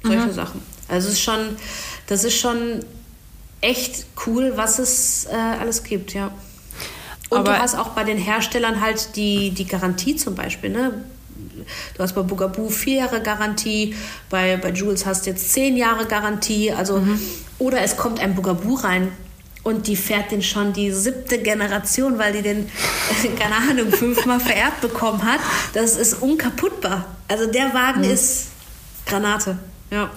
Solche 0.03 0.27
mhm. 0.27 0.33
Sachen. 0.33 0.61
Also 0.87 1.07
es 1.07 1.15
ist 1.15 1.21
schon, 1.21 1.39
das 2.07 2.23
ist 2.23 2.37
schon 2.37 2.85
echt 3.61 4.05
cool, 4.25 4.53
was 4.55 4.79
es 4.79 5.25
äh, 5.25 5.35
alles 5.35 5.83
gibt, 5.83 6.13
ja. 6.13 6.31
Und 7.29 7.39
Aber 7.39 7.53
du 7.53 7.59
hast 7.59 7.75
auch 7.75 7.89
bei 7.89 8.03
den 8.03 8.17
Herstellern 8.17 8.81
halt 8.81 9.15
die, 9.15 9.51
die 9.51 9.65
Garantie 9.65 10.15
zum 10.15 10.35
Beispiel. 10.35 10.71
Ne? 10.71 11.05
Du 11.95 12.03
hast 12.03 12.13
bei 12.13 12.21
Bugaboo 12.21 12.69
vier 12.69 12.99
Jahre 13.01 13.21
Garantie, 13.21 13.95
bei, 14.29 14.57
bei 14.57 14.71
Jules 14.71 15.05
hast 15.05 15.25
du 15.25 15.31
jetzt 15.31 15.51
zehn 15.51 15.77
Jahre 15.77 16.05
Garantie. 16.05 16.71
Also, 16.71 16.99
mhm. 16.99 17.19
Oder 17.59 17.81
es 17.81 17.97
kommt 17.97 18.19
ein 18.19 18.35
Bugaboo 18.35 18.75
rein 18.75 19.11
und 19.63 19.87
die 19.87 19.95
fährt 19.95 20.31
den 20.31 20.41
schon 20.41 20.73
die 20.73 20.91
siebte 20.91 21.39
Generation, 21.39 22.17
weil 22.17 22.33
die 22.33 22.41
den, 22.41 22.69
keine 23.39 23.55
Ahnung, 23.55 23.91
fünfmal 23.91 24.39
vererbt 24.39 24.81
bekommen 24.81 25.23
hat. 25.23 25.39
Das 25.73 25.97
ist 25.97 26.21
unkaputtbar. 26.21 27.05
Also 27.27 27.45
der 27.51 27.73
Wagen 27.73 28.01
mhm. 28.01 28.11
ist 28.11 28.47
Granate. 29.05 29.59
Ja. 29.91 30.09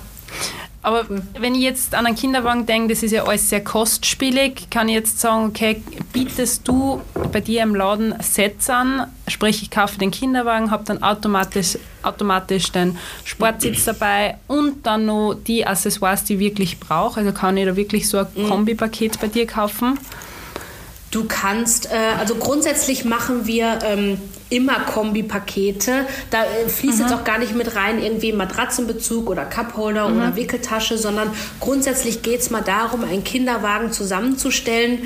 Aber 0.84 1.04
wenn 1.38 1.54
ich 1.54 1.62
jetzt 1.62 1.94
an 1.94 2.06
einen 2.06 2.16
Kinderwagen 2.16 2.66
denke, 2.66 2.88
das 2.88 3.04
ist 3.04 3.12
ja 3.12 3.24
alles 3.24 3.48
sehr 3.48 3.62
kostspielig, 3.62 4.68
kann 4.68 4.88
ich 4.88 4.96
jetzt 4.96 5.20
sagen, 5.20 5.46
okay, 5.46 5.80
bietest 6.12 6.66
du 6.66 7.00
bei 7.30 7.40
dir 7.40 7.62
im 7.62 7.76
Laden 7.76 8.14
Sets 8.20 8.68
an, 8.68 9.06
sprich 9.28 9.62
ich 9.62 9.70
kaufe 9.70 9.98
den 9.98 10.10
Kinderwagen, 10.10 10.72
habe 10.72 10.82
dann 10.84 11.00
automatisch, 11.00 11.78
automatisch 12.02 12.72
den 12.72 12.98
Sportsitz 13.24 13.84
dabei 13.84 14.38
und 14.48 14.84
dann 14.84 15.06
noch 15.06 15.34
die 15.34 15.64
Accessoires, 15.64 16.24
die 16.24 16.34
ich 16.34 16.40
wirklich 16.40 16.80
brauche. 16.80 17.20
Also 17.20 17.32
kann 17.32 17.56
ich 17.56 17.64
da 17.64 17.76
wirklich 17.76 18.08
so 18.08 18.18
ein 18.18 18.26
mhm. 18.34 18.48
Kombipaket 18.48 19.20
bei 19.20 19.28
dir 19.28 19.46
kaufen? 19.46 19.98
Du 21.12 21.26
kannst, 21.26 21.92
äh, 21.92 22.14
also 22.18 22.34
grundsätzlich 22.36 23.04
machen 23.04 23.46
wir 23.46 23.80
ähm, 23.84 24.18
immer 24.48 24.80
Kombipakete. 24.80 26.06
Da 26.30 26.44
äh, 26.44 26.68
fließt 26.70 26.98
mhm. 26.98 27.04
jetzt 27.04 27.12
auch 27.12 27.24
gar 27.24 27.38
nicht 27.38 27.54
mit 27.54 27.76
rein 27.76 28.02
irgendwie 28.02 28.32
Matratzenbezug 28.32 29.28
oder 29.28 29.44
Cupholder 29.44 30.08
mhm. 30.08 30.16
oder 30.16 30.36
Wickeltasche, 30.36 30.96
sondern 30.96 31.30
grundsätzlich 31.60 32.22
geht 32.22 32.40
es 32.40 32.50
mal 32.50 32.62
darum, 32.62 33.04
einen 33.04 33.24
Kinderwagen 33.24 33.92
zusammenzustellen, 33.92 35.00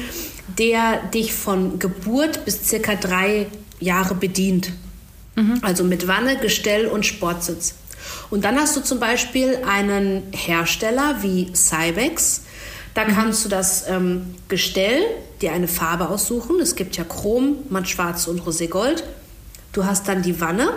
der 0.59 1.03
dich 1.13 1.35
von 1.35 1.81
Geburt 1.81 2.45
bis 2.45 2.65
circa 2.69 2.95
drei 2.95 3.49
Jahre 3.81 4.15
bedient. 4.15 4.71
Mhm. 5.35 5.59
Also 5.63 5.83
mit 5.83 6.07
Wanne, 6.07 6.37
Gestell 6.37 6.87
und 6.87 7.05
Sportsitz. 7.05 7.75
Und 8.31 8.45
dann 8.45 8.55
hast 8.55 8.77
du 8.77 8.81
zum 8.81 9.01
Beispiel 9.01 9.59
einen 9.69 10.23
Hersteller 10.33 11.17
wie 11.23 11.53
Cybex. 11.53 12.43
Da 12.95 13.07
mhm. 13.07 13.15
kannst 13.15 13.45
du 13.45 13.49
das 13.49 13.89
ähm, 13.89 14.37
Gestell, 14.49 15.03
dir 15.43 15.53
eine 15.53 15.69
Farbe 15.69 16.09
aussuchen. 16.09 16.61
Es 16.61 16.77
gibt 16.77 16.97
ja 16.97 17.05
Chrom, 17.05 17.59
matt 17.69 17.89
schwarz 17.89 18.27
und 18.27 18.41
roségold. 18.41 19.03
Du 19.73 19.85
hast 19.85 20.09
dann 20.09 20.23
die 20.23 20.41
Wanne 20.41 20.71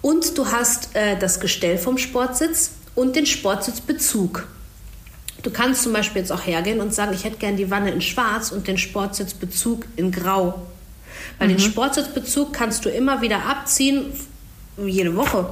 und 0.00 0.38
du 0.38 0.46
hast 0.46 0.94
äh, 0.94 1.18
das 1.18 1.40
Gestell 1.40 1.78
vom 1.78 1.98
Sportsitz 1.98 2.72
und 2.94 3.16
den 3.16 3.26
Sportsitzbezug. 3.26 4.46
Du 5.42 5.50
kannst 5.50 5.82
zum 5.82 5.92
Beispiel 5.92 6.22
jetzt 6.22 6.32
auch 6.32 6.46
hergehen 6.46 6.80
und 6.80 6.92
sagen, 6.92 7.12
ich 7.12 7.24
hätte 7.24 7.36
gern 7.36 7.56
die 7.56 7.70
Wanne 7.70 7.90
in 7.90 8.00
schwarz 8.00 8.50
und 8.50 8.66
den 8.66 8.78
Sportsitzbezug 8.78 9.84
in 9.96 10.10
grau. 10.10 10.66
Weil 11.38 11.48
mhm. 11.48 11.52
den 11.52 11.60
Sportsitzbezug 11.60 12.52
kannst 12.52 12.84
du 12.84 12.88
immer 12.88 13.20
wieder 13.20 13.44
abziehen, 13.46 14.12
jede 14.76 15.14
Woche. 15.16 15.50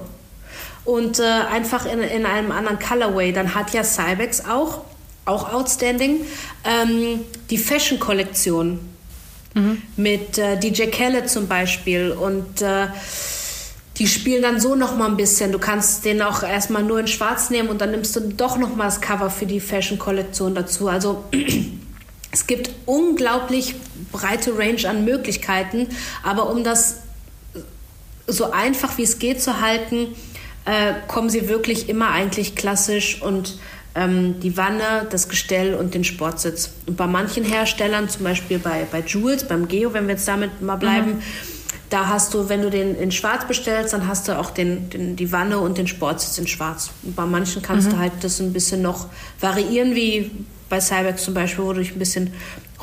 Und 0.85 1.19
äh, 1.19 1.25
einfach 1.25 1.87
in, 1.87 2.01
in 2.01 2.27
einem 2.27 2.53
anderen 2.53 2.79
Colorway. 2.79 3.33
Dann 3.33 3.55
hat 3.55 3.73
ja 3.73 3.85
Cybex 3.85 4.45
auch, 4.45 4.85
auch 5.27 5.53
outstanding, 5.53 6.21
ähm, 6.65 7.21
die 7.51 7.59
Fashion-Kollektion. 7.59 8.81
Mhm. 9.55 9.83
Mit 9.97 10.39
äh, 10.39 10.59
DJ 10.59 10.85
Kelle 10.85 11.27
zum 11.27 11.49
Beispiel. 11.49 12.13
Und 12.13 12.63
äh, 12.63 12.89
die 13.99 14.07
spielen 14.07 14.43
dann 14.43 14.61
so 14.61 14.75
noch 14.75 14.97
mal 14.97 15.07
ein 15.07 15.17
bisschen. 15.17 15.53
Du 15.53 15.59
kannst 15.59 16.05
den 16.05 16.23
auch 16.23 16.43
erstmal 16.43 16.83
nur 16.83 17.01
in 17.01 17.07
Schwarz 17.07 17.51
nehmen 17.51 17.69
und 17.69 17.81
dann 17.81 17.91
nimmst 17.91 18.15
du 18.17 18.21
doch 18.21 18.59
noch 18.59 18.77
mal 18.77 18.85
das 18.85 19.01
Cover 19.01 19.31
für 19.31 19.47
die 19.47 19.61
Fashion-Kollektion 19.61 20.55
dazu. 20.55 20.89
Also 20.89 21.25
es 22.33 22.47
gibt 22.47 22.71
unglaublich 22.85 23.75
breite 24.13 24.57
Range 24.59 24.87
an 24.89 25.05
Möglichkeiten, 25.05 25.89
aber 26.23 26.51
um 26.51 26.63
das 26.63 26.99
so 28.27 28.51
einfach 28.51 28.99
wie 28.99 29.05
es 29.05 29.19
geht 29.19 29.41
zu 29.43 29.61
halten, 29.61 30.09
äh, 30.67 30.95
kommen 31.07 31.31
sie 31.31 31.49
wirklich 31.49 31.89
immer 31.89 32.11
eigentlich 32.11 32.57
klassisch 32.57 33.23
und 33.23 33.59
ähm, 33.97 34.39
die 34.41 34.57
Wanne, 34.57 35.07
das 35.11 35.29
Gestell 35.29 35.75
und 35.75 35.95
den 35.95 36.05
Sportsitz. 36.05 36.71
Und 36.87 36.97
bei 36.97 37.07
manchen 37.07 37.45
Herstellern, 37.45 38.09
zum 38.09 38.25
Beispiel 38.25 38.59
bei, 38.59 38.87
bei 38.91 39.01
Jules, 39.01 39.45
beim 39.49 39.67
Geo, 39.69 39.93
wenn 39.95 40.07
wir 40.07 40.15
jetzt 40.15 40.29
damit 40.29 40.61
mal 40.61 40.77
bleiben, 40.77 41.13
mhm. 41.13 41.23
da 41.89 42.09
hast 42.09 42.35
du, 42.35 42.49
wenn 42.51 42.61
du 42.61 42.71
den 42.71 42.95
in 42.95 43.11
Schwarz 43.11 43.47
bestellst, 43.47 43.95
dann 43.95 44.07
hast 44.07 44.29
du 44.29 44.39
auch 44.39 44.51
den, 44.51 44.91
den, 44.91 45.17
die 45.17 45.33
Wanne 45.33 45.59
und 45.59 45.79
den 45.79 45.87
Sportsitz 45.87 46.37
in 46.39 46.47
Schwarz. 46.47 46.91
Und 47.03 47.17
bei 47.17 47.25
manchen 47.25 47.63
kannst 47.63 47.89
mhm. 47.89 47.93
du 47.93 47.99
halt 47.99 48.13
das 48.21 48.39
ein 48.39 48.53
bisschen 48.53 48.83
noch 48.83 49.07
variieren, 49.41 49.95
wie 49.95 50.31
bei 50.69 50.81
Cybex 50.81 51.25
zum 51.25 51.33
Beispiel, 51.33 51.65
wo 51.65 51.73
du 51.73 51.81
dich 51.81 51.93
ein 51.93 51.99
bisschen 51.99 52.35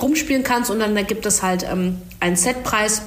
rumspielen 0.02 0.44
kannst 0.44 0.72
und 0.72 0.80
dann 0.80 0.96
da 0.96 1.04
gibt 1.04 1.26
es 1.26 1.44
halt 1.44 1.64
ähm, 1.70 2.02
einen 2.20 2.36
Setpreis 2.36 3.04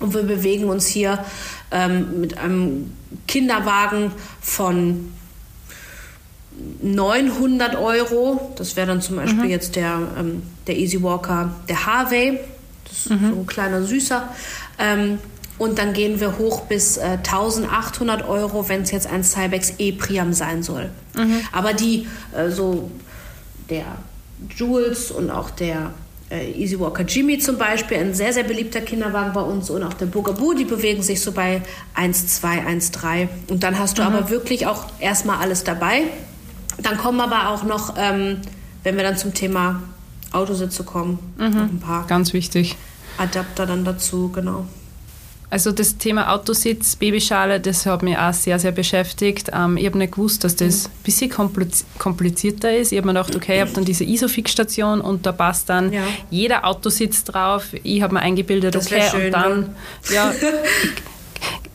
und 0.00 0.12
wir 0.12 0.24
bewegen 0.24 0.64
uns 0.64 0.86
hier 0.86 1.24
ähm, 1.70 2.20
mit 2.20 2.36
einem 2.36 2.92
Kinderwagen 3.26 4.12
von 4.42 5.12
900 6.82 7.76
Euro. 7.76 8.52
Das 8.56 8.76
wäre 8.76 8.86
dann 8.86 9.00
zum 9.00 9.16
Beispiel 9.16 9.44
mhm. 9.44 9.50
jetzt 9.50 9.76
der, 9.76 9.98
ähm, 10.18 10.42
der 10.66 10.76
Easy 10.76 11.02
Walker, 11.02 11.50
der 11.68 11.86
Harvey. 11.86 12.38
Das 12.84 12.98
ist 12.98 13.10
mhm. 13.10 13.30
so 13.30 13.40
ein 13.40 13.46
kleiner 13.46 13.82
Süßer. 13.82 14.28
Ähm, 14.78 15.18
und 15.56 15.78
dann 15.78 15.92
gehen 15.92 16.20
wir 16.20 16.38
hoch 16.38 16.62
bis 16.62 16.96
äh, 16.96 17.18
1800 17.22 18.28
Euro, 18.28 18.68
wenn 18.68 18.82
es 18.82 18.90
jetzt 18.90 19.06
ein 19.06 19.22
Cybex 19.22 19.74
E-Priam 19.78 20.32
sein 20.32 20.62
soll. 20.62 20.90
Mhm. 21.16 21.40
Aber 21.52 21.72
die, 21.72 22.08
äh, 22.36 22.50
so 22.50 22.90
der 23.70 23.84
Jules 24.56 25.10
und 25.10 25.30
auch 25.30 25.50
der 25.50 25.92
äh, 26.30 26.50
Easy 26.52 26.78
Walker 26.78 27.04
Jimmy 27.04 27.38
zum 27.38 27.56
Beispiel, 27.56 27.98
ein 27.98 28.14
sehr, 28.14 28.32
sehr 28.32 28.42
beliebter 28.42 28.80
Kinderwagen 28.80 29.32
bei 29.32 29.40
uns 29.40 29.70
und 29.70 29.82
auch 29.82 29.94
der 29.94 30.06
Bugaboo, 30.06 30.54
die 30.54 30.64
bewegen 30.64 31.02
sich 31.02 31.20
so 31.20 31.32
bei 31.32 31.62
1, 31.94 32.40
2, 32.40 32.66
1, 32.66 32.90
3. 32.90 33.28
Und 33.48 33.62
dann 33.62 33.78
hast 33.78 33.98
du 33.98 34.02
mhm. 34.02 34.08
aber 34.08 34.30
wirklich 34.30 34.66
auch 34.66 34.86
erstmal 34.98 35.38
alles 35.38 35.64
dabei. 35.64 36.02
Dann 36.78 36.98
kommen 36.98 37.20
aber 37.20 37.50
auch 37.50 37.62
noch, 37.62 37.94
ähm, 37.96 38.38
wenn 38.82 38.96
wir 38.96 39.02
dann 39.02 39.16
zum 39.16 39.34
Thema 39.34 39.82
Autositze 40.32 40.84
kommen, 40.84 41.18
mhm. 41.38 41.50
noch 41.50 41.62
ein 41.62 41.80
paar. 41.80 42.06
Ganz 42.06 42.32
wichtig. 42.32 42.76
Adapter 43.18 43.66
dann 43.66 43.84
dazu, 43.84 44.30
genau. 44.30 44.66
Also 45.50 45.70
das 45.70 45.98
Thema 45.98 46.32
Autositz, 46.32 46.96
Babyschale, 46.96 47.60
das 47.60 47.86
hat 47.86 48.02
mich 48.02 48.18
auch 48.18 48.32
sehr, 48.32 48.58
sehr 48.58 48.72
beschäftigt. 48.72 49.50
Ähm, 49.52 49.76
ich 49.76 49.86
habe 49.86 49.98
nicht 49.98 50.14
gewusst, 50.14 50.42
dass 50.42 50.56
das 50.56 50.86
ein 50.86 50.90
bisschen 51.04 51.30
komplizierter 51.30 52.76
ist. 52.76 52.90
Ich 52.90 52.98
habe 52.98 53.06
mir 53.06 53.12
gedacht, 53.12 53.36
okay, 53.36 53.56
ich 53.56 53.60
habe 53.60 53.70
dann 53.70 53.84
diese 53.84 54.02
Isofix-Station 54.02 55.00
und 55.00 55.26
da 55.26 55.30
passt 55.30 55.68
dann 55.68 55.92
ja. 55.92 56.02
jeder 56.28 56.64
Autositz 56.64 57.22
drauf. 57.22 57.66
Ich 57.84 58.02
habe 58.02 58.14
mir 58.14 58.20
eingebildet, 58.20 58.74
das 58.74 58.86
okay, 58.86 59.02
schön, 59.08 59.26
und 59.26 59.32
dann, 59.32 59.60
ne? 59.60 59.74
ja, 60.12 60.32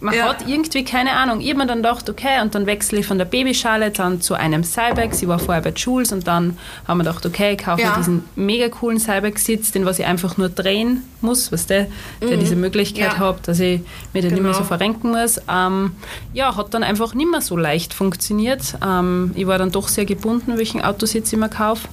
man 0.01 0.15
ja. 0.15 0.29
hat 0.29 0.47
irgendwie 0.47 0.83
keine 0.83 1.13
Ahnung. 1.13 1.41
Ich 1.41 1.49
habe 1.49 1.59
mir 1.59 1.67
dann 1.67 1.79
gedacht, 1.79 2.09
okay, 2.09 2.41
und 2.41 2.55
dann 2.55 2.65
wechsle 2.65 2.99
ich 2.99 3.05
von 3.05 3.17
der 3.17 3.25
Babyschale 3.25 3.91
dann 3.91 4.21
zu 4.21 4.33
einem 4.33 4.63
Cybex. 4.63 5.21
Ich 5.21 5.27
war 5.27 5.39
vorher 5.39 5.61
bei 5.61 5.71
Jules 5.71 6.11
und 6.11 6.27
dann 6.27 6.57
haben 6.87 6.99
wir 6.99 7.03
gedacht, 7.03 7.25
okay, 7.25 7.53
ich 7.53 7.57
kaufe 7.57 7.81
ja. 7.81 7.89
mir 7.89 7.97
diesen 7.97 8.23
mega 8.35 8.69
coolen 8.69 8.99
Cybex-Sitz, 8.99 9.71
den 9.71 9.85
was 9.85 9.99
ich 9.99 10.05
einfach 10.05 10.37
nur 10.37 10.49
drehen 10.49 11.03
muss, 11.21 11.51
was 11.51 11.65
der, 11.65 11.87
der 12.21 12.37
mhm. 12.37 12.39
diese 12.39 12.55
Möglichkeit 12.55 13.13
ja. 13.13 13.19
hat, 13.19 13.47
dass 13.47 13.59
ich 13.59 13.81
mir 14.13 14.21
den 14.21 14.29
genau. 14.29 14.33
nicht 14.33 14.43
mehr 14.43 14.53
so 14.53 14.59
genau. 14.59 14.67
verrenken 14.67 15.11
muss. 15.11 15.41
Ähm, 15.49 15.91
ja, 16.33 16.55
hat 16.55 16.73
dann 16.73 16.83
einfach 16.83 17.13
nicht 17.13 17.29
mehr 17.29 17.41
so 17.41 17.57
leicht 17.57 17.93
funktioniert. 17.93 18.75
Ähm, 18.85 19.31
ich 19.35 19.47
war 19.47 19.57
dann 19.57 19.71
doch 19.71 19.87
sehr 19.87 20.05
gebunden, 20.05 20.57
welchen 20.57 20.81
Autositz 20.81 21.33
ich 21.33 21.39
mir 21.39 21.49
kaufe. 21.49 21.87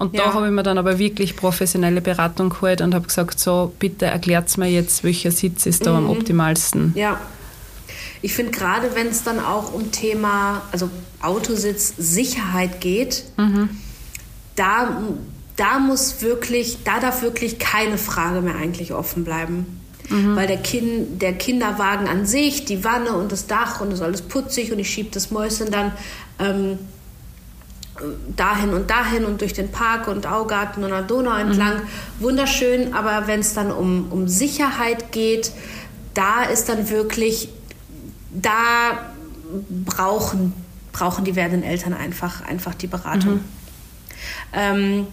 Und 0.00 0.14
ja. 0.14 0.24
da 0.24 0.34
habe 0.34 0.46
ich 0.46 0.52
mir 0.52 0.62
dann 0.62 0.78
aber 0.78 0.98
wirklich 0.98 1.36
professionelle 1.36 2.00
Beratung 2.00 2.48
geholt 2.48 2.80
und 2.80 2.94
habe 2.94 3.06
gesagt, 3.06 3.38
so, 3.38 3.70
bitte 3.78 4.06
erklärt 4.06 4.56
mir 4.56 4.70
jetzt, 4.70 5.04
welcher 5.04 5.30
Sitz 5.30 5.66
ist 5.66 5.84
da 5.84 5.90
mhm. 5.90 5.96
am 5.98 6.10
optimalsten. 6.10 6.94
Ja. 6.96 7.20
Ich 8.22 8.32
finde 8.32 8.50
gerade, 8.50 8.94
wenn 8.94 9.08
es 9.08 9.24
dann 9.24 9.38
auch 9.38 9.74
um 9.74 9.92
Thema, 9.92 10.62
also 10.72 10.88
Autositz, 11.20 11.92
Sicherheit 11.98 12.80
geht, 12.80 13.24
mhm. 13.36 13.68
da, 14.56 15.02
da 15.56 15.78
muss 15.78 16.22
wirklich, 16.22 16.78
da 16.82 16.98
darf 16.98 17.20
wirklich 17.20 17.58
keine 17.58 17.98
Frage 17.98 18.40
mehr 18.40 18.54
eigentlich 18.56 18.94
offen 18.94 19.24
bleiben. 19.24 19.82
Mhm. 20.08 20.34
Weil 20.34 20.46
der, 20.46 20.56
kind, 20.56 21.20
der 21.20 21.34
Kinderwagen 21.34 22.08
an 22.08 22.24
sich, 22.24 22.64
die 22.64 22.84
Wanne 22.84 23.12
und 23.12 23.32
das 23.32 23.48
Dach 23.48 23.82
und 23.82 23.90
das 23.90 23.98
ist 23.98 24.04
alles 24.04 24.22
putzig 24.22 24.72
und 24.72 24.78
ich 24.78 24.88
schiebe 24.88 25.10
das 25.12 25.30
Mäuschen 25.30 25.70
dann 25.70 25.92
ähm, 26.38 26.78
dahin 28.36 28.72
und 28.72 28.90
dahin 28.90 29.24
und 29.24 29.40
durch 29.40 29.52
den 29.52 29.70
Park 29.70 30.08
und 30.08 30.26
Augarten 30.26 30.84
und 30.84 30.90
der 30.90 31.02
Donau 31.02 31.36
entlang. 31.36 31.78
Mhm. 31.78 32.22
Wunderschön, 32.24 32.94
aber 32.94 33.26
wenn 33.26 33.40
es 33.40 33.54
dann 33.54 33.70
um, 33.70 34.10
um 34.10 34.28
Sicherheit 34.28 35.12
geht, 35.12 35.52
da 36.14 36.44
ist 36.44 36.68
dann 36.68 36.90
wirklich, 36.90 37.48
da 38.30 39.12
brauchen, 39.84 40.52
brauchen 40.92 41.24
die 41.24 41.36
werdenden 41.36 41.68
Eltern 41.68 41.94
einfach, 41.94 42.42
einfach 42.42 42.74
die 42.74 42.86
Beratung. 42.86 43.34
Mhm. 43.34 43.44
Ähm, 44.52 45.06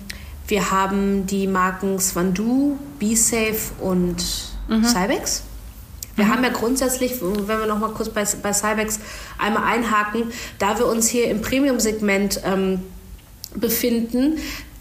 wir 0.48 0.72
haben 0.72 1.28
die 1.28 1.48
Marken 1.48 2.00
Swandu, 2.00 2.78
BeSafe 3.00 3.74
und 3.80 4.24
mhm. 4.70 4.84
Cybex. 4.86 5.44
Wir 6.18 6.26
mhm. 6.26 6.30
haben 6.30 6.44
ja 6.44 6.50
grundsätzlich, 6.50 7.22
wenn 7.22 7.60
wir 7.60 7.66
noch 7.66 7.80
mal 7.80 7.92
kurz 7.92 8.10
bei, 8.10 8.26
bei 8.44 8.52
Cybex 8.52 9.00
einmal 9.38 9.64
einhaken, 9.64 10.24
da 10.60 10.78
wir 10.78 10.88
uns 10.88 11.08
hier 11.08 11.30
im 11.30 11.42
Premium-Segment 11.42 12.42
ähm, 12.44 12.80
befinden, 13.56 14.38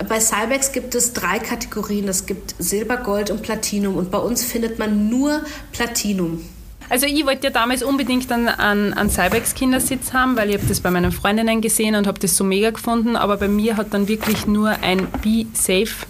bei 0.09 0.21
Cybex 0.21 0.73
gibt 0.73 0.95
es 0.95 1.13
drei 1.13 1.39
Kategorien. 1.39 2.09
Es 2.09 2.27
gibt 2.27 2.55
Silber, 2.59 2.97
Gold 2.97 3.31
und 3.31 3.43
Platinum. 3.43 3.97
Und 3.97 4.11
bei 4.11 4.19
uns 4.19 4.45
findet 4.45 4.79
man 4.79 5.09
nur 5.09 5.43
Platinum. 5.73 6.45
Also 6.89 7.07
ich 7.07 7.25
wollte 7.27 7.49
ja 7.49 7.51
damals 7.51 7.83
unbedingt 7.83 8.31
einen, 8.31 8.49
einen, 8.49 8.93
einen 8.93 9.11
Cybex-Kindersitz 9.11 10.13
haben, 10.13 10.37
weil 10.37 10.51
ich 10.51 10.57
habe 10.57 10.67
das 10.67 10.81
bei 10.81 10.91
meinen 10.91 11.13
Freundinnen 11.13 11.61
gesehen 11.61 11.95
und 11.95 12.07
habe 12.07 12.21
das 12.21 12.37
so 12.37 12.45
mega 12.45 12.71
gefunden. 12.71 13.17
Aber 13.17 13.39
bei 13.39 13.49
mir 13.49 13.77
hat 13.77 13.93
dann 13.93 14.07
wirklich 14.07 14.47
nur 14.47 14.71
ein 14.83 15.09
Be 15.23 15.47
Safe 15.53 16.07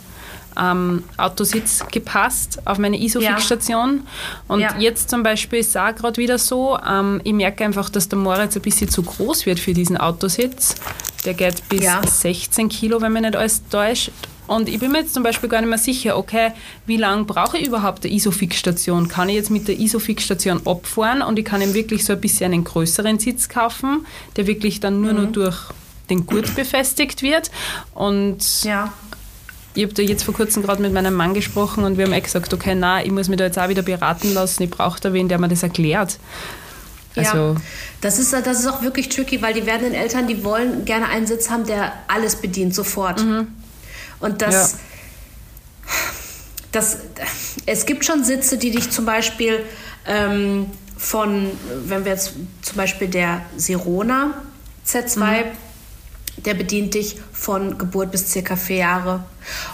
ähm, 0.59 1.04
Autositz 1.16 1.84
gepasst 1.90 2.61
auf 2.64 2.78
meine 2.78 2.98
Isofix-Station. 3.00 4.02
Ja. 4.04 4.54
Und 4.54 4.61
ja. 4.61 4.76
jetzt 4.78 5.11
zum 5.11 5.22
Beispiel 5.22 5.61
ist 5.61 5.70
es 5.70 5.76
auch 5.76 5.94
gerade 5.94 6.16
wieder 6.16 6.38
so, 6.38 6.78
ähm, 6.78 7.20
ich 7.24 7.32
merke 7.32 7.64
einfach, 7.64 7.90
dass 7.90 8.09
der 8.09 8.18
Moritz 8.18 8.57
ein 8.57 8.62
bisschen 8.62 8.88
zu 8.88 9.02
groß 9.02 9.46
wird 9.46 9.61
für 9.61 9.72
diesen 9.72 9.96
Autositz. 9.96 10.74
Der 11.24 11.34
geht 11.34 11.68
bis 11.68 11.84
ja. 11.84 12.00
16 12.07 12.68
Kilo, 12.68 13.00
wenn 13.00 13.12
mich 13.12 13.22
nicht 13.22 13.36
alles 13.36 13.62
täuscht. 13.68 14.11
Und 14.46 14.68
ich 14.68 14.78
bin 14.78 14.92
mir 14.92 15.00
jetzt 15.00 15.12
zum 15.12 15.24
Beispiel 15.24 15.48
gar 15.48 15.61
nicht 15.61 15.70
mehr 15.70 15.78
sicher, 15.78 16.16
okay, 16.16 16.52
wie 16.86 16.96
lange 16.96 17.24
brauche 17.24 17.59
ich 17.59 17.66
überhaupt 17.66 18.04
eine 18.04 18.14
Isofix-Station? 18.14 19.09
Kann 19.09 19.28
ich 19.28 19.34
jetzt 19.34 19.50
mit 19.50 19.66
der 19.66 19.78
Isofix-Station 19.78 20.62
abfahren 20.66 21.22
und 21.22 21.38
ich 21.38 21.44
kann 21.44 21.61
ihm 21.62 21.74
wirklich 21.74 22.04
so 22.04 22.12
ein 22.12 22.20
bisschen 22.20 22.52
einen 22.52 22.62
größeren 22.62 23.18
Sitz 23.18 23.48
kaufen, 23.48 24.07
der 24.36 24.46
wirklich 24.46 24.78
dann 24.78 25.00
nur 25.00 25.14
mhm. 25.14 25.24
noch 25.24 25.32
durch 25.32 25.57
den 26.11 26.26
Gurt 26.26 26.54
befestigt 26.54 27.22
wird. 27.22 27.50
Und 27.92 28.62
ja 28.62 28.92
ich 29.76 29.84
habe 29.84 29.94
da 29.94 30.02
jetzt 30.02 30.22
vor 30.22 30.34
kurzem 30.34 30.62
gerade 30.62 30.80
mit 30.80 30.92
meinem 30.92 31.14
Mann 31.14 31.34
gesprochen 31.34 31.84
und 31.84 31.98
wir 31.98 32.06
haben 32.06 32.14
auch 32.14 32.22
gesagt, 32.22 32.52
okay, 32.52 32.74
na, 32.74 33.04
ich 33.04 33.12
muss 33.12 33.28
mich 33.28 33.36
da 33.36 33.44
jetzt 33.44 33.58
auch 33.58 33.68
wieder 33.68 33.82
beraten 33.82 34.32
lassen, 34.32 34.62
ich 34.62 34.70
brauche 34.70 34.98
da 35.00 35.12
wen, 35.12 35.28
der 35.28 35.38
mir 35.38 35.48
das 35.48 35.62
erklärt. 35.62 36.18
Also 37.14 37.36
ja, 37.36 37.54
das 38.00 38.18
ist, 38.18 38.32
das 38.32 38.60
ist 38.60 38.66
auch 38.66 38.82
wirklich 38.82 39.08
tricky, 39.08 39.40
weil 39.40 39.54
die 39.54 39.64
werdenden 39.64 39.94
Eltern, 39.94 40.26
die 40.26 40.44
wollen 40.44 40.84
gerne 40.84 41.08
einen 41.08 41.26
Sitz 41.26 41.50
haben, 41.50 41.66
der 41.66 41.92
alles 42.08 42.36
bedient, 42.36 42.74
sofort. 42.74 43.22
Mhm. 43.22 43.48
Und 44.20 44.42
das, 44.42 44.72
ja. 44.72 44.78
das, 46.72 46.98
es 47.64 47.86
gibt 47.86 48.04
schon 48.04 48.24
Sitze, 48.24 48.58
die 48.58 48.70
dich 48.70 48.90
zum 48.90 49.04
Beispiel 49.04 49.60
ähm, 50.06 50.66
von, 50.96 51.50
wenn 51.84 52.04
wir 52.04 52.12
jetzt 52.12 52.32
zum 52.62 52.76
Beispiel 52.76 53.08
der 53.08 53.42
Sirona 53.56 54.34
Z2, 54.86 55.18
mhm. 55.18 56.42
der 56.44 56.54
bedient 56.54 56.94
dich 56.94 57.16
von 57.32 57.78
Geburt 57.78 58.10
bis 58.10 58.30
circa 58.30 58.56
vier 58.56 58.76
Jahre. 58.76 59.24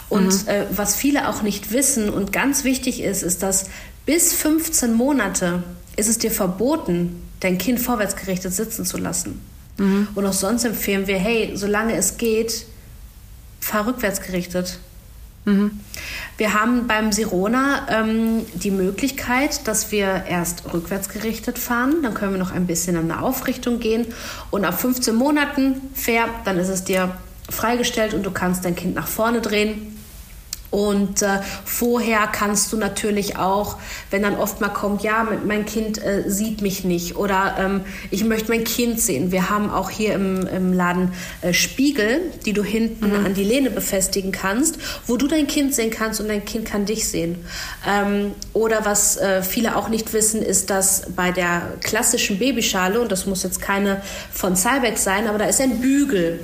Und 0.09 0.43
mhm. 0.43 0.49
äh, 0.49 0.65
was 0.71 0.95
viele 0.95 1.27
auch 1.27 1.41
nicht 1.41 1.71
wissen 1.71 2.09
und 2.09 2.31
ganz 2.31 2.63
wichtig 2.63 3.01
ist, 3.01 3.23
ist, 3.23 3.43
dass 3.43 3.69
bis 4.05 4.33
15 4.33 4.93
Monate 4.93 5.63
ist 5.95 6.09
es 6.09 6.17
dir 6.17 6.31
verboten, 6.31 7.21
dein 7.39 7.57
Kind 7.57 7.79
vorwärtsgerichtet 7.79 8.53
sitzen 8.53 8.85
zu 8.85 8.97
lassen. 8.97 9.41
Mhm. 9.77 10.07
Und 10.15 10.25
auch 10.25 10.33
sonst 10.33 10.65
empfehlen 10.65 11.07
wir, 11.07 11.17
hey, 11.17 11.51
solange 11.55 11.95
es 11.95 12.17
geht, 12.17 12.65
fahr 13.59 13.87
rückwärtsgerichtet. 13.87 14.79
Mhm. 15.45 15.79
Wir 16.37 16.53
haben 16.53 16.87
beim 16.87 17.11
Sirona 17.11 17.87
ähm, 17.89 18.45
die 18.53 18.71
Möglichkeit, 18.71 19.67
dass 19.67 19.91
wir 19.91 20.23
erst 20.29 20.73
rückwärts 20.73 21.09
gerichtet 21.09 21.59
fahren, 21.59 22.01
dann 22.01 22.13
können 22.13 22.31
wir 22.31 22.39
noch 22.39 22.51
ein 22.51 22.65
bisschen 22.65 22.95
in 22.95 23.11
eine 23.11 23.21
Aufrichtung 23.21 23.79
gehen 23.79 24.07
und 24.51 24.63
ab 24.63 24.79
15 24.79 25.13
Monaten 25.13 25.81
fair, 25.93 26.29
dann 26.45 26.57
ist 26.57 26.69
es 26.69 26.85
dir 26.85 27.15
freigestellt 27.49 28.13
und 28.13 28.23
du 28.23 28.31
kannst 28.31 28.65
dein 28.65 28.75
Kind 28.75 28.95
nach 28.95 29.07
vorne 29.07 29.41
drehen 29.41 29.93
und 30.73 31.21
äh, 31.21 31.39
vorher 31.65 32.25
kannst 32.25 32.73
du 32.73 32.77
natürlich 32.77 33.37
auch, 33.37 33.77
wenn 34.09 34.23
dann 34.23 34.35
oft 34.35 34.59
mal 34.59 34.69
kommt, 34.69 35.03
ja, 35.03 35.27
mein 35.45 35.67
Kind 35.67 36.03
äh, 36.03 36.23
sieht 36.25 36.63
mich 36.63 36.83
nicht 36.83 37.15
oder 37.15 37.57
ähm, 37.59 37.81
ich 38.09 38.23
möchte 38.23 38.49
mein 38.49 38.63
Kind 38.63 38.99
sehen. 38.99 39.31
Wir 39.31 39.51
haben 39.51 39.69
auch 39.69 39.91
hier 39.91 40.15
im, 40.15 40.47
im 40.47 40.73
Laden 40.73 41.11
äh, 41.43 41.53
Spiegel, 41.53 42.21
die 42.47 42.53
du 42.53 42.63
hinten 42.63 43.09
mhm. 43.09 43.23
an 43.23 43.33
die 43.35 43.43
Lehne 43.43 43.69
befestigen 43.69 44.31
kannst, 44.31 44.79
wo 45.05 45.15
du 45.15 45.27
dein 45.27 45.45
Kind 45.45 45.75
sehen 45.75 45.91
kannst 45.91 46.19
und 46.19 46.27
dein 46.27 46.43
Kind 46.43 46.65
kann 46.65 46.87
dich 46.87 47.07
sehen. 47.07 47.45
Ähm, 47.87 48.31
oder 48.53 48.83
was 48.83 49.17
äh, 49.17 49.43
viele 49.43 49.75
auch 49.75 49.89
nicht 49.89 50.11
wissen, 50.11 50.41
ist, 50.41 50.71
dass 50.71 51.03
bei 51.15 51.31
der 51.31 51.73
klassischen 51.81 52.39
Babyschale, 52.39 52.99
und 52.99 53.11
das 53.11 53.27
muss 53.27 53.43
jetzt 53.43 53.61
keine 53.61 54.01
von 54.31 54.55
Cybex 54.55 55.03
sein, 55.03 55.27
aber 55.27 55.37
da 55.37 55.45
ist 55.45 55.61
ein 55.61 55.81
Bügel. 55.81 56.39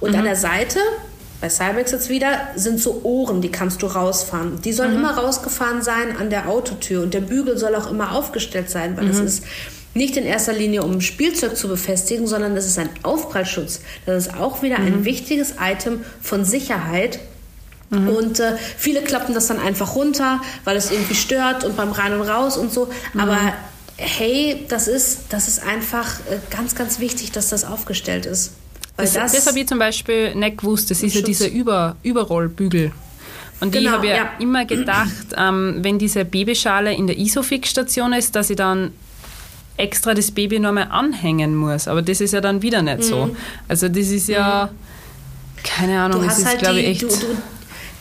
Und 0.00 0.12
mhm. 0.12 0.18
an 0.18 0.24
der 0.24 0.36
Seite 0.36 0.78
bei 1.40 1.48
Cybex 1.48 1.92
jetzt 1.92 2.10
wieder 2.10 2.48
sind 2.54 2.80
so 2.80 3.00
Ohren, 3.02 3.40
die 3.40 3.50
kannst 3.50 3.82
du 3.82 3.86
rausfahren. 3.86 4.60
Die 4.62 4.72
sollen 4.72 4.92
mhm. 4.92 4.98
immer 4.98 5.16
rausgefahren 5.16 5.82
sein 5.82 6.16
an 6.18 6.28
der 6.28 6.48
Autotür 6.48 7.02
und 7.02 7.14
der 7.14 7.22
Bügel 7.22 7.56
soll 7.56 7.74
auch 7.74 7.90
immer 7.90 8.12
aufgestellt 8.12 8.68
sein, 8.68 8.96
weil 8.96 9.08
es 9.08 9.20
mhm. 9.20 9.26
ist 9.26 9.44
nicht 9.94 10.16
in 10.16 10.24
erster 10.24 10.52
Linie, 10.52 10.82
um 10.82 11.00
Spielzeug 11.00 11.56
zu 11.56 11.68
befestigen, 11.68 12.26
sondern 12.26 12.56
es 12.56 12.66
ist 12.66 12.78
ein 12.78 12.90
Aufprallschutz. 13.02 13.80
Das 14.06 14.26
ist 14.26 14.36
auch 14.36 14.62
wieder 14.62 14.78
mhm. 14.78 14.86
ein 14.86 15.04
wichtiges 15.04 15.54
Item 15.60 16.04
von 16.20 16.44
Sicherheit. 16.44 17.20
Mhm. 17.88 18.08
Und 18.08 18.40
äh, 18.40 18.56
viele 18.76 19.00
klappen 19.00 19.34
das 19.34 19.46
dann 19.46 19.58
einfach 19.58 19.96
runter, 19.96 20.42
weil 20.64 20.76
es 20.76 20.92
irgendwie 20.92 21.14
stört 21.16 21.64
und 21.64 21.76
beim 21.76 21.90
Rein 21.90 22.12
und 22.12 22.28
Raus 22.28 22.56
und 22.56 22.72
so. 22.72 22.88
Mhm. 23.14 23.20
Aber 23.20 23.38
hey, 23.96 24.64
das 24.68 24.88
ist, 24.88 25.20
das 25.30 25.48
ist 25.48 25.66
einfach 25.66 26.20
äh, 26.30 26.38
ganz, 26.50 26.74
ganz 26.74 27.00
wichtig, 27.00 27.32
dass 27.32 27.48
das 27.48 27.64
aufgestellt 27.64 28.26
ist. 28.26 28.52
Das, 29.00 29.12
das, 29.14 29.32
das 29.32 29.46
habe 29.46 29.60
ich 29.60 29.66
zum 29.66 29.78
Beispiel 29.78 30.34
nicht 30.34 30.58
gewusst. 30.58 30.90
Das 30.90 31.02
ist 31.02 31.14
ja 31.14 31.22
dieser 31.22 31.48
Über, 31.48 31.96
Überrollbügel. 32.02 32.92
Und 33.60 33.72
genau, 33.72 33.90
ich 33.90 33.96
habe 33.96 34.06
ja, 34.08 34.16
ja, 34.16 34.32
immer 34.38 34.64
gedacht, 34.64 35.34
ähm, 35.36 35.78
wenn 35.82 35.98
diese 35.98 36.24
Babyschale 36.24 36.94
in 36.94 37.06
der 37.06 37.18
Isofix-Station 37.18 38.14
ist, 38.14 38.34
dass 38.34 38.48
ich 38.48 38.56
dann 38.56 38.92
extra 39.76 40.14
das 40.14 40.30
Baby 40.30 40.58
nochmal 40.58 40.88
anhängen 40.90 41.54
muss. 41.54 41.88
Aber 41.88 42.02
das 42.02 42.20
ist 42.20 42.32
ja 42.32 42.40
dann 42.40 42.62
wieder 42.62 42.82
nicht 42.82 42.98
mhm. 42.98 43.02
so. 43.02 43.36
Also 43.68 43.88
das 43.88 44.08
ist 44.08 44.28
ja, 44.28 44.70
mhm. 44.72 45.62
keine 45.62 46.00
Ahnung, 46.00 46.24
das 46.24 46.38
ist, 46.38 46.46
halt 46.46 46.60
glaube 46.60 46.80
ich, 46.80 46.86
echt... 46.86 47.02
Du, 47.02 47.08
du, 47.08 47.36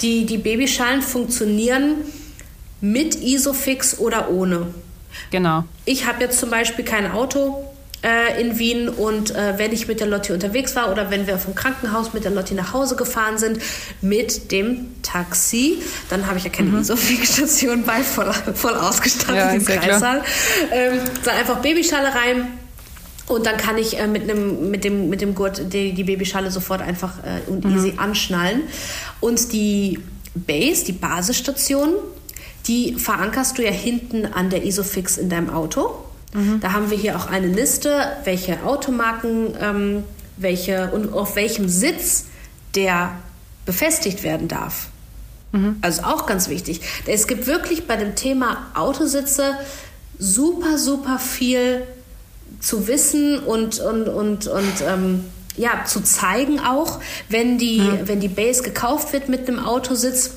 die, 0.01 0.25
die 0.25 0.37
Babyschalen 0.37 1.01
funktionieren 1.01 1.95
mit 2.79 3.15
Isofix 3.15 3.99
oder 3.99 4.29
ohne. 4.29 4.67
Genau. 5.31 5.65
Ich 5.85 6.05
habe 6.05 6.23
jetzt 6.23 6.39
zum 6.39 6.49
Beispiel 6.49 6.85
kein 6.85 7.11
Auto, 7.11 7.68
äh, 8.03 8.41
in 8.41 8.57
Wien 8.59 8.89
und 8.89 9.31
äh, 9.31 9.57
wenn 9.57 9.71
ich 9.71 9.87
mit 9.87 9.99
der 9.99 10.07
Lotti 10.07 10.31
unterwegs 10.31 10.75
war 10.75 10.91
oder 10.91 11.09
wenn 11.11 11.27
wir 11.27 11.37
vom 11.37 11.55
Krankenhaus 11.55 12.13
mit 12.13 12.23
der 12.23 12.31
Lotti 12.31 12.53
nach 12.53 12.73
Hause 12.73 12.95
gefahren 12.95 13.37
sind 13.37 13.59
mit 14.01 14.51
dem 14.51 15.01
Taxi, 15.01 15.81
dann 16.09 16.27
habe 16.27 16.37
ich 16.37 16.43
ja 16.43 16.49
keine 16.49 16.69
mhm. 16.69 16.79
Isofix-Station 16.79 17.83
bei, 17.83 18.01
voll, 18.03 18.31
voll 18.53 18.75
ausgestattet 18.75 19.35
ja, 19.35 19.51
im 19.51 19.65
Kreissaal. 19.65 20.23
Ähm, 20.71 20.99
dann 21.25 21.35
einfach 21.35 21.59
Babyschale 21.59 22.13
rein, 22.13 22.47
und 23.29 23.45
dann 23.45 23.57
kann 23.57 23.77
ich 23.77 23.99
äh, 23.99 24.07
mit, 24.07 24.23
einem, 24.23 24.71
mit, 24.71 24.83
dem, 24.83 25.09
mit 25.09 25.21
dem 25.21 25.35
Gurt 25.35 25.71
die, 25.71 25.93
die 25.93 26.03
Babyschale 26.03 26.49
sofort 26.49 26.81
einfach 26.81 27.13
äh, 27.19 27.47
und 27.49 27.63
mhm. 27.63 27.75
easy 27.75 27.93
anschnallen. 27.97 28.63
Und 29.19 29.53
die 29.53 29.99
Base, 30.33 30.83
die 30.83 30.93
Basisstation, 30.93 31.93
die 32.65 32.95
verankerst 32.95 33.57
du 33.57 33.63
ja 33.63 33.71
hinten 33.71 34.25
an 34.25 34.49
der 34.49 34.65
Isofix 34.65 35.17
in 35.17 35.29
deinem 35.29 35.51
Auto. 35.51 36.08
Mhm. 36.33 36.59
Da 36.59 36.73
haben 36.73 36.89
wir 36.89 36.97
hier 36.97 37.15
auch 37.17 37.27
eine 37.27 37.47
Liste, 37.47 38.07
welche 38.23 38.63
Automarken, 38.63 39.55
ähm, 39.59 40.03
welche 40.37 40.91
und 40.91 41.13
auf 41.13 41.35
welchem 41.35 41.67
Sitz 41.69 42.25
der 42.75 43.11
befestigt 43.65 44.23
werden 44.23 44.47
darf. 44.47 44.87
Mhm. 45.51 45.77
Also 45.81 46.03
auch 46.03 46.25
ganz 46.25 46.49
wichtig. 46.49 46.81
Es 47.05 47.27
gibt 47.27 47.47
wirklich 47.47 47.87
bei 47.87 47.95
dem 47.95 48.15
Thema 48.15 48.67
Autositze 48.75 49.55
super, 50.17 50.77
super 50.77 51.17
viel 51.17 51.83
zu 52.59 52.87
wissen 52.87 53.39
und, 53.39 53.79
und, 53.79 54.07
und, 54.07 54.47
und 54.47 54.81
ähm, 54.87 55.25
ja, 55.55 55.83
zu 55.85 56.01
zeigen 56.01 56.59
auch, 56.59 56.99
wenn 57.27 57.57
die, 57.57 57.81
mhm. 57.81 58.07
wenn 58.07 58.19
die 58.19 58.27
Base 58.27 58.63
gekauft 58.63 59.13
wird 59.13 59.29
mit 59.29 59.47
einem 59.47 59.59
Autositz 59.59 60.31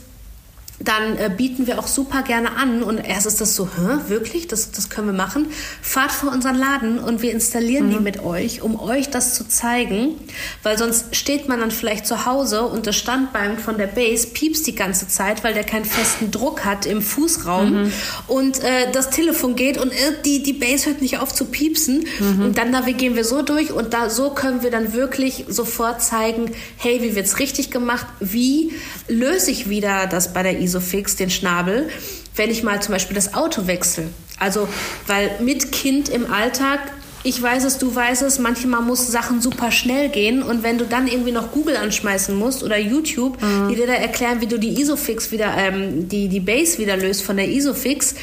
dann 0.85 1.17
äh, 1.17 1.31
bieten 1.35 1.67
wir 1.67 1.79
auch 1.79 1.87
super 1.87 2.23
gerne 2.23 2.57
an. 2.57 2.83
Und 2.83 2.99
erst 2.99 3.27
ist 3.27 3.41
das 3.41 3.57
so, 3.57 3.67
Hä, 3.67 4.09
wirklich, 4.09 4.49
das, 4.49 4.71
das 4.73 4.91
können 4.91 5.09
wir 5.09 5.15
machen. 5.15 5.47
Fahrt 5.81 6.13
vor 6.13 6.33
unseren 6.33 6.57
Laden 6.57 6.99
und 6.99 7.23
wir 7.23 7.33
installieren 7.33 7.89
mhm. 7.89 7.93
die 7.93 8.01
mit 8.01 8.25
euch, 8.25 8.63
um 8.63 8.79
euch 8.81 9.11
das 9.11 9.35
zu 9.35 9.47
zeigen. 9.47 10.15
Weil 10.63 10.79
sonst 10.79 11.15
steht 11.17 11.49
man 11.49 11.61
dann 11.61 11.71
vielleicht 11.71 12.07
zu 12.07 12.27
Hause 12.27 12.63
und 12.63 12.87
das 12.87 12.97
Standbein 12.97 13.59
von 13.59 13.79
der 13.79 13.87
Base 13.87 14.29
piepst 14.29 14.67
die 14.67 14.75
ganze 14.75 15.09
Zeit, 15.09 15.45
weil 15.45 15.55
der 15.55 15.65
keinen 15.65 15.85
festen 15.85 16.31
Druck 16.31 16.65
hat 16.65 16.87
im 16.87 17.03
Fußraum. 17.03 17.85
Mhm. 17.85 17.93
Und 18.27 18.63
äh, 18.63 18.91
das 18.93 19.11
Telefon 19.11 19.57
geht 19.57 19.79
und 19.79 19.93
äh, 19.93 19.95
die, 20.25 20.43
die 20.43 20.53
Base 20.53 20.87
hört 20.87 21.03
nicht 21.03 21.19
auf 21.19 21.33
zu 21.33 21.47
piepsen. 21.47 22.05
Mhm. 22.19 22.45
Und 22.47 22.59
dann 22.59 22.71
navigieren 22.71 23.17
wir 23.17 23.25
so 23.25 23.43
durch 23.43 23.73
und 23.73 23.95
da 23.95 24.11
so 24.11 24.31
können 24.31 24.63
wir 24.63 24.71
dann 24.71 24.93
wirklich 24.93 25.45
sofort 25.49 26.03
zeigen, 26.03 26.51
hey, 26.77 27.03
wie 27.03 27.15
wird's 27.15 27.39
richtig 27.39 27.71
gemacht? 27.71 28.07
Wie 28.21 28.73
löse 29.09 29.51
ich 29.51 29.69
wieder 29.69 30.07
das 30.07 30.33
bei 30.33 30.43
der 30.43 30.59
ISO 30.61 30.72
fix, 30.81 31.17
den 31.17 31.31
Schnabel, 31.31 31.89
wenn 32.37 32.51
ich 32.51 32.63
mal 32.63 32.81
zum 32.83 32.93
Beispiel 32.93 33.15
das 33.15 33.35
Auto 33.35 33.67
wechsle. 33.67 34.09
Also, 34.39 34.69
weil 35.07 35.31
mit 35.41 35.73
Kind 35.73 36.09
im 36.09 36.31
Alltag 36.33 36.81
ich 37.25 37.41
weiß 37.41 37.65
es, 37.65 37.79
du 37.79 37.95
weißt 37.95 38.23
es, 38.23 38.39
manchmal 38.39 38.83
muss 38.83 39.07
Sachen 39.07 39.41
super 39.41 39.71
schnell 39.71 40.09
gehen 40.09 40.43
und 40.43 40.63
wenn 40.63 40.79
du 40.79 40.85
dann 40.85 41.07
irgendwie 41.07 41.31
noch 41.31 41.53
Google 41.53 41.77
anschmeißen 41.77 42.35
musst 42.35 42.65
oder 42.65 42.77
YouTube, 42.79 43.41
mhm. 43.41 43.69
die 43.69 43.77
dir 43.77 43.87
da 43.87 43.93
erklären, 43.93 44.41
wie 44.41 44.47
du 44.47 44.59
die 44.59 44.81
Isofix 44.81 45.31
wieder, 45.31 45.55
ähm, 45.57 46.09
die, 46.09 46.29
die 46.29 46.41
Base 46.41 46.79
wieder 46.79 46.97
löst 46.97 47.23
von 47.23 47.37
der 47.37 47.49
Isofix, 47.49 48.17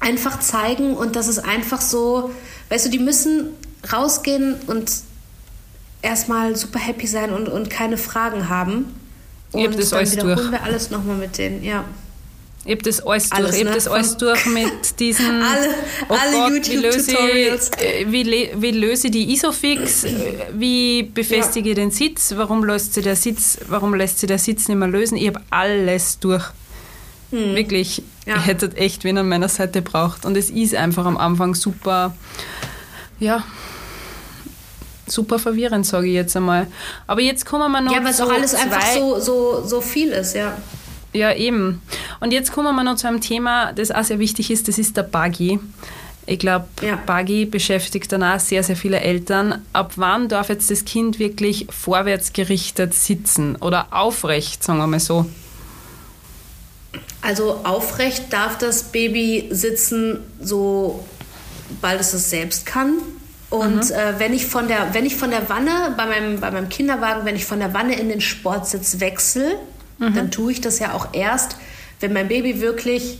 einfach 0.00 0.40
zeigen 0.40 0.96
und 0.96 1.14
das 1.14 1.28
ist 1.28 1.40
einfach 1.40 1.80
so, 1.80 2.30
weißt 2.70 2.86
du, 2.86 2.90
die 2.90 2.98
müssen 2.98 3.48
rausgehen 3.92 4.56
und 4.66 4.90
erstmal 6.00 6.56
super 6.56 6.78
happy 6.78 7.06
sein 7.06 7.30
und, 7.30 7.48
und 7.48 7.68
keine 7.68 7.98
Fragen 7.98 8.48
haben. 8.48 8.86
Das 9.54 9.90
dann 9.90 10.10
wiederholen 10.10 10.36
durch. 10.36 10.50
wir 10.50 10.62
alles 10.62 10.90
nochmal 10.90 11.16
mit 11.16 11.38
denen, 11.38 11.62
ja. 11.62 11.84
Ich 12.66 12.72
habe 12.72 12.82
das 12.82 13.00
alles, 13.00 13.30
alles 13.30 13.50
durch. 13.50 13.58
Ich 13.58 13.64
ne? 13.64 13.74
das 13.74 13.88
alles 13.88 14.16
durch 14.16 14.46
mit 14.46 14.72
diesen. 15.00 15.42
alle 15.42 15.68
oh 16.08 16.14
alle 16.14 16.54
YouTube-Tutorials. 16.54 17.70
Äh, 17.72 18.06
wie, 18.08 18.50
wie, 18.56 18.70
löse 18.70 19.08
ich 19.08 19.12
die 19.12 19.32
Isofix? 19.32 20.06
Wie 20.54 21.02
befestige 21.02 21.70
ich 21.70 21.74
den 21.74 21.90
Sitz? 21.90 22.32
Warum 22.36 22.64
lässt 22.64 22.94
sich 22.94 23.04
der 23.04 23.16
Sitz, 23.16 23.58
warum 23.68 23.94
lässt 23.94 24.18
sich 24.18 24.28
der 24.28 24.38
Sitz 24.38 24.68
nicht 24.68 24.78
mehr 24.78 24.88
lösen? 24.88 25.18
Ich 25.18 25.26
habe 25.28 25.40
alles 25.50 26.18
durch. 26.20 26.44
Hm. 27.30 27.54
Wirklich. 27.54 28.02
Ja. 28.24 28.36
Ich 28.36 28.46
hätte 28.46 28.74
echt 28.76 29.04
wen 29.04 29.18
an 29.18 29.28
meiner 29.28 29.48
Seite 29.48 29.82
braucht. 29.82 30.24
Und 30.24 30.36
es 30.36 30.48
ist 30.48 30.74
einfach 30.74 31.04
am 31.04 31.18
Anfang 31.18 31.54
super. 31.54 32.16
Ja, 33.20 33.44
super 35.06 35.38
verwirrend, 35.38 35.86
sage 35.86 36.08
ich 36.08 36.14
jetzt 36.14 36.36
einmal. 36.36 36.66
Aber 37.06 37.20
jetzt 37.20 37.46
kommen 37.46 37.70
wir 37.72 37.80
noch 37.80 37.92
Ja, 37.92 38.02
weil 38.02 38.10
es 38.10 38.20
auch 38.20 38.30
alles 38.30 38.54
einfach 38.54 38.86
so, 38.94 39.18
so, 39.20 39.66
so 39.66 39.80
viel 39.80 40.10
ist, 40.10 40.34
ja. 40.34 40.56
Ja, 41.12 41.32
eben. 41.32 41.80
Und 42.20 42.32
jetzt 42.32 42.52
kommen 42.52 42.74
wir 42.74 42.82
noch 42.82 42.96
zu 42.96 43.06
einem 43.06 43.20
Thema, 43.20 43.72
das 43.72 43.90
auch 43.90 44.02
sehr 44.02 44.18
wichtig 44.18 44.50
ist, 44.50 44.66
das 44.66 44.78
ist 44.78 44.96
der 44.96 45.04
Buggy. 45.04 45.60
Ich 46.26 46.38
glaube, 46.38 46.66
ja. 46.80 46.96
Buggy 46.96 47.44
beschäftigt 47.44 48.10
danach 48.10 48.40
sehr, 48.40 48.62
sehr 48.62 48.76
viele 48.76 49.00
Eltern. 49.00 49.62
Ab 49.72 49.92
wann 49.96 50.28
darf 50.28 50.48
jetzt 50.48 50.70
das 50.70 50.84
Kind 50.84 51.18
wirklich 51.18 51.66
vorwärts 51.70 52.32
gerichtet 52.32 52.94
sitzen 52.94 53.56
oder 53.56 53.88
aufrecht, 53.90 54.64
sagen 54.64 54.78
wir 54.78 54.86
mal 54.86 55.00
so? 55.00 55.26
Also 57.20 57.60
aufrecht 57.64 58.32
darf 58.32 58.58
das 58.58 58.84
Baby 58.84 59.48
sitzen, 59.50 60.20
sobald 60.40 62.00
es 62.00 62.12
es 62.12 62.30
selbst 62.30 62.66
kann. 62.66 62.98
Und 63.50 63.90
mhm. 63.90 63.94
äh, 63.94 64.18
wenn, 64.18 64.32
ich 64.32 64.46
von 64.46 64.68
der, 64.68 64.94
wenn 64.94 65.06
ich 65.06 65.16
von 65.16 65.30
der 65.30 65.48
Wanne, 65.48 65.94
bei 65.96 66.06
meinem, 66.06 66.40
bei 66.40 66.50
meinem 66.50 66.68
Kinderwagen, 66.68 67.24
wenn 67.24 67.36
ich 67.36 67.44
von 67.44 67.58
der 67.58 67.74
Wanne 67.74 67.98
in 67.98 68.08
den 68.08 68.20
Sportsitz 68.20 69.00
wechsle, 69.00 69.58
mhm. 69.98 70.14
dann 70.14 70.30
tue 70.30 70.52
ich 70.52 70.60
das 70.60 70.78
ja 70.78 70.92
auch 70.92 71.08
erst, 71.12 71.56
wenn 72.00 72.12
mein 72.12 72.28
Baby 72.28 72.60
wirklich 72.60 73.18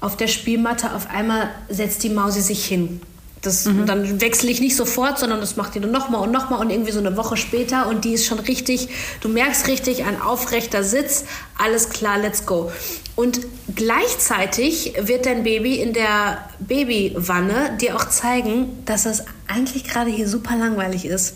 auf 0.00 0.16
der 0.16 0.26
Spielmatte 0.26 0.94
auf 0.94 1.10
einmal 1.10 1.50
setzt 1.68 2.02
die 2.02 2.08
Mausi 2.08 2.40
sich 2.40 2.64
hin. 2.64 3.00
Das, 3.42 3.64
mhm. 3.64 3.86
Dann 3.86 4.20
wechsle 4.20 4.50
ich 4.50 4.60
nicht 4.60 4.76
sofort, 4.76 5.18
sondern 5.18 5.40
das 5.40 5.56
macht 5.56 5.74
die 5.74 5.80
dann 5.80 5.90
nochmal 5.90 6.22
und 6.22 6.30
nochmal 6.30 6.60
und 6.60 6.70
irgendwie 6.70 6.92
so 6.92 7.00
eine 7.00 7.16
Woche 7.16 7.36
später 7.36 7.88
und 7.88 8.04
die 8.04 8.12
ist 8.12 8.24
schon 8.24 8.38
richtig, 8.38 8.88
du 9.20 9.28
merkst 9.28 9.66
richtig, 9.66 10.04
ein 10.04 10.22
aufrechter 10.22 10.84
Sitz, 10.84 11.24
alles 11.58 11.88
klar, 11.88 12.18
let's 12.18 12.46
go. 12.46 12.70
Und 13.16 13.40
gleichzeitig 13.74 14.94
wird 15.00 15.26
dein 15.26 15.42
Baby 15.42 15.80
in 15.80 15.92
der 15.92 16.48
Babywanne 16.60 17.76
dir 17.80 17.96
auch 17.96 18.08
zeigen, 18.08 18.84
dass 18.84 19.02
das 19.02 19.24
eigentlich 19.48 19.84
gerade 19.84 20.10
hier 20.10 20.28
super 20.28 20.56
langweilig 20.56 21.04
ist. 21.04 21.34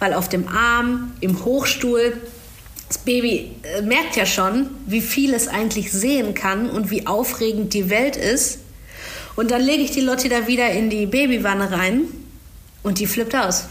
Weil 0.00 0.14
auf 0.14 0.28
dem 0.28 0.48
Arm, 0.48 1.12
im 1.20 1.44
Hochstuhl, 1.44 2.20
das 2.88 2.98
Baby 2.98 3.52
äh, 3.62 3.82
merkt 3.82 4.16
ja 4.16 4.26
schon, 4.26 4.68
wie 4.86 5.00
viel 5.00 5.32
es 5.32 5.46
eigentlich 5.46 5.92
sehen 5.92 6.34
kann 6.34 6.68
und 6.68 6.90
wie 6.90 7.06
aufregend 7.06 7.72
die 7.72 7.88
Welt 7.88 8.16
ist. 8.16 8.58
Und 9.40 9.50
dann 9.50 9.62
lege 9.62 9.82
ich 9.82 9.90
die 9.90 10.02
Lotti 10.02 10.28
da 10.28 10.46
wieder 10.46 10.70
in 10.70 10.90
die 10.90 11.06
Babywanne 11.06 11.72
rein 11.72 12.02
und 12.82 12.98
die 12.98 13.06
flippt 13.06 13.34
aus. 13.34 13.64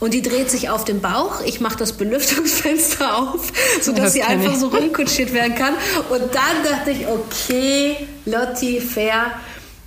Und 0.00 0.14
die 0.14 0.20
dreht 0.20 0.50
sich 0.50 0.68
auf 0.68 0.84
den 0.84 1.00
Bauch. 1.00 1.42
Ich 1.46 1.60
mache 1.60 1.76
das 1.76 1.92
Belüftungsfenster 1.92 3.16
auf, 3.16 3.52
sodass 3.80 4.06
das 4.06 4.12
sie 4.14 4.24
einfach 4.24 4.54
ich. 4.54 4.58
so 4.58 4.66
rumkutschiert 4.66 5.32
werden 5.32 5.54
kann. 5.54 5.74
Und 6.10 6.22
dann 6.34 6.64
dachte 6.64 6.90
ich, 6.90 7.06
okay, 7.06 8.08
Lotti, 8.24 8.80
fair. 8.80 9.30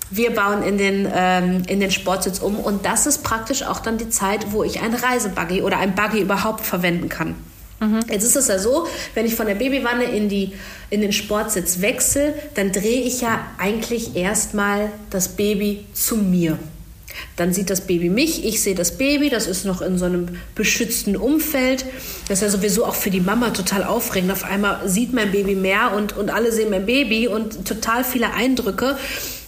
Wir 0.10 0.34
bauen 0.34 0.64
in 0.64 0.78
den, 0.78 1.12
ähm, 1.14 1.64
in 1.68 1.82
den 1.82 1.92
Sportsitz 1.92 2.40
um. 2.40 2.58
Und 2.58 2.86
das 2.86 3.06
ist 3.06 3.22
praktisch 3.22 3.64
auch 3.64 3.82
dann 3.82 3.98
die 3.98 4.08
Zeit, 4.08 4.54
wo 4.54 4.64
ich 4.64 4.80
ein 4.80 4.94
Reisebuggy 4.94 5.64
oder 5.64 5.80
ein 5.80 5.96
Buggy 5.96 6.22
überhaupt 6.22 6.66
verwenden 6.66 7.10
kann. 7.10 7.36
Mhm. 7.80 8.00
Jetzt 8.10 8.24
ist 8.24 8.36
es 8.36 8.48
ja 8.48 8.60
so, 8.60 8.88
wenn 9.14 9.26
ich 9.26 9.36
von 9.36 9.46
der 9.46 9.56
Babywanne 9.56 10.06
in, 10.06 10.30
die, 10.30 10.54
in 10.90 11.02
den 11.02 11.14
Sportsitz 11.14 11.82
wechsle, 11.82 12.34
dann 12.56 12.72
drehe 12.72 13.02
ich 13.02 13.22
ja 13.22 13.46
eigentlich 13.58 14.16
erstmal 14.16 14.92
das 15.10 15.30
Baby 15.30 15.86
zu 15.94 16.18
mir. 16.18 16.60
Dann 17.36 17.54
sieht 17.54 17.70
das 17.70 17.82
Baby 17.82 18.10
mich, 18.10 18.46
ich 18.46 18.62
sehe 18.62 18.76
das 18.76 18.98
Baby, 18.98 19.30
das 19.30 19.48
ist 19.48 19.66
noch 19.66 19.82
in 19.82 19.98
so 19.98 20.06
einem 20.06 20.38
beschützten 20.56 21.16
Umfeld. 21.16 21.86
Das 22.28 22.40
ist 22.40 22.42
ja 22.42 22.50
sowieso 22.50 22.86
auch 22.86 22.96
für 22.96 23.10
die 23.10 23.22
Mama 23.22 23.50
total 23.50 23.84
aufregend. 23.84 24.32
Auf 24.32 24.44
einmal 24.44 24.88
sieht 24.88 25.14
mein 25.14 25.32
Baby 25.32 25.56
mehr 25.56 25.94
und, 25.96 26.16
und 26.16 26.30
alle 26.30 26.52
sehen 26.52 26.70
mein 26.70 26.86
Baby 26.86 27.28
und 27.28 27.66
total 27.66 28.04
viele 28.04 28.34
Eindrücke. 28.34 28.98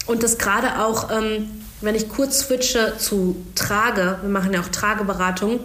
Und 0.05 0.23
das 0.23 0.37
gerade 0.37 0.83
auch, 0.83 1.11
ähm, 1.11 1.49
wenn 1.81 1.95
ich 1.95 2.09
kurz 2.09 2.39
switche 2.41 2.93
zu 2.97 3.35
Trage, 3.55 4.19
wir 4.21 4.29
machen 4.29 4.53
ja 4.53 4.61
auch 4.61 4.69
Trageberatung, 4.69 5.59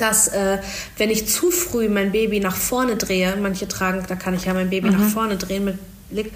dass 0.00 0.28
äh, 0.28 0.58
wenn 0.96 1.10
ich 1.10 1.28
zu 1.28 1.50
früh 1.50 1.88
mein 1.88 2.12
Baby 2.12 2.40
nach 2.40 2.56
vorne 2.56 2.96
drehe, 2.96 3.36
manche 3.36 3.68
tragen, 3.68 4.02
da 4.06 4.16
kann 4.16 4.34
ich 4.34 4.44
ja 4.44 4.54
mein 4.54 4.70
Baby 4.70 4.90
mhm. 4.90 4.98
nach 4.98 5.08
vorne 5.08 5.36
drehen 5.36 5.64
mit 5.64 5.78
Blick, 6.10 6.32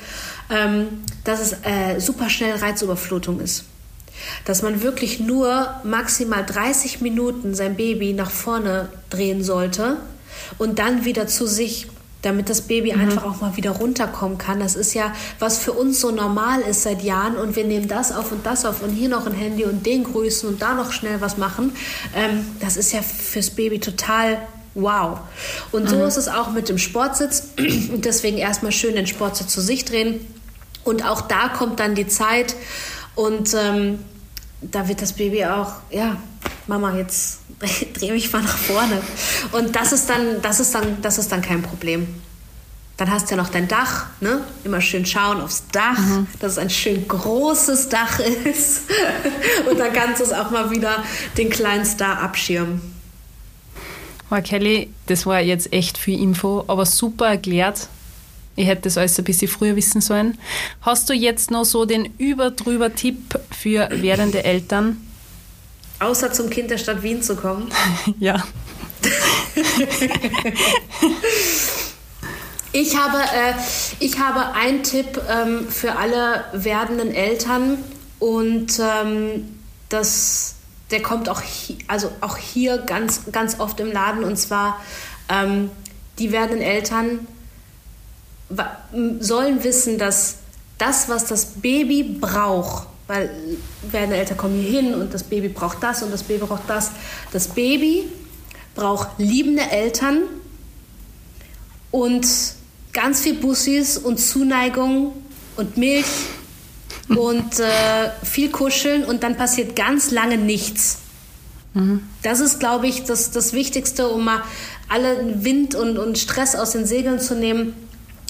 ähm, 0.51 1.05
dass 1.25 1.41
es 1.41 1.53
äh, 1.63 1.99
super 1.99 2.31
schnell 2.31 2.57
Reizüberflutung 2.57 3.41
ist. 3.41 3.65
Dass 4.45 4.63
man 4.63 4.83
wirklich 4.83 5.19
nur 5.19 5.75
maximal 5.83 6.45
30 6.45 7.01
Minuten 7.01 7.55
sein 7.55 7.77
Baby 7.77 8.13
nach 8.13 8.31
vorne 8.31 8.89
drehen 9.11 9.43
sollte 9.43 9.97
und 10.59 10.79
dann 10.79 11.05
wieder 11.05 11.27
zu 11.27 11.47
sich 11.47 11.89
damit 12.25 12.49
das 12.49 12.63
Baby 12.63 12.93
mhm. 12.93 13.01
einfach 13.01 13.25
auch 13.25 13.41
mal 13.41 13.57
wieder 13.57 13.73
runterkommen 13.73 14.39
kann. 14.39 14.61
Das 14.61 14.77
ist 14.77 14.95
ja, 14.95 15.13
was 15.39 15.59
für 15.59 15.73
uns 15.73 16.01
so 16.01 16.11
normal 16.11 16.61
ist 16.61 16.83
seit 16.83 17.03
Jahren 17.03 17.37
und 17.37 17.57
wir 17.57 17.65
nehmen 17.65 17.89
das 17.89 18.13
auf 18.13 18.33
und 18.33 18.45
das 18.47 18.65
auf 18.65 18.83
und 18.83 18.91
hier 18.91 19.09
noch 19.09 19.27
ein 19.27 19.35
Handy 19.35 19.65
und 19.65 19.85
den 19.85 20.05
grüßen 20.05 20.49
und 20.49 20.63
da 20.63 20.75
noch 20.75 20.93
schnell 20.93 21.21
was 21.21 21.37
machen. 21.37 21.73
Ähm, 22.15 22.47
das 22.61 22.77
ist 22.77 22.93
ja 22.93 23.03
fürs 23.03 23.51
Baby 23.51 23.79
total 23.79 24.39
wow. 24.75 25.21
Und 25.73 25.89
so 25.89 25.97
mhm. 25.97 26.03
ist 26.03 26.17
es 26.17 26.29
auch 26.29 26.51
mit 26.51 26.69
dem 26.69 26.79
Sportsitz 26.79 27.49
und 27.59 28.05
deswegen 28.05 28.39
erstmal 28.39 28.73
schön 28.73 28.95
den 28.95 29.07
Sportsitz 29.07 29.49
zu 29.49 29.61
sich 29.61 29.85
drehen 29.85 30.21
und 30.85 31.05
auch 31.05 31.23
da 31.23 31.49
kommt 31.49 31.81
dann 31.81 31.95
die 31.95 32.07
Zeit 32.07 32.55
und 33.15 33.55
ähm, 33.55 34.01
da 34.61 34.89
wird 34.89 35.03
das 35.03 35.13
Baby 35.13 35.45
auch, 35.45 35.73
ja, 35.91 36.17
Mama, 36.67 36.97
jetzt 36.97 37.41
dreh 37.95 38.13
mich 38.13 38.33
mal 38.33 38.43
nach 38.43 38.57
vorne. 38.57 39.01
Und 39.53 39.77
das 39.77 39.93
ist 39.93 40.09
dann, 40.09 40.41
das 40.43 40.61
ist 40.61 40.75
dann, 40.75 41.01
das 41.03 41.19
ist 41.19 41.31
dann 41.31 41.43
kein 41.43 41.63
Problem. 41.63 42.07
Dann 42.97 43.11
hast 43.11 43.27
du 43.27 43.35
ja 43.35 43.43
noch 43.43 43.51
dein 43.51 43.67
Dach, 43.67 44.07
ne? 44.21 44.43
Immer 44.63 44.81
schön 44.81 45.05
schauen 45.05 45.41
aufs 45.41 45.65
Dach, 45.73 45.99
mhm. 45.99 46.29
dass 46.39 46.53
es 46.53 46.59
ein 46.59 46.71
schön 46.71 47.09
großes 47.09 47.89
Dach 47.89 48.21
ist. 48.21 48.83
Und 49.69 49.79
dann 49.79 49.93
kannst 49.93 50.21
du 50.21 50.25
es 50.25 50.33
auch 50.33 50.51
mal 50.51 50.71
wieder 50.71 51.03
den 51.37 51.51
kleinen 51.51 51.85
Star 51.85 52.21
abschirmen. 52.21 52.81
Oh, 54.31 54.41
Kelly, 54.43 54.91
das 55.07 55.27
war 55.27 55.41
jetzt 55.41 55.73
echt 55.73 55.99
viel 55.99 56.21
Info, 56.21 56.65
aber 56.69 56.87
super 56.87 57.27
erklärt. 57.27 57.89
Ich 58.57 58.67
hätte 58.67 58.83
das 58.83 58.97
alles 58.97 59.19
ein 59.19 59.25
bisschen 59.25 59.49
früher 59.49 59.75
wissen 59.75 60.01
sollen. 60.01 60.39
Hast 60.81 61.11
du 61.11 61.15
jetzt 61.15 61.51
noch 61.51 61.65
so 61.65 61.85
den 61.85 62.15
überdrüber 62.19 62.95
Tipp 62.95 63.41
für 63.51 63.89
werdende 63.91 64.45
Eltern? 64.45 65.01
Außer 66.05 66.33
zum 66.33 66.51
Kind 66.51 66.71
der 66.71 66.77
Stadt 66.79 67.03
Wien 67.03 67.23
zu 67.23 67.35
kommen. 67.35 67.73
ja. 68.19 68.37
ich, 72.73 72.97
habe, 72.97 73.19
äh, 73.19 73.55
ich 74.01 74.19
habe 74.19 74.55
einen 74.55 74.83
Tipp 74.83 75.21
ähm, 75.31 75.67
für 75.69 75.97
alle 75.97 76.45
werdenden 76.53 77.15
Eltern 77.15 77.79
und 78.19 78.79
ähm, 78.79 79.59
das, 79.89 80.57
der 80.91 81.01
kommt 81.03 81.31
auch, 81.31 81.41
hier, 81.41 81.77
also 81.89 82.11
auch 82.21 82.37
hier 82.37 82.79
ganz, 82.79 83.23
ganz 83.33 83.59
oft 83.59 83.81
im 83.81 83.91
Laden 83.91 84.25
und 84.25 84.37
zwar 84.37 84.81
ähm, 85.31 85.71
die 86.19 86.33
werdenden 86.33 86.67
Eltern 86.67 87.27
sollen 89.21 89.65
wissen, 89.65 89.99
dass 89.99 90.37
das, 90.77 91.09
was 91.09 91.25
das 91.25 91.47
Baby 91.47 92.03
braucht, 92.21 92.89
weil 93.07 93.31
werdende 93.91 94.17
Eltern 94.17 94.37
kommen 94.37 94.61
hier 94.61 94.81
hin 94.81 94.95
und 94.95 95.13
das 95.13 95.23
Baby 95.25 95.49
braucht 95.49 95.83
das 95.83 96.03
und 96.03 96.13
das 96.13 96.23
Baby 96.23 96.47
braucht 96.47 96.69
das. 96.69 96.93
Das 97.33 97.49
Baby 97.49 98.05
braucht 98.75 99.09
liebende 99.19 99.63
Eltern 99.63 100.23
und 101.91 102.27
ganz 102.93 103.21
viel 103.21 103.35
Bussis 103.35 103.99
und 103.99 104.19
Zuneigung 104.19 105.13
und 105.57 105.77
Milch 105.77 106.07
und 107.09 107.61
äh, 107.61 108.11
viel 108.25 108.51
Kuscheln 108.51 109.05
und 109.05 109.23
dann 109.23 109.37
passiert 109.37 109.77
ganz 109.77 110.11
lange 110.11 110.39
nichts. 110.39 110.99
Mhm. 111.75 112.03
Das 112.23 112.41
ist, 112.41 112.61
glaube 112.61 112.87
ich, 112.87 113.05
das, 113.05 113.31
das 113.31 113.53
Wichtigste, 113.53 114.09
um 114.09 114.25
mal 114.25 114.43
alle 114.89 115.45
Wind 115.45 115.75
und, 115.75 115.99
und 115.99 116.19
Stress 116.19 116.57
aus 116.57 116.71
den 116.71 116.87
Segeln 116.87 117.21
zu 117.21 117.35
nehmen. 117.35 117.75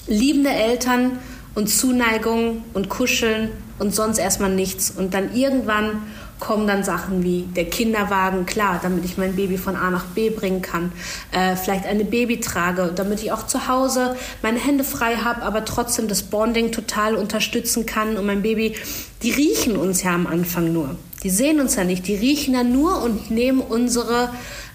Liebende 0.07 0.49
Eltern 0.49 1.19
und 1.55 1.67
Zuneigung 1.67 2.63
und 2.73 2.89
Kuscheln 2.89 3.51
und 3.79 3.93
sonst 3.93 4.17
erstmal 4.17 4.53
nichts. 4.53 4.91
Und 4.91 5.13
dann 5.13 5.35
irgendwann 5.35 6.03
kommen 6.39 6.67
dann 6.67 6.83
Sachen 6.83 7.23
wie 7.23 7.43
der 7.55 7.65
Kinderwagen, 7.65 8.45
klar, 8.45 8.79
damit 8.81 9.05
ich 9.05 9.17
mein 9.17 9.35
Baby 9.35 9.57
von 9.57 9.75
A 9.75 9.89
nach 9.89 10.05
B 10.05 10.29
bringen 10.29 10.61
kann. 10.61 10.91
Äh, 11.31 11.55
vielleicht 11.55 11.85
eine 11.85 12.03
Babytrage, 12.03 12.91
damit 12.93 13.23
ich 13.23 13.31
auch 13.31 13.47
zu 13.47 13.67
Hause 13.67 14.15
meine 14.41 14.59
Hände 14.59 14.83
frei 14.83 15.15
habe, 15.17 15.43
aber 15.43 15.63
trotzdem 15.65 16.07
das 16.07 16.23
Bonding 16.23 16.71
total 16.71 17.15
unterstützen 17.15 17.85
kann. 17.85 18.17
Und 18.17 18.25
mein 18.25 18.41
Baby, 18.41 18.75
die 19.23 19.31
riechen 19.31 19.77
uns 19.77 20.03
ja 20.03 20.13
am 20.13 20.27
Anfang 20.27 20.73
nur. 20.73 20.95
Die 21.23 21.29
sehen 21.29 21.59
uns 21.59 21.75
ja 21.75 21.83
nicht, 21.83 22.07
die 22.07 22.15
riechen 22.15 22.53
ja 22.53 22.63
nur 22.63 23.01
und 23.01 23.31
nehmen 23.31 23.61
unsere 23.61 24.29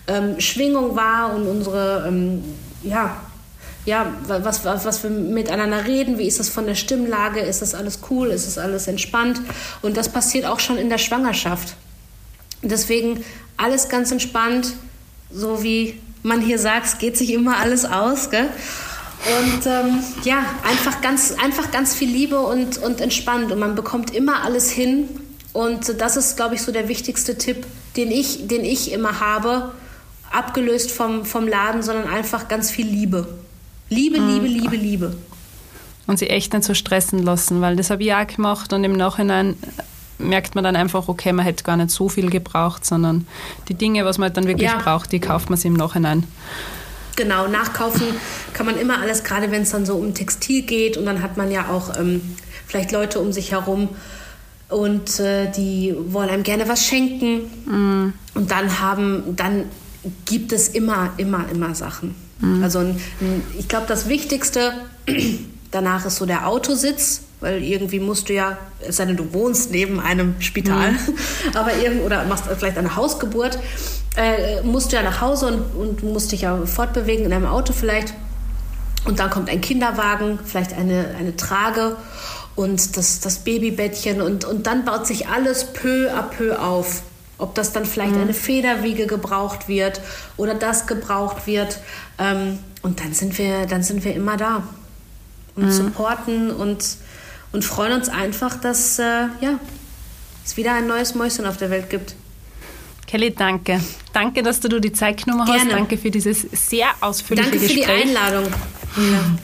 ähm, 0.09 0.41
Schwingung 0.41 0.97
wahr 0.97 1.35
und 1.35 1.47
unsere, 1.47 2.07
ähm, 2.09 2.43
ja, 2.83 3.17
ja, 3.87 4.13
was, 4.27 4.65
was, 4.65 4.85
was 4.85 5.03
wir 5.03 5.11
miteinander 5.11 5.87
reden, 5.87 6.19
wie 6.19 6.27
ist 6.27 6.39
das 6.39 6.49
von 6.49 6.67
der 6.67 6.75
Stimmlage, 6.75 7.41
ist 7.41 7.63
das 7.63 7.75
alles 7.75 8.01
cool, 8.11 8.29
ist 8.29 8.47
das 8.47 8.59
alles 8.59 8.87
entspannt. 8.89 9.41
Und 9.83 9.97
das 9.97 10.09
passiert 10.11 10.45
auch 10.45 10.61
schon 10.61 10.77
in 10.77 10.91
der 10.91 10.99
Schwangerschaft. 10.99 11.75
Deswegen 12.63 13.25
alles 13.57 13.89
ganz 13.89 14.11
entspannt, 14.13 14.75
so 15.33 15.63
wie 15.63 16.01
man 16.23 16.41
hier 16.41 16.59
sagt, 16.59 16.87
es 16.87 16.99
geht 16.99 17.17
sich 17.17 17.33
immer 17.33 17.57
alles 17.57 17.85
aus. 17.85 18.31
Gell? 18.31 18.49
Und 19.39 19.67
ähm, 19.67 20.03
ja, 20.25 20.45
einfach 20.69 21.01
ganz, 21.01 21.35
einfach 21.43 21.71
ganz 21.71 21.95
viel 21.95 22.11
Liebe 22.11 22.41
und, 22.41 22.79
und 22.79 23.01
entspannt. 23.01 23.51
Und 23.51 23.59
man 23.59 23.75
bekommt 23.75 24.15
immer 24.15 24.45
alles 24.45 24.71
hin. 24.71 25.09
Und 25.53 26.01
das 26.01 26.17
ist, 26.17 26.37
glaube 26.37 26.55
ich, 26.55 26.63
so 26.63 26.71
der 26.71 26.89
wichtigste 26.89 27.37
Tipp, 27.39 27.67
den 27.97 28.11
ich, 28.11 28.47
den 28.47 28.65
ich 28.65 28.93
immer 28.93 29.21
habe, 29.21 29.73
abgelöst 30.31 30.91
vom, 30.91 31.25
vom 31.25 31.49
Laden, 31.49 31.83
sondern 31.83 32.09
einfach 32.09 32.49
ganz 32.49 32.71
viel 32.71 32.87
Liebe. 32.87 33.27
Liebe, 33.91 34.21
mhm. 34.21 34.29
Liebe, 34.29 34.47
Liebe, 34.47 34.77
Liebe. 34.77 35.17
Und 36.07 36.19
sie 36.19 36.29
echt 36.29 36.53
nicht 36.53 36.65
so 36.65 36.75
stressen 36.75 37.23
lassen, 37.23 37.61
weil 37.61 37.77
das 37.77 37.91
habe 37.91 38.03
ich 38.03 38.15
auch 38.15 38.27
gemacht 38.27 38.73
und 38.73 38.83
im 38.83 38.93
Nachhinein 38.93 39.57
merkt 40.19 40.55
man 40.55 40.65
dann 40.65 40.77
einfach, 40.77 41.09
okay, 41.09 41.33
man 41.33 41.45
hätte 41.45 41.65
gar 41.65 41.77
nicht 41.77 41.91
so 41.91 42.09
viel 42.09 42.31
gebraucht, 42.31 42.85
sondern 42.85 43.27
die 43.69 43.75
Dinge, 43.75 44.05
was 44.05 44.19
man 44.19 44.27
halt 44.27 44.37
dann 44.37 44.47
wirklich 44.47 44.71
ja. 44.71 44.79
braucht, 44.79 45.13
die 45.13 45.21
kauft 45.21 45.51
man 45.51 45.57
sich 45.57 45.67
im 45.67 45.75
Nachhinein. 45.75 46.25
Genau, 47.17 47.49
nachkaufen 47.49 48.03
kann 48.55 48.67
man 48.67 48.79
immer 48.79 49.01
alles, 49.01 49.25
gerade 49.25 49.51
wenn 49.51 49.63
es 49.63 49.71
dann 49.71 49.85
so 49.85 49.97
um 49.97 50.15
Textil 50.15 50.63
geht 50.63 50.97
und 50.97 51.07
dann 51.07 51.23
hat 51.23 51.37
man 51.37 51.51
ja 51.51 51.69
auch 51.69 51.97
ähm, 51.99 52.23
vielleicht 52.67 52.93
Leute 52.93 53.21
um 53.21 53.33
sich 53.33 53.53
herum 53.53 53.89
und 54.69 55.19
äh, 55.19 55.51
die 55.51 55.95
wollen 56.09 56.31
einem 56.31 56.45
gerne 56.45 56.69
was 56.69 56.85
schenken 56.87 57.41
mm. 57.67 58.13
und 58.35 58.51
dann 58.51 58.81
haben, 58.81 59.37
dann 59.37 59.65
gibt 60.25 60.53
es 60.53 60.69
immer, 60.69 61.11
immer, 61.17 61.47
immer 61.51 61.75
Sachen. 61.75 62.15
Mhm. 62.41 62.63
Also 62.63 62.85
ich 63.59 63.69
glaube, 63.69 63.87
das 63.87 64.09
Wichtigste 64.09 64.73
Danach 65.71 66.05
ist 66.05 66.17
so 66.17 66.27
der 66.27 66.49
Autositz, 66.49 67.23
weil 67.41 67.63
irgendwie 67.63 68.01
musst 68.01 68.29
du 68.29 68.35
ja, 68.35 68.59
es 68.81 68.97
sei 68.97 69.05
denn, 69.05 69.17
du 69.17 69.33
wohnst 69.33 69.71
neben 69.71 70.01
einem 70.01 70.35
Spital, 70.41 70.93
mhm. 70.93 70.99
aber 71.55 71.77
irgend, 71.77 72.05
oder 72.05 72.25
machst 72.25 72.45
vielleicht 72.59 72.77
eine 72.77 72.97
Hausgeburt, 72.97 73.59
äh, 74.17 74.63
musst 74.63 74.91
du 74.91 74.97
ja 74.97 75.03
nach 75.03 75.21
Hause 75.21 75.47
und, 75.47 75.77
und 75.77 76.03
musst 76.03 76.33
dich 76.33 76.43
ja 76.43 76.67
fortbewegen 76.67 77.25
in 77.25 77.33
einem 77.33 77.47
Auto 77.47 77.73
vielleicht. 77.73 78.15
Und 79.05 79.21
dann 79.21 79.31
kommt 79.31 79.49
ein 79.49 79.61
Kinderwagen, 79.61 80.41
vielleicht 80.45 80.73
eine, 80.73 81.15
eine 81.19 81.37
Trage 81.37 81.97
und 82.57 82.97
das, 82.97 83.21
das 83.21 83.39
Babybettchen 83.39 84.21
und, 84.21 84.45
und 84.45 84.67
dann 84.67 84.85
baut 84.85 85.07
sich 85.07 85.29
alles 85.29 85.73
peu 85.73 86.11
à 86.13 86.23
peu 86.23 86.59
auf. 86.59 87.03
Ob 87.41 87.55
das 87.55 87.73
dann 87.73 87.85
vielleicht 87.85 88.15
mhm. 88.15 88.23
eine 88.23 88.35
Federwiege 88.35 89.07
gebraucht 89.07 89.69
wird 89.69 90.01
oder 90.37 90.55
das 90.55 90.87
gebraucht 90.87 91.47
wird. 91.47 91.81
Ähm, 92.19 92.59
und 92.83 93.01
dann 93.01 93.13
sind 93.13 93.39
wir, 93.39 93.67
dann 93.67 93.83
sind 93.83 94.05
wir 94.05 94.15
immer 94.15 94.37
da 94.37 94.63
und 95.57 95.67
mhm. 95.67 95.73
supporten 95.73 96.51
und, 96.51 96.97
und 97.53 97.65
freuen 97.65 97.93
uns 97.93 98.09
einfach, 98.09 98.57
dass 98.57 98.99
äh, 98.99 99.03
ja, 99.41 99.59
es 100.45 100.57
wieder 100.57 100.75
ein 100.75 100.87
neues 100.87 101.15
Mäuschen 101.15 101.47
auf 101.47 101.57
der 101.57 101.71
Welt 101.71 101.91
gibt. 101.91 102.15
Kelly, 103.07 103.35
danke. 103.35 103.81
Danke, 104.13 104.43
dass 104.43 104.61
du 104.61 104.81
die 104.81 104.93
Zeit 104.93 105.25
genommen 105.25 105.43
hast. 105.43 105.57
Gerne. 105.57 105.71
Danke 105.71 105.99
für 105.99 106.11
dieses 106.11 106.43
sehr 106.53 106.89
ausführliche 107.01 107.51
Gespräch. 107.51 107.87
Danke 107.87 107.99
für 107.99 108.05
die 108.05 108.09
Einladung. 108.09 108.47
Ja. 108.97 109.25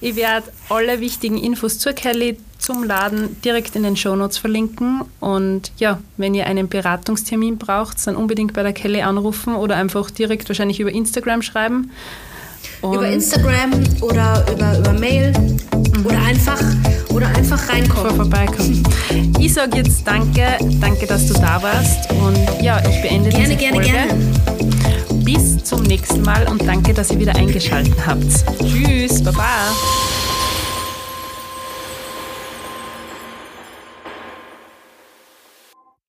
Ich 0.00 0.16
werde 0.16 0.52
alle 0.68 1.00
wichtigen 1.00 1.38
Infos 1.38 1.78
zur 1.78 1.94
Kelly 1.94 2.36
zum 2.64 2.82
Laden 2.82 3.40
direkt 3.42 3.76
in 3.76 3.82
den 3.82 3.96
Shownotes 3.96 4.38
verlinken. 4.38 5.02
Und 5.20 5.70
ja, 5.76 5.98
wenn 6.16 6.34
ihr 6.34 6.46
einen 6.46 6.68
Beratungstermin 6.68 7.58
braucht, 7.58 8.06
dann 8.06 8.16
unbedingt 8.16 8.54
bei 8.54 8.62
der 8.62 8.72
Kelly 8.72 9.02
anrufen 9.02 9.54
oder 9.54 9.76
einfach 9.76 10.10
direkt 10.10 10.48
wahrscheinlich 10.48 10.80
über 10.80 10.90
Instagram 10.90 11.42
schreiben. 11.42 11.90
Und 12.80 12.94
über 12.94 13.08
Instagram 13.08 13.72
oder 14.00 14.44
über, 14.50 14.78
über 14.78 14.92
Mail 14.94 15.32
mhm. 15.32 16.06
oder 16.06 16.22
einfach 16.22 16.60
oder 17.10 17.28
einfach 17.28 17.68
reinkommen. 17.68 18.16
Vor 18.16 18.24
vorbeikommen. 18.24 18.82
Ich 19.38 19.52
sage 19.52 19.78
jetzt 19.78 20.06
danke, 20.06 20.58
danke, 20.80 21.06
dass 21.06 21.26
du 21.26 21.34
da 21.34 21.62
warst 21.62 22.10
und 22.12 22.62
ja, 22.62 22.80
ich 22.88 23.02
beende 23.02 23.28
gerne, 23.28 23.44
diese 23.44 23.56
gerne, 23.56 23.76
Folge. 23.76 23.90
Gerne. 23.90 25.24
Bis 25.24 25.62
zum 25.64 25.82
nächsten 25.82 26.22
Mal 26.22 26.46
und 26.48 26.66
danke, 26.66 26.92
dass 26.94 27.10
ihr 27.10 27.18
wieder 27.18 27.36
eingeschaltet 27.36 27.94
habt. 28.06 28.24
Tschüss, 28.58 29.22
baba. 29.22 29.72